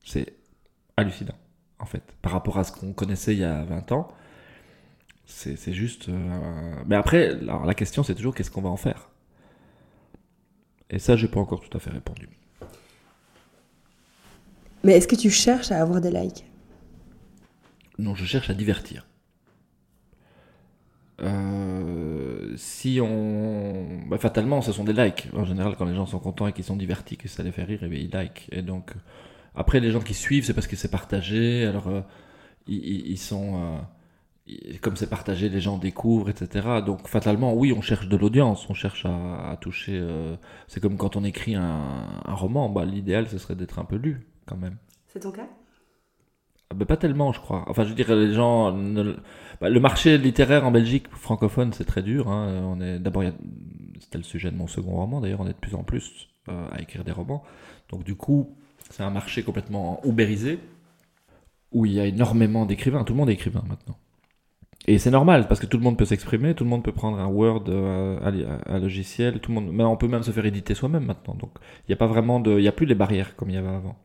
C'est 0.04 0.36
hallucinant, 0.98 1.38
en 1.80 1.86
fait. 1.86 2.04
Par 2.22 2.32
rapport 2.32 2.58
à 2.58 2.64
ce 2.64 2.72
qu'on 2.72 2.94
connaissait 2.94 3.34
il 3.34 3.40
y 3.40 3.44
a 3.44 3.64
20 3.64 3.92
ans, 3.94 4.08
c'est 5.26 5.74
juste... 5.74 6.10
euh, 6.10 6.84
Mais 6.86 6.96
après, 6.96 7.32
alors, 7.32 7.66
la 7.66 7.74
question, 7.74 8.04
c'est 8.04 8.16
toujours 8.16 8.36
qu'est-ce 8.36 8.52
qu'on 8.52 8.62
va 8.62 8.70
en 8.70 8.78
faire? 8.78 9.10
Et 10.90 11.00
ça, 11.00 11.16
j'ai 11.16 11.28
pas 11.28 11.40
encore 11.40 11.62
tout 11.62 11.76
à 11.76 11.80
fait 11.80 11.90
répondu. 11.90 12.30
Mais 14.84 14.94
est-ce 14.94 15.08
que 15.08 15.16
tu 15.16 15.30
cherches 15.30 15.72
à 15.72 15.82
avoir 15.82 16.02
des 16.02 16.12
likes? 16.12 16.46
Non, 17.98 18.16
je 18.16 18.26
cherche 18.26 18.50
à 18.50 18.54
divertir. 18.54 19.08
Euh, 21.22 22.03
si 22.58 23.00
on. 23.02 23.88
bah, 24.08 24.18
fatalement, 24.18 24.62
ce 24.62 24.72
sont 24.72 24.84
des 24.84 24.94
likes. 24.94 25.28
En 25.34 25.46
général, 25.46 25.76
quand 25.78 25.86
les 25.86 25.96
gens 25.96 26.06
sont 26.06 26.20
contents 26.20 26.48
et 26.48 26.54
qu'ils 26.54 26.64
sont 26.64 26.76
divertis, 26.76 27.18
que 27.18 27.28
ça 27.28 27.44
les 27.44 27.52
fait 27.52 27.64
rire, 27.64 27.80
eh 27.84 27.88
bien, 27.88 28.00
ils 28.00 28.12
like. 28.12 28.48
Et 28.52 28.62
donc, 28.62 28.92
euh, 28.92 29.00
après, 29.56 29.80
les 29.80 29.92
gens 29.92 30.00
qui 30.02 30.14
suivent, 30.14 30.46
c'est 30.46 30.54
parce 30.54 30.68
que 30.68 30.76
c'est 30.76 30.92
partagé. 30.92 31.66
Alors, 31.66 31.88
euh, 31.88 32.02
ils, 32.68 33.18
sont. 33.18 33.80
euh, 34.48 34.78
comme 34.82 34.96
c'est 34.96 35.10
partagé, 35.10 35.50
les 35.50 35.62
gens 35.62 35.78
découvrent, 35.78 36.30
etc. 36.30 36.82
Donc, 36.86 37.08
fatalement, 37.08 37.54
oui, 37.54 37.74
on 37.74 37.82
cherche 37.82 38.08
de 38.08 38.18
l'audience. 38.18 38.70
On 38.70 38.74
cherche 38.74 39.06
à, 39.06 39.58
toucher. 39.62 40.02
c'est 40.68 40.80
comme 40.82 40.98
quand 40.98 41.16
on 41.16 41.24
écrit 41.24 41.56
un, 41.56 42.22
un 42.26 42.34
roman. 42.34 42.70
Bah, 42.70 42.86
L'idéal, 42.86 43.28
ce 43.30 43.38
serait 43.38 43.56
d'être 43.56 43.80
un 43.80 43.86
peu 43.86 43.96
lu, 43.98 44.28
quand 44.46 44.58
même. 44.58 44.78
C'est 45.08 45.20
ton 45.20 45.32
cas? 45.32 45.48
Ah 46.80 46.86
pas 46.86 46.98
tellement, 46.98 47.32
je 47.34 47.40
crois. 47.40 47.64
Enfin, 47.68 47.84
je 47.84 47.90
veux 47.90 47.96
dire, 47.96 48.14
les 48.16 48.34
gens. 48.34 48.72
bah, 49.62 49.70
le 49.70 49.80
marché 49.80 50.18
littéraire 50.18 50.66
en 50.66 50.72
Belgique 50.72 51.08
francophone, 51.12 51.74
c'est 51.74 51.86
très 51.86 52.02
dur. 52.04 52.30
hein. 52.30 52.62
On 52.66 52.82
est 52.82 53.00
d'abord, 53.00 53.24
a- 53.24 53.32
c'était 54.00 54.18
le 54.18 54.24
sujet 54.24 54.52
de 54.52 54.58
mon 54.58 54.68
second 54.68 54.92
roman. 54.96 55.22
D'ailleurs, 55.22 55.42
on 55.42 55.46
est 55.48 55.54
de 55.54 55.58
plus 55.58 55.76
en 55.76 55.84
plus 55.84 56.30
euh, 56.50 56.68
à 56.72 56.82
écrire 56.82 57.04
des 57.04 57.12
romans. 57.12 57.44
Donc, 57.90 58.04
du 58.04 58.16
coup, 58.16 58.56
c'est 58.90 59.04
un 59.04 59.10
marché 59.12 59.44
complètement 59.44 60.02
ubérisé 60.06 60.60
où 61.72 61.86
il 61.86 61.94
y 61.94 62.00
a 62.00 62.06
énormément 62.06 62.66
d'écrivains. 62.66 63.04
Tout 63.04 63.14
le 63.14 63.18
monde 63.20 63.30
est 63.30 63.34
écrivain 63.34 63.64
maintenant. 63.68 63.98
Et 64.88 65.00
c'est 65.00 65.12
normal 65.12 65.48
parce 65.48 65.60
que 65.62 65.66
tout 65.66 65.78
le 65.78 65.84
monde 65.84 65.98
peut 65.98 66.06
s'exprimer, 66.06 66.56
tout 66.56 66.64
le 66.66 66.70
monde 66.70 66.84
peut 66.84 66.92
prendre 66.92 67.20
un 67.20 67.28
Word, 67.28 67.66
euh, 67.70 68.20
un, 68.22 68.76
un 68.76 68.80
logiciel, 68.80 69.40
tout 69.40 69.52
le 69.52 69.56
monde. 69.62 69.70
Mais 69.74 69.84
on 69.84 69.98
peut 69.98 70.08
même 70.10 70.24
se 70.24 70.32
faire 70.32 70.46
éditer 70.46 70.76
soi-même 70.76 71.06
maintenant. 71.06 71.36
Donc, 71.36 71.52
il 71.88 71.92
n'y 71.92 71.94
a 71.94 71.98
pas 71.98 72.08
vraiment 72.08 72.40
de, 72.40 72.52
il 72.54 72.62
n'y 72.62 72.68
a 72.68 72.74
plus 72.74 72.86
les 72.86 72.96
barrières 72.96 73.36
comme 73.36 73.50
il 73.50 73.56
y 73.56 73.58
avait 73.60 73.70
avant. 73.70 73.98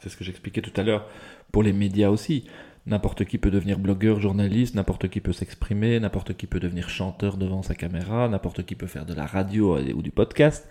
C'est 0.00 0.08
ce 0.08 0.16
que 0.16 0.24
j'expliquais 0.24 0.62
tout 0.62 0.78
à 0.80 0.82
l'heure 0.82 1.08
pour 1.52 1.62
les 1.62 1.72
médias 1.72 2.10
aussi. 2.10 2.44
N'importe 2.86 3.24
qui 3.24 3.36
peut 3.36 3.50
devenir 3.50 3.78
blogueur, 3.78 4.20
journaliste, 4.20 4.74
n'importe 4.74 5.08
qui 5.08 5.20
peut 5.20 5.32
s'exprimer, 5.32 6.00
n'importe 6.00 6.34
qui 6.34 6.46
peut 6.46 6.60
devenir 6.60 6.88
chanteur 6.88 7.36
devant 7.36 7.62
sa 7.62 7.74
caméra, 7.74 8.28
n'importe 8.28 8.64
qui 8.64 8.74
peut 8.74 8.86
faire 8.86 9.04
de 9.04 9.12
la 9.12 9.26
radio 9.26 9.78
ou 9.78 10.00
du 10.00 10.10
podcast. 10.10 10.68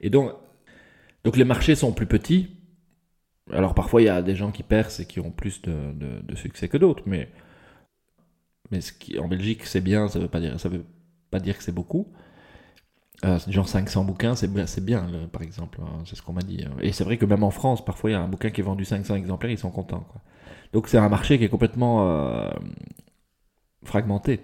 Et 0.00 0.10
donc, 0.10 0.32
donc 1.24 1.36
les 1.36 1.44
marchés 1.44 1.74
sont 1.74 1.92
plus 1.92 2.06
petits. 2.06 2.56
Alors 3.52 3.74
parfois 3.74 4.02
il 4.02 4.06
y 4.06 4.08
a 4.08 4.22
des 4.22 4.34
gens 4.34 4.50
qui 4.50 4.62
percent 4.62 5.00
et 5.00 5.06
qui 5.06 5.20
ont 5.20 5.30
plus 5.30 5.62
de, 5.62 6.34
succès 6.34 6.68
que 6.68 6.76
d'autres, 6.76 7.02
mais, 7.06 7.28
mais 8.70 8.80
ce 8.80 8.92
qui, 8.92 9.18
en 9.18 9.28
Belgique 9.28 9.64
c'est 9.64 9.80
bien, 9.80 10.08
ça 10.08 10.18
veut 10.18 10.28
dire, 10.40 10.58
ça 10.58 10.68
veut 10.68 10.84
pas 11.30 11.40
dire 11.40 11.56
que 11.56 11.62
c'est 11.62 11.72
beaucoup. 11.72 12.12
Euh, 13.24 13.38
genre 13.46 13.68
500 13.68 14.04
bouquins, 14.04 14.34
c'est 14.34 14.52
bien, 14.52 14.64
bien 14.84 15.04
par 15.30 15.42
exemple, 15.42 15.78
hein, 15.80 16.02
c'est 16.04 16.16
ce 16.16 16.22
qu'on 16.22 16.32
m'a 16.32 16.42
dit. 16.42 16.64
Et 16.80 16.90
c'est 16.90 17.04
vrai 17.04 17.18
que 17.18 17.24
même 17.24 17.44
en 17.44 17.52
France, 17.52 17.84
parfois 17.84 18.10
il 18.10 18.14
y 18.14 18.16
a 18.16 18.20
un 18.20 18.26
bouquin 18.26 18.50
qui 18.50 18.60
est 18.60 18.64
vendu 18.64 18.84
500 18.84 19.14
exemplaires, 19.14 19.52
ils 19.52 19.58
sont 19.58 19.70
contents. 19.70 20.04
Donc 20.72 20.88
c'est 20.88 20.98
un 20.98 21.08
marché 21.08 21.38
qui 21.38 21.44
est 21.44 21.48
complètement 21.48 22.08
euh, 22.08 22.50
fragmenté. 23.84 24.40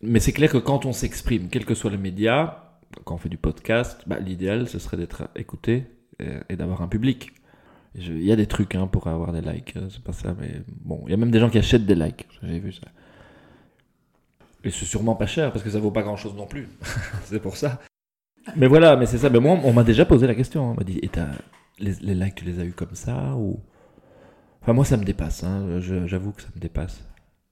Mais 0.00 0.20
c'est 0.20 0.32
clair 0.32 0.50
que 0.50 0.56
quand 0.56 0.86
on 0.86 0.92
s'exprime, 0.92 1.48
quel 1.50 1.66
que 1.66 1.74
soit 1.74 1.90
le 1.90 1.98
média, 1.98 2.78
quand 3.04 3.16
on 3.16 3.18
fait 3.18 3.28
du 3.28 3.36
podcast, 3.36 4.00
bah, 4.06 4.18
l'idéal 4.20 4.68
ce 4.68 4.78
serait 4.78 4.96
d'être 4.96 5.28
écouté 5.36 5.84
et, 6.18 6.56
d'avoir 6.56 6.80
un 6.80 6.88
public. 6.88 7.32
Il 7.94 8.22
y 8.24 8.32
a 8.32 8.36
des 8.36 8.46
trucs 8.46 8.74
hein, 8.74 8.86
pour 8.86 9.06
avoir 9.08 9.32
des 9.32 9.42
likes, 9.42 9.74
c'est 9.90 10.02
pas 10.02 10.12
ça, 10.12 10.34
mais 10.40 10.62
bon, 10.82 11.02
il 11.06 11.10
y 11.10 11.14
a 11.14 11.16
même 11.18 11.30
des 11.30 11.40
gens 11.40 11.50
qui 11.50 11.58
achètent 11.58 11.86
des 11.86 11.94
likes, 11.94 12.26
j'ai 12.42 12.58
vu 12.58 12.72
ça. 12.72 12.86
Et 14.64 14.70
c'est 14.70 14.86
sûrement 14.86 15.14
pas 15.14 15.26
cher 15.26 15.52
parce 15.52 15.62
que 15.62 15.70
ça 15.70 15.78
vaut 15.78 15.90
pas 15.90 16.02
grand 16.02 16.16
chose 16.16 16.34
non 16.34 16.46
plus. 16.46 16.68
c'est 17.24 17.40
pour 17.40 17.56
ça. 17.56 17.80
Mais 18.56 18.66
voilà, 18.66 18.96
mais 18.96 19.06
c'est 19.06 19.18
ça. 19.18 19.30
Mais 19.30 19.40
moi, 19.40 19.58
on 19.64 19.72
m'a 19.72 19.84
déjà 19.84 20.04
posé 20.04 20.26
la 20.26 20.34
question. 20.34 20.70
On 20.70 20.74
m'a 20.74 20.84
dit, 20.84 20.98
et 21.02 21.08
t'as- 21.08 21.28
les, 21.78 21.92
les 22.00 22.14
likes, 22.14 22.36
tu 22.36 22.44
les 22.44 22.60
as 22.60 22.64
eu 22.64 22.72
comme 22.72 22.94
ça 22.94 23.34
ou? 23.36 23.60
Enfin, 24.62 24.72
moi, 24.72 24.84
ça 24.84 24.96
me 24.96 25.04
dépasse. 25.04 25.44
hein. 25.44 25.80
J'avoue 26.06 26.32
que 26.32 26.42
ça 26.42 26.48
me 26.54 26.60
dépasse. 26.60 27.04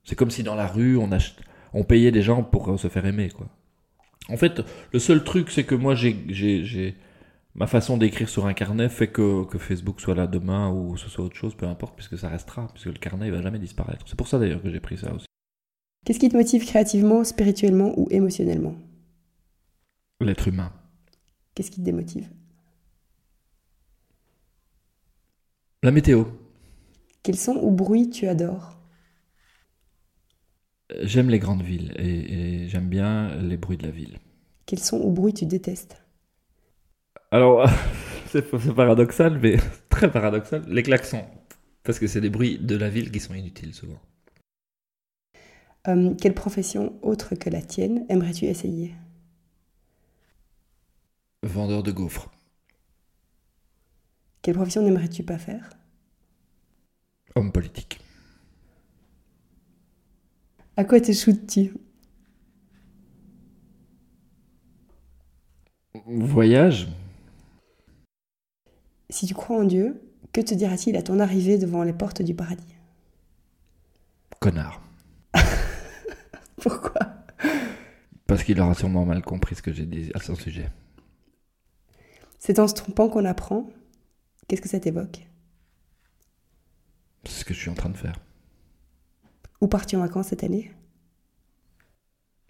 C'est 0.04 0.16
comme 0.16 0.30
si 0.30 0.42
dans 0.42 0.54
la 0.54 0.66
rue, 0.66 0.96
on, 0.96 1.10
ach- 1.12 1.36
on 1.72 1.84
payait 1.84 2.12
des 2.12 2.22
gens 2.22 2.42
pour 2.42 2.78
se 2.78 2.88
faire 2.88 3.06
aimer, 3.06 3.30
quoi. 3.30 3.48
En 4.28 4.36
fait, 4.36 4.62
le 4.92 4.98
seul 4.98 5.22
truc, 5.24 5.50
c'est 5.50 5.64
que 5.64 5.74
moi, 5.74 5.94
j'ai, 5.94 6.96
ma 7.54 7.66
façon 7.66 7.96
d'écrire 7.96 8.28
sur 8.28 8.46
un 8.46 8.54
carnet 8.54 8.88
fait 8.88 9.08
que, 9.08 9.44
que 9.44 9.58
Facebook 9.58 10.00
soit 10.00 10.14
là 10.16 10.26
demain 10.26 10.70
ou 10.70 10.96
ce 10.96 11.08
soit 11.08 11.24
autre 11.24 11.36
chose, 11.36 11.54
peu 11.54 11.66
importe, 11.66 11.94
puisque 11.94 12.18
ça 12.18 12.28
restera, 12.28 12.68
puisque 12.72 12.86
le 12.86 12.92
carnet, 12.94 13.26
il 13.28 13.32
va 13.32 13.42
jamais 13.42 13.58
disparaître. 13.60 14.04
C'est 14.08 14.16
pour 14.16 14.28
ça 14.28 14.38
d'ailleurs 14.38 14.62
que 14.62 14.70
j'ai 14.70 14.80
pris 14.80 14.98
ça 14.98 15.12
aussi. 15.14 15.26
Qu'est-ce 16.04 16.18
qui 16.18 16.28
te 16.28 16.36
motive 16.36 16.64
créativement, 16.66 17.22
spirituellement 17.24 17.92
ou 17.98 18.08
émotionnellement? 18.10 18.74
L'être 20.20 20.48
humain. 20.48 20.72
Qu'est-ce 21.56 21.72
qui 21.72 21.80
te 21.80 21.86
démotive? 21.86 22.30
La 25.82 25.90
météo. 25.90 26.24
Quels 27.22 27.36
sons 27.36 27.58
ou 27.62 27.72
bruits 27.72 28.08
tu 28.08 28.26
adores? 28.26 28.78
J'aime 31.02 31.30
les 31.30 31.38
grandes 31.38 31.62
villes 31.62 31.94
et, 31.96 32.64
et 32.64 32.68
j'aime 32.68 32.88
bien 32.88 33.36
les 33.36 33.56
bruits 33.56 33.76
de 33.76 33.84
la 33.84 33.90
ville. 33.92 34.18
Quels 34.64 34.78
sons 34.78 35.00
ou 35.02 35.10
bruits 35.10 35.34
tu 35.34 35.44
détestes? 35.44 35.96
Alors, 37.30 37.68
c'est 38.26 38.44
c'est 38.58 38.74
paradoxal, 38.74 39.38
mais 39.40 39.56
très 39.88 40.10
paradoxal. 40.10 40.64
Les 40.68 40.82
klaxons. 40.82 41.24
Parce 41.84 41.98
que 42.00 42.06
c'est 42.08 42.20
des 42.20 42.30
bruits 42.30 42.58
de 42.58 42.76
la 42.76 42.88
ville 42.88 43.10
qui 43.12 43.20
sont 43.20 43.34
inutiles 43.34 43.74
souvent. 43.74 44.00
Euh, 45.88 46.14
Quelle 46.20 46.34
profession 46.34 46.94
autre 47.02 47.34
que 47.34 47.48
la 47.50 47.62
tienne 47.62 48.04
aimerais-tu 48.08 48.46
essayer? 48.46 48.94
Vendeur 51.46 51.84
de 51.84 51.92
gaufres. 51.92 52.28
Quelle 54.42 54.56
profession 54.56 54.82
n'aimerais-tu 54.82 55.22
pas 55.22 55.38
faire? 55.38 55.70
Homme 57.36 57.52
politique. 57.52 58.00
À 60.76 60.84
quoi 60.84 61.00
t'échoues-tu 61.00 61.72
Voyage. 66.06 66.88
Si 69.08 69.26
tu 69.26 69.34
crois 69.34 69.60
en 69.60 69.64
Dieu, 69.64 70.02
que 70.32 70.40
te 70.40 70.52
dira-t-il 70.52 70.96
à 70.96 71.02
ton 71.02 71.20
arrivée 71.20 71.58
devant 71.58 71.84
les 71.84 71.92
portes 71.92 72.22
du 72.22 72.34
paradis? 72.34 72.74
Connard. 74.40 74.82
Pourquoi? 76.56 77.24
Parce 78.26 78.42
qu'il 78.42 78.60
aura 78.60 78.74
sûrement 78.74 79.04
mal 79.04 79.22
compris 79.22 79.54
ce 79.54 79.62
que 79.62 79.72
j'ai 79.72 79.86
dit 79.86 80.10
à 80.14 80.20
son 80.20 80.34
sujet. 80.34 80.68
C'est 82.46 82.60
en 82.60 82.68
se 82.68 82.74
trompant 82.74 83.08
qu'on 83.08 83.24
apprend. 83.24 83.68
Qu'est-ce 84.46 84.62
que 84.62 84.68
ça 84.68 84.78
t'évoque? 84.78 85.26
C'est 87.24 87.40
ce 87.40 87.44
que 87.44 87.52
je 87.52 87.58
suis 87.58 87.70
en 87.70 87.74
train 87.74 87.88
de 87.88 87.96
faire. 87.96 88.20
Où 89.60 89.66
pars-tu 89.66 89.96
en 89.96 89.98
vacances 89.98 90.28
cette 90.28 90.44
année? 90.44 90.72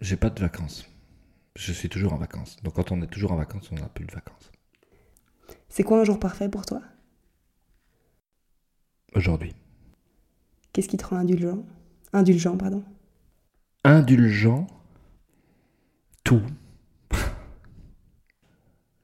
J'ai 0.00 0.18
pas 0.18 0.28
de 0.28 0.38
vacances. 0.38 0.86
Je 1.54 1.72
suis 1.72 1.88
toujours 1.88 2.12
en 2.12 2.18
vacances. 2.18 2.58
Donc 2.62 2.74
quand 2.74 2.92
on 2.92 3.00
est 3.00 3.06
toujours 3.06 3.32
en 3.32 3.36
vacances, 3.36 3.72
on 3.72 3.76
n'a 3.76 3.88
plus 3.88 4.04
de 4.04 4.12
vacances. 4.12 4.52
C'est 5.70 5.82
quoi 5.82 5.98
un 5.98 6.04
jour 6.04 6.20
parfait 6.20 6.50
pour 6.50 6.66
toi? 6.66 6.82
Aujourd'hui. 9.14 9.54
Qu'est-ce 10.74 10.88
qui 10.88 10.98
te 10.98 11.06
rend 11.06 11.16
indulgent? 11.16 11.64
Indulgent, 12.12 12.58
pardon. 12.58 12.84
Indulgent? 13.82 14.66
Tout. 16.22 16.42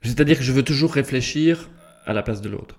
C'est-à-dire 0.02 0.36
que 0.36 0.44
je 0.44 0.52
veux 0.52 0.62
toujours 0.62 0.92
réfléchir 0.92 1.70
à 2.04 2.12
la 2.12 2.22
place 2.22 2.40
de 2.40 2.48
l'autre. 2.48 2.78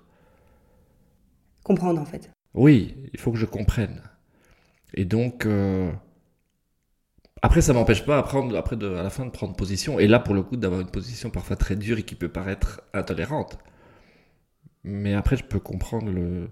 Comprendre 1.62 2.00
en 2.00 2.04
fait. 2.04 2.30
Oui, 2.52 2.94
il 3.12 3.18
faut 3.18 3.32
que 3.32 3.38
je 3.38 3.46
comprenne. 3.46 4.02
Et 4.92 5.04
donc, 5.04 5.46
euh, 5.46 5.90
après, 7.42 7.60
ça 7.60 7.72
m'empêche 7.72 8.04
pas 8.06 8.18
après, 8.18 8.56
après 8.56 8.76
de, 8.76 8.94
à 8.94 9.02
la 9.02 9.10
fin 9.10 9.26
de 9.26 9.30
prendre 9.30 9.54
position. 9.56 9.98
Et 9.98 10.06
là, 10.06 10.18
pour 10.18 10.34
le 10.34 10.42
coup, 10.42 10.56
d'avoir 10.56 10.80
une 10.80 10.90
position 10.90 11.30
parfois 11.30 11.56
très 11.56 11.76
dure 11.76 11.98
et 11.98 12.02
qui 12.02 12.14
peut 12.14 12.28
paraître 12.28 12.82
intolérante. 12.92 13.58
Mais 14.84 15.14
après, 15.14 15.36
je 15.36 15.44
peux 15.44 15.60
comprendre 15.60 16.10
le. 16.10 16.50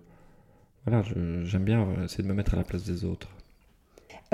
Voilà, 0.85 1.03
j'aime 1.45 1.65
bien 1.65 1.83
euh, 1.83 2.05
essayer 2.05 2.25
de 2.25 2.29
me 2.29 2.35
mettre 2.35 2.55
à 2.55 2.57
la 2.57 2.65
place 2.65 2.83
des 2.83 3.05
autres. 3.05 3.29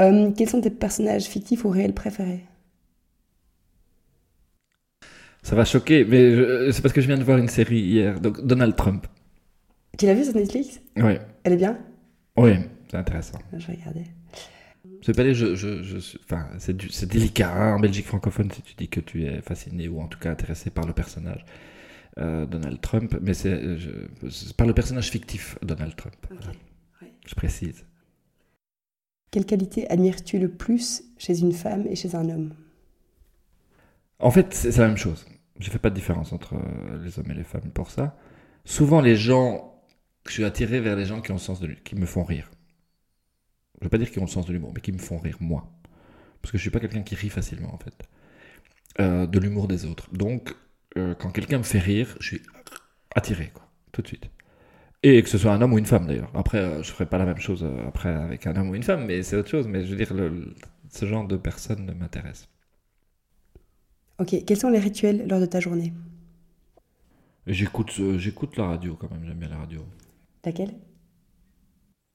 Euh, 0.00 0.30
quels 0.32 0.48
sont 0.48 0.60
tes 0.60 0.70
personnages 0.70 1.24
fictifs 1.24 1.64
ou 1.64 1.70
réels 1.70 1.94
préférés? 1.94 2.44
Ça 5.42 5.54
va 5.56 5.64
choquer, 5.64 6.04
mais 6.04 6.34
je- 6.34 6.70
c'est 6.72 6.82
parce 6.82 6.92
que 6.92 7.00
je 7.00 7.06
viens 7.06 7.16
de 7.18 7.24
voir 7.24 7.38
une 7.38 7.48
série 7.48 7.80
hier, 7.80 8.20
donc 8.20 8.44
Donald 8.44 8.76
Trump. 8.76 9.06
Tu 9.96 10.06
l'as 10.06 10.14
vu 10.14 10.24
sur 10.24 10.34
Netflix? 10.34 10.80
Oui, 10.96 11.14
Elle 11.44 11.52
est 11.54 11.56
bien? 11.56 11.78
Oui, 12.36 12.52
c'est 12.90 12.96
intéressant. 12.96 13.38
Je 13.56 13.66
regarder. 13.66 14.04
C'est 15.02 15.14
pas 15.14 15.22
dire, 15.24 15.34
je, 15.34 15.54
je, 15.54 15.96
enfin, 16.24 16.48
c'est 16.58 16.76
du- 16.76 16.90
c'est 16.90 17.08
délicat 17.08 17.52
hein, 17.52 17.74
en 17.76 17.80
Belgique 17.80 18.06
francophone 18.06 18.50
si 18.50 18.62
tu 18.62 18.74
dis 18.74 18.88
que 18.88 19.00
tu 19.00 19.24
es 19.24 19.40
fasciné 19.42 19.88
ou 19.88 20.00
en 20.00 20.08
tout 20.08 20.18
cas 20.18 20.30
intéressé 20.30 20.70
par 20.70 20.86
le 20.86 20.92
personnage 20.92 21.44
euh, 22.18 22.46
Donald 22.46 22.80
Trump, 22.80 23.16
mais 23.22 23.32
c'est 23.34 23.78
je- 23.78 24.28
c'est 24.30 24.56
par 24.56 24.66
le 24.66 24.74
personnage 24.74 25.08
fictif 25.10 25.56
Donald 25.62 25.94
Trump. 25.96 26.16
Ouais. 26.30 27.12
Je 27.26 27.34
précise. 27.34 27.84
Quelle 29.30 29.46
qualité 29.46 29.88
admires-tu 29.90 30.38
le 30.38 30.48
plus 30.48 31.04
chez 31.16 31.38
une 31.40 31.52
femme 31.52 31.86
et 31.86 31.94
chez 31.96 32.14
un 32.16 32.28
homme? 32.28 32.54
En 34.20 34.30
fait, 34.30 34.54
c'est 34.54 34.76
la 34.78 34.88
même 34.88 34.96
chose. 34.96 35.26
Je 35.60 35.70
fais 35.70 35.78
pas 35.78 35.90
de 35.90 35.94
différence 35.94 36.32
entre 36.32 36.54
euh, 36.54 37.04
les 37.04 37.18
hommes 37.18 37.30
et 37.30 37.34
les 37.34 37.44
femmes 37.44 37.70
pour 37.72 37.90
ça. 37.90 38.16
Souvent, 38.64 39.00
les 39.00 39.16
gens, 39.16 39.82
je 40.26 40.32
suis 40.32 40.44
attiré 40.44 40.80
vers 40.80 40.96
les 40.96 41.04
gens 41.04 41.20
qui 41.20 41.30
ont 41.30 41.34
le 41.36 41.40
sens 41.40 41.60
de 41.60 41.68
qui 41.68 41.94
me 41.96 42.06
font 42.06 42.24
rire. 42.24 42.50
Je 43.80 43.84
veux 43.86 43.90
pas 43.90 43.98
dire 43.98 44.10
qu'ils 44.10 44.20
ont 44.20 44.26
le 44.26 44.30
sens 44.30 44.46
de 44.46 44.52
l'humour, 44.52 44.72
mais 44.74 44.80
qui 44.80 44.92
me 44.92 44.98
font 44.98 45.18
rire 45.18 45.36
moi, 45.40 45.70
parce 46.42 46.52
que 46.52 46.58
je 46.58 46.62
suis 46.62 46.70
pas 46.70 46.80
quelqu'un 46.80 47.02
qui 47.02 47.14
rit 47.14 47.30
facilement 47.30 47.72
en 47.72 47.78
fait. 47.78 47.94
Euh, 49.00 49.26
de 49.26 49.38
l'humour 49.38 49.68
des 49.68 49.84
autres. 49.86 50.12
Donc, 50.12 50.54
euh, 50.96 51.14
quand 51.14 51.30
quelqu'un 51.30 51.58
me 51.58 51.62
fait 51.62 51.78
rire, 51.78 52.16
je 52.20 52.26
suis 52.26 52.42
attiré 53.14 53.50
quoi, 53.54 53.70
tout 53.92 54.02
de 54.02 54.08
suite. 54.08 54.30
Et 55.04 55.22
que 55.22 55.28
ce 55.28 55.38
soit 55.38 55.52
un 55.52 55.62
homme 55.62 55.72
ou 55.74 55.78
une 55.78 55.86
femme 55.86 56.06
d'ailleurs. 56.06 56.30
Après, 56.34 56.58
euh, 56.58 56.82
je 56.82 56.90
ferai 56.90 57.06
pas 57.06 57.18
la 57.18 57.24
même 57.26 57.38
chose 57.38 57.64
après 57.86 58.08
avec 58.10 58.46
un 58.48 58.56
homme 58.56 58.70
ou 58.70 58.74
une 58.74 58.82
femme, 58.82 59.06
mais 59.06 59.22
c'est 59.22 59.36
autre 59.36 59.48
chose. 59.50 59.68
Mais 59.68 59.84
je 59.84 59.94
veux 59.94 59.96
dire, 59.96 60.12
ce 60.90 61.06
genre 61.06 61.26
de 61.26 61.36
personne 61.36 61.94
m'intéresse. 61.98 62.48
Ok, 64.20 64.44
quels 64.46 64.56
sont 64.56 64.68
les 64.70 64.78
rituels 64.78 65.26
lors 65.26 65.40
de 65.40 65.46
ta 65.46 65.58
journée? 65.60 65.92
J'écoute, 67.48 67.96
euh, 67.98 68.16
j'écoute 68.16 68.56
la 68.56 68.66
radio 68.68 68.94
quand 68.94 69.10
même, 69.10 69.24
j'aime 69.26 69.38
bien 69.40 69.48
la 69.48 69.58
radio. 69.58 69.84
Laquelle? 70.44 70.74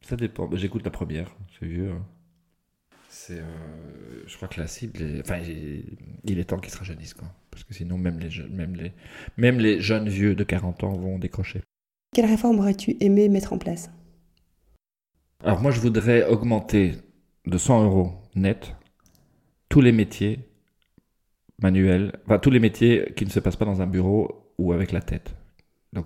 Ça 0.01 0.15
dépend. 0.15 0.55
J'écoute 0.55 0.83
la 0.85 0.91
première, 0.91 1.35
c'est 1.59 1.65
vieux. 1.65 1.89
hein. 1.93 2.05
C'est, 3.07 3.39
euh, 3.39 4.23
je 4.27 4.35
crois 4.35 4.47
que 4.49 4.59
la 4.59 4.67
cible, 4.67 5.01
est- 5.01 5.21
enfin, 5.21 5.39
il 6.25 6.39
est 6.39 6.43
temps 6.45 6.57
qu'ils 6.59 6.71
se 6.73 6.77
rajeunissent, 6.77 7.13
quoi. 7.13 7.27
Parce 7.51 7.63
que 7.63 7.73
sinon, 7.73 7.97
même 7.97 8.19
les, 8.19 8.29
jeunes, 8.29 8.53
même 8.53 8.75
les, 8.75 8.91
même 9.37 9.59
les 9.59 9.79
jeunes 9.79 10.09
vieux 10.09 10.35
de 10.35 10.43
40 10.43 10.83
ans 10.83 10.93
vont 10.93 11.19
décrocher. 11.19 11.61
Quelle 12.13 12.25
réforme 12.25 12.59
aurais-tu 12.59 12.95
aimé 13.01 13.29
mettre 13.29 13.53
en 13.53 13.59
place? 13.59 13.91
Alors 15.43 15.61
moi, 15.61 15.69
je 15.71 15.79
voudrais 15.79 16.25
augmenter 16.25 16.95
de 17.45 17.57
100 17.59 17.83
euros 17.83 18.13
net 18.33 18.75
tous 19.69 19.81
les 19.81 19.91
métiers 19.91 20.39
manuels, 21.63 22.19
enfin 22.25 22.37
tous 22.37 22.51
les 22.51 22.59
métiers 22.59 23.13
qui 23.15 23.25
ne 23.25 23.31
se 23.31 23.39
passent 23.39 23.55
pas 23.55 23.65
dans 23.65 23.81
un 23.81 23.87
bureau 23.87 24.51
ou 24.59 24.73
avec 24.73 24.91
la 24.91 25.01
tête. 25.01 25.35
Donc 25.93 26.05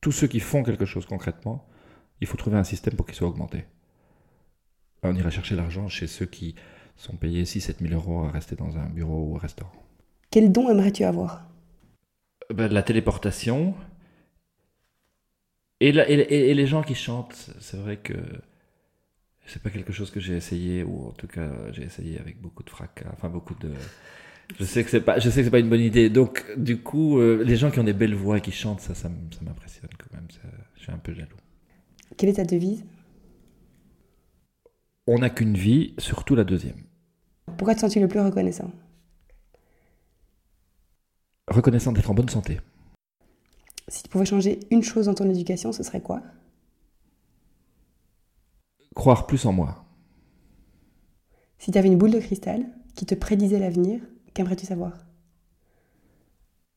tous 0.00 0.12
ceux 0.12 0.26
qui 0.26 0.40
font 0.40 0.62
quelque 0.64 0.86
chose 0.86 1.06
concrètement, 1.06 1.68
il 2.20 2.26
faut 2.26 2.36
trouver 2.36 2.56
un 2.56 2.64
système 2.64 2.94
pour 2.94 3.06
qu'ils 3.06 3.14
soient 3.14 3.28
augmentés. 3.28 3.64
On 5.04 5.14
ira 5.14 5.30
chercher 5.30 5.54
l'argent 5.54 5.88
chez 5.88 6.08
ceux 6.08 6.26
qui 6.26 6.56
sont 6.96 7.16
payés 7.16 7.44
6-7 7.44 7.78
000 7.86 7.94
euros 7.94 8.24
à 8.24 8.30
rester 8.32 8.56
dans 8.56 8.76
un 8.76 8.86
bureau 8.88 9.28
ou 9.28 9.36
un 9.36 9.38
restaurant. 9.38 9.72
Quel 10.30 10.50
don 10.50 10.68
aimerais-tu 10.68 11.04
avoir? 11.04 11.46
Ben, 12.52 12.72
la 12.72 12.82
téléportation 12.82 13.74
et, 15.80 15.92
la- 15.92 16.08
et- 16.10 16.14
et- 16.14 16.50
et 16.50 16.54
les 16.54 16.66
gens 16.66 16.82
qui 16.82 16.94
chantent, 16.94 17.50
c'est 17.60 17.76
vrai 17.76 17.98
que 17.98 18.14
c'est 19.46 19.62
pas 19.62 19.70
quelque 19.70 19.92
chose 19.92 20.10
que 20.10 20.20
j'ai 20.20 20.36
essayé 20.36 20.82
ou 20.82 21.06
en 21.08 21.12
tout 21.12 21.28
cas 21.28 21.50
j'ai 21.72 21.82
essayé 21.84 22.18
avec 22.18 22.40
beaucoup 22.40 22.62
de 22.62 22.70
fracas, 22.70 23.08
enfin 23.12 23.28
beaucoup 23.28 23.54
de. 23.54 23.72
Je 24.56 24.64
sais 24.64 24.82
que 24.82 24.90
c'est 24.90 25.00
pas, 25.00 25.18
je 25.18 25.28
sais 25.30 25.40
que 25.40 25.44
c'est 25.44 25.50
pas 25.50 25.58
une 25.58 25.68
bonne 25.68 25.80
idée. 25.80 26.10
Donc 26.10 26.44
du 26.56 26.80
coup, 26.80 27.18
euh, 27.18 27.42
les 27.44 27.56
gens 27.56 27.70
qui 27.70 27.78
ont 27.78 27.84
des 27.84 27.92
belles 27.92 28.14
voix 28.14 28.38
et 28.38 28.40
qui 28.40 28.52
chantent, 28.52 28.80
ça, 28.80 28.94
ça, 28.94 29.08
m'impressionne 29.42 29.90
quand 29.98 30.12
même. 30.14 30.28
ça- 30.30 30.48
je 30.76 30.82
suis 30.82 30.92
un 30.92 30.98
peu 30.98 31.12
jaloux. 31.12 31.36
Quelle 32.16 32.30
est 32.30 32.34
ta 32.34 32.44
devise? 32.44 32.84
On 35.06 35.18
n'a 35.18 35.30
qu'une 35.30 35.56
vie, 35.56 35.94
surtout 35.98 36.34
la 36.34 36.44
deuxième. 36.44 36.82
Pourquoi 37.56 37.74
te 37.74 37.80
sens-tu 37.80 38.00
le 38.00 38.08
plus 38.08 38.20
reconnaissant? 38.20 38.70
Reconnaissant 41.48 41.92
d'être 41.92 42.10
en 42.10 42.14
bonne 42.14 42.28
santé. 42.28 42.60
Si 43.88 44.02
tu 44.02 44.08
pouvais 44.10 44.26
changer 44.26 44.60
une 44.70 44.82
chose 44.82 45.06
dans 45.06 45.14
ton 45.14 45.28
éducation, 45.30 45.72
ce 45.72 45.82
serait 45.82 46.02
quoi? 46.02 46.22
Croire 48.94 49.26
plus 49.26 49.46
en 49.46 49.52
moi. 49.52 49.84
Si 51.58 51.70
tu 51.70 51.78
avais 51.78 51.88
une 51.88 51.96
boule 51.96 52.10
de 52.10 52.20
cristal 52.20 52.66
qui 52.94 53.06
te 53.06 53.14
prédisait 53.14 53.58
l'avenir, 53.58 54.00
qu'aimerais-tu 54.34 54.66
savoir? 54.66 54.92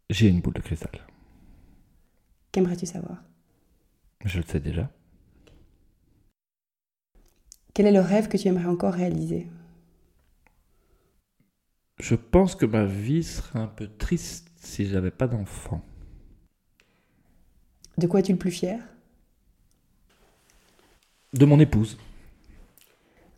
J'ai 0.10 0.28
une 0.28 0.42
boule 0.42 0.54
de 0.54 0.62
cristal. 0.62 0.92
Qu'aimerais-tu 2.52 2.86
savoir? 2.86 3.24
Je 4.26 4.38
le 4.38 4.46
sais 4.46 4.60
déjà. 4.60 4.90
Quel 7.74 7.86
est 7.86 7.92
le 7.92 8.02
rêve 8.02 8.28
que 8.28 8.38
tu 8.38 8.48
aimerais 8.48 8.66
encore 8.66 8.94
réaliser? 8.94 9.48
Je 12.00 12.16
pense 12.16 12.56
que 12.56 12.66
ma 12.66 12.86
vie 12.86 13.24
serait 13.24 13.60
un 13.60 13.68
peu 13.68 13.88
triste 13.88 14.52
si 14.58 14.86
j'avais 14.88 15.12
pas 15.12 15.28
d'enfant. 15.28 15.84
De 17.98 18.08
quoi 18.08 18.20
es-tu 18.20 18.34
le 18.34 18.38
plus 18.38 18.52
fier? 18.52 18.82
De 21.34 21.46
mon 21.46 21.60
épouse. 21.60 21.98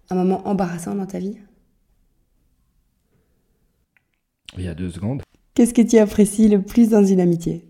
Un 0.10 0.16
moment 0.16 0.48
embarrassant 0.48 0.96
dans 0.96 1.06
ta 1.06 1.20
vie? 1.20 1.38
Il 4.58 4.64
y 4.64 4.68
a 4.68 4.76
deux 4.76 4.92
secondes. 4.92 5.22
Qu'est-ce 5.56 5.74
que 5.74 5.82
tu 5.82 5.98
apprécies 5.98 6.48
le 6.48 6.62
plus 6.62 6.90
dans 6.90 7.04
une 7.04 7.20
amitié? 7.20 7.66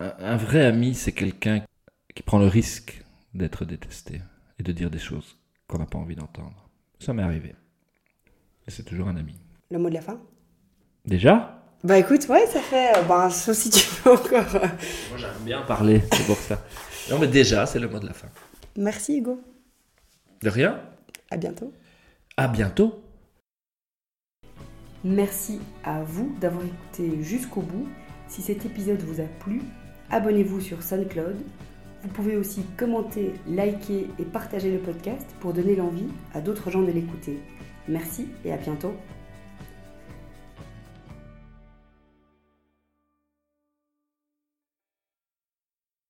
Un, 0.00 0.12
un 0.18 0.36
vrai 0.36 0.64
ami, 0.64 0.94
c'est 0.94 1.12
quelqu'un 1.12 1.64
qui 2.14 2.22
prend 2.22 2.38
le 2.38 2.46
risque 2.46 3.04
d'être 3.34 3.64
détesté 3.64 4.20
et 4.58 4.62
de 4.62 4.72
dire 4.72 4.90
des 4.90 4.98
choses 4.98 5.36
qu'on 5.68 5.78
n'a 5.78 5.86
pas 5.86 5.98
envie 5.98 6.16
d'entendre. 6.16 6.68
Ça 6.98 7.12
m'est 7.12 7.22
arrivé. 7.22 7.54
Et 8.66 8.70
c'est 8.70 8.84
toujours 8.84 9.08
un 9.08 9.16
ami. 9.16 9.34
Le 9.70 9.78
mot 9.78 9.88
de 9.88 9.94
la 9.94 10.02
fin? 10.02 10.20
Déjà? 11.04 11.64
Bah 11.82 11.98
écoute, 11.98 12.28
ouais, 12.28 12.46
ça 12.46 12.60
fait... 12.60 12.96
euh, 12.96 13.02
bah, 13.02 13.30
sauf 13.30 13.56
si 13.56 13.70
tu 13.70 13.84
veux 14.04 14.12
encore... 14.12 14.54
euh. 14.56 14.68
Moi 15.10 15.18
j'aime 15.18 15.44
bien 15.44 15.62
parler, 15.62 16.02
c'est 16.12 16.26
pour 16.26 16.36
ça. 16.36 16.64
Non 17.10 17.18
mais 17.18 17.26
déjà, 17.26 17.66
c'est 17.66 17.80
le 17.80 17.88
mot 17.88 17.98
de 17.98 18.06
la 18.06 18.12
fin. 18.12 18.28
Merci 18.76 19.18
Hugo. 19.18 19.40
De 20.42 20.48
rien? 20.48 20.80
À 21.30 21.36
bientôt. 21.36 21.72
À 22.36 22.46
bientôt 22.46 23.02
Merci 25.04 25.60
à 25.82 26.02
vous 26.02 26.32
d'avoir 26.40 26.64
écouté 26.64 27.22
jusqu'au 27.22 27.60
bout. 27.60 27.88
Si 28.28 28.40
cet 28.40 28.64
épisode 28.64 29.02
vous 29.02 29.20
a 29.20 29.26
plu, 29.40 29.60
abonnez-vous 30.10 30.60
sur 30.60 30.82
SoundCloud. 30.82 31.36
Vous 32.02 32.08
pouvez 32.08 32.36
aussi 32.36 32.62
commenter, 32.76 33.32
liker 33.48 34.08
et 34.18 34.24
partager 34.24 34.70
le 34.70 34.78
podcast 34.78 35.26
pour 35.40 35.52
donner 35.52 35.74
l'envie 35.74 36.08
à 36.34 36.40
d'autres 36.40 36.70
gens 36.70 36.82
de 36.82 36.92
l'écouter. 36.92 37.40
Merci 37.88 38.28
et 38.44 38.52
à 38.52 38.56
bientôt. 38.56 38.94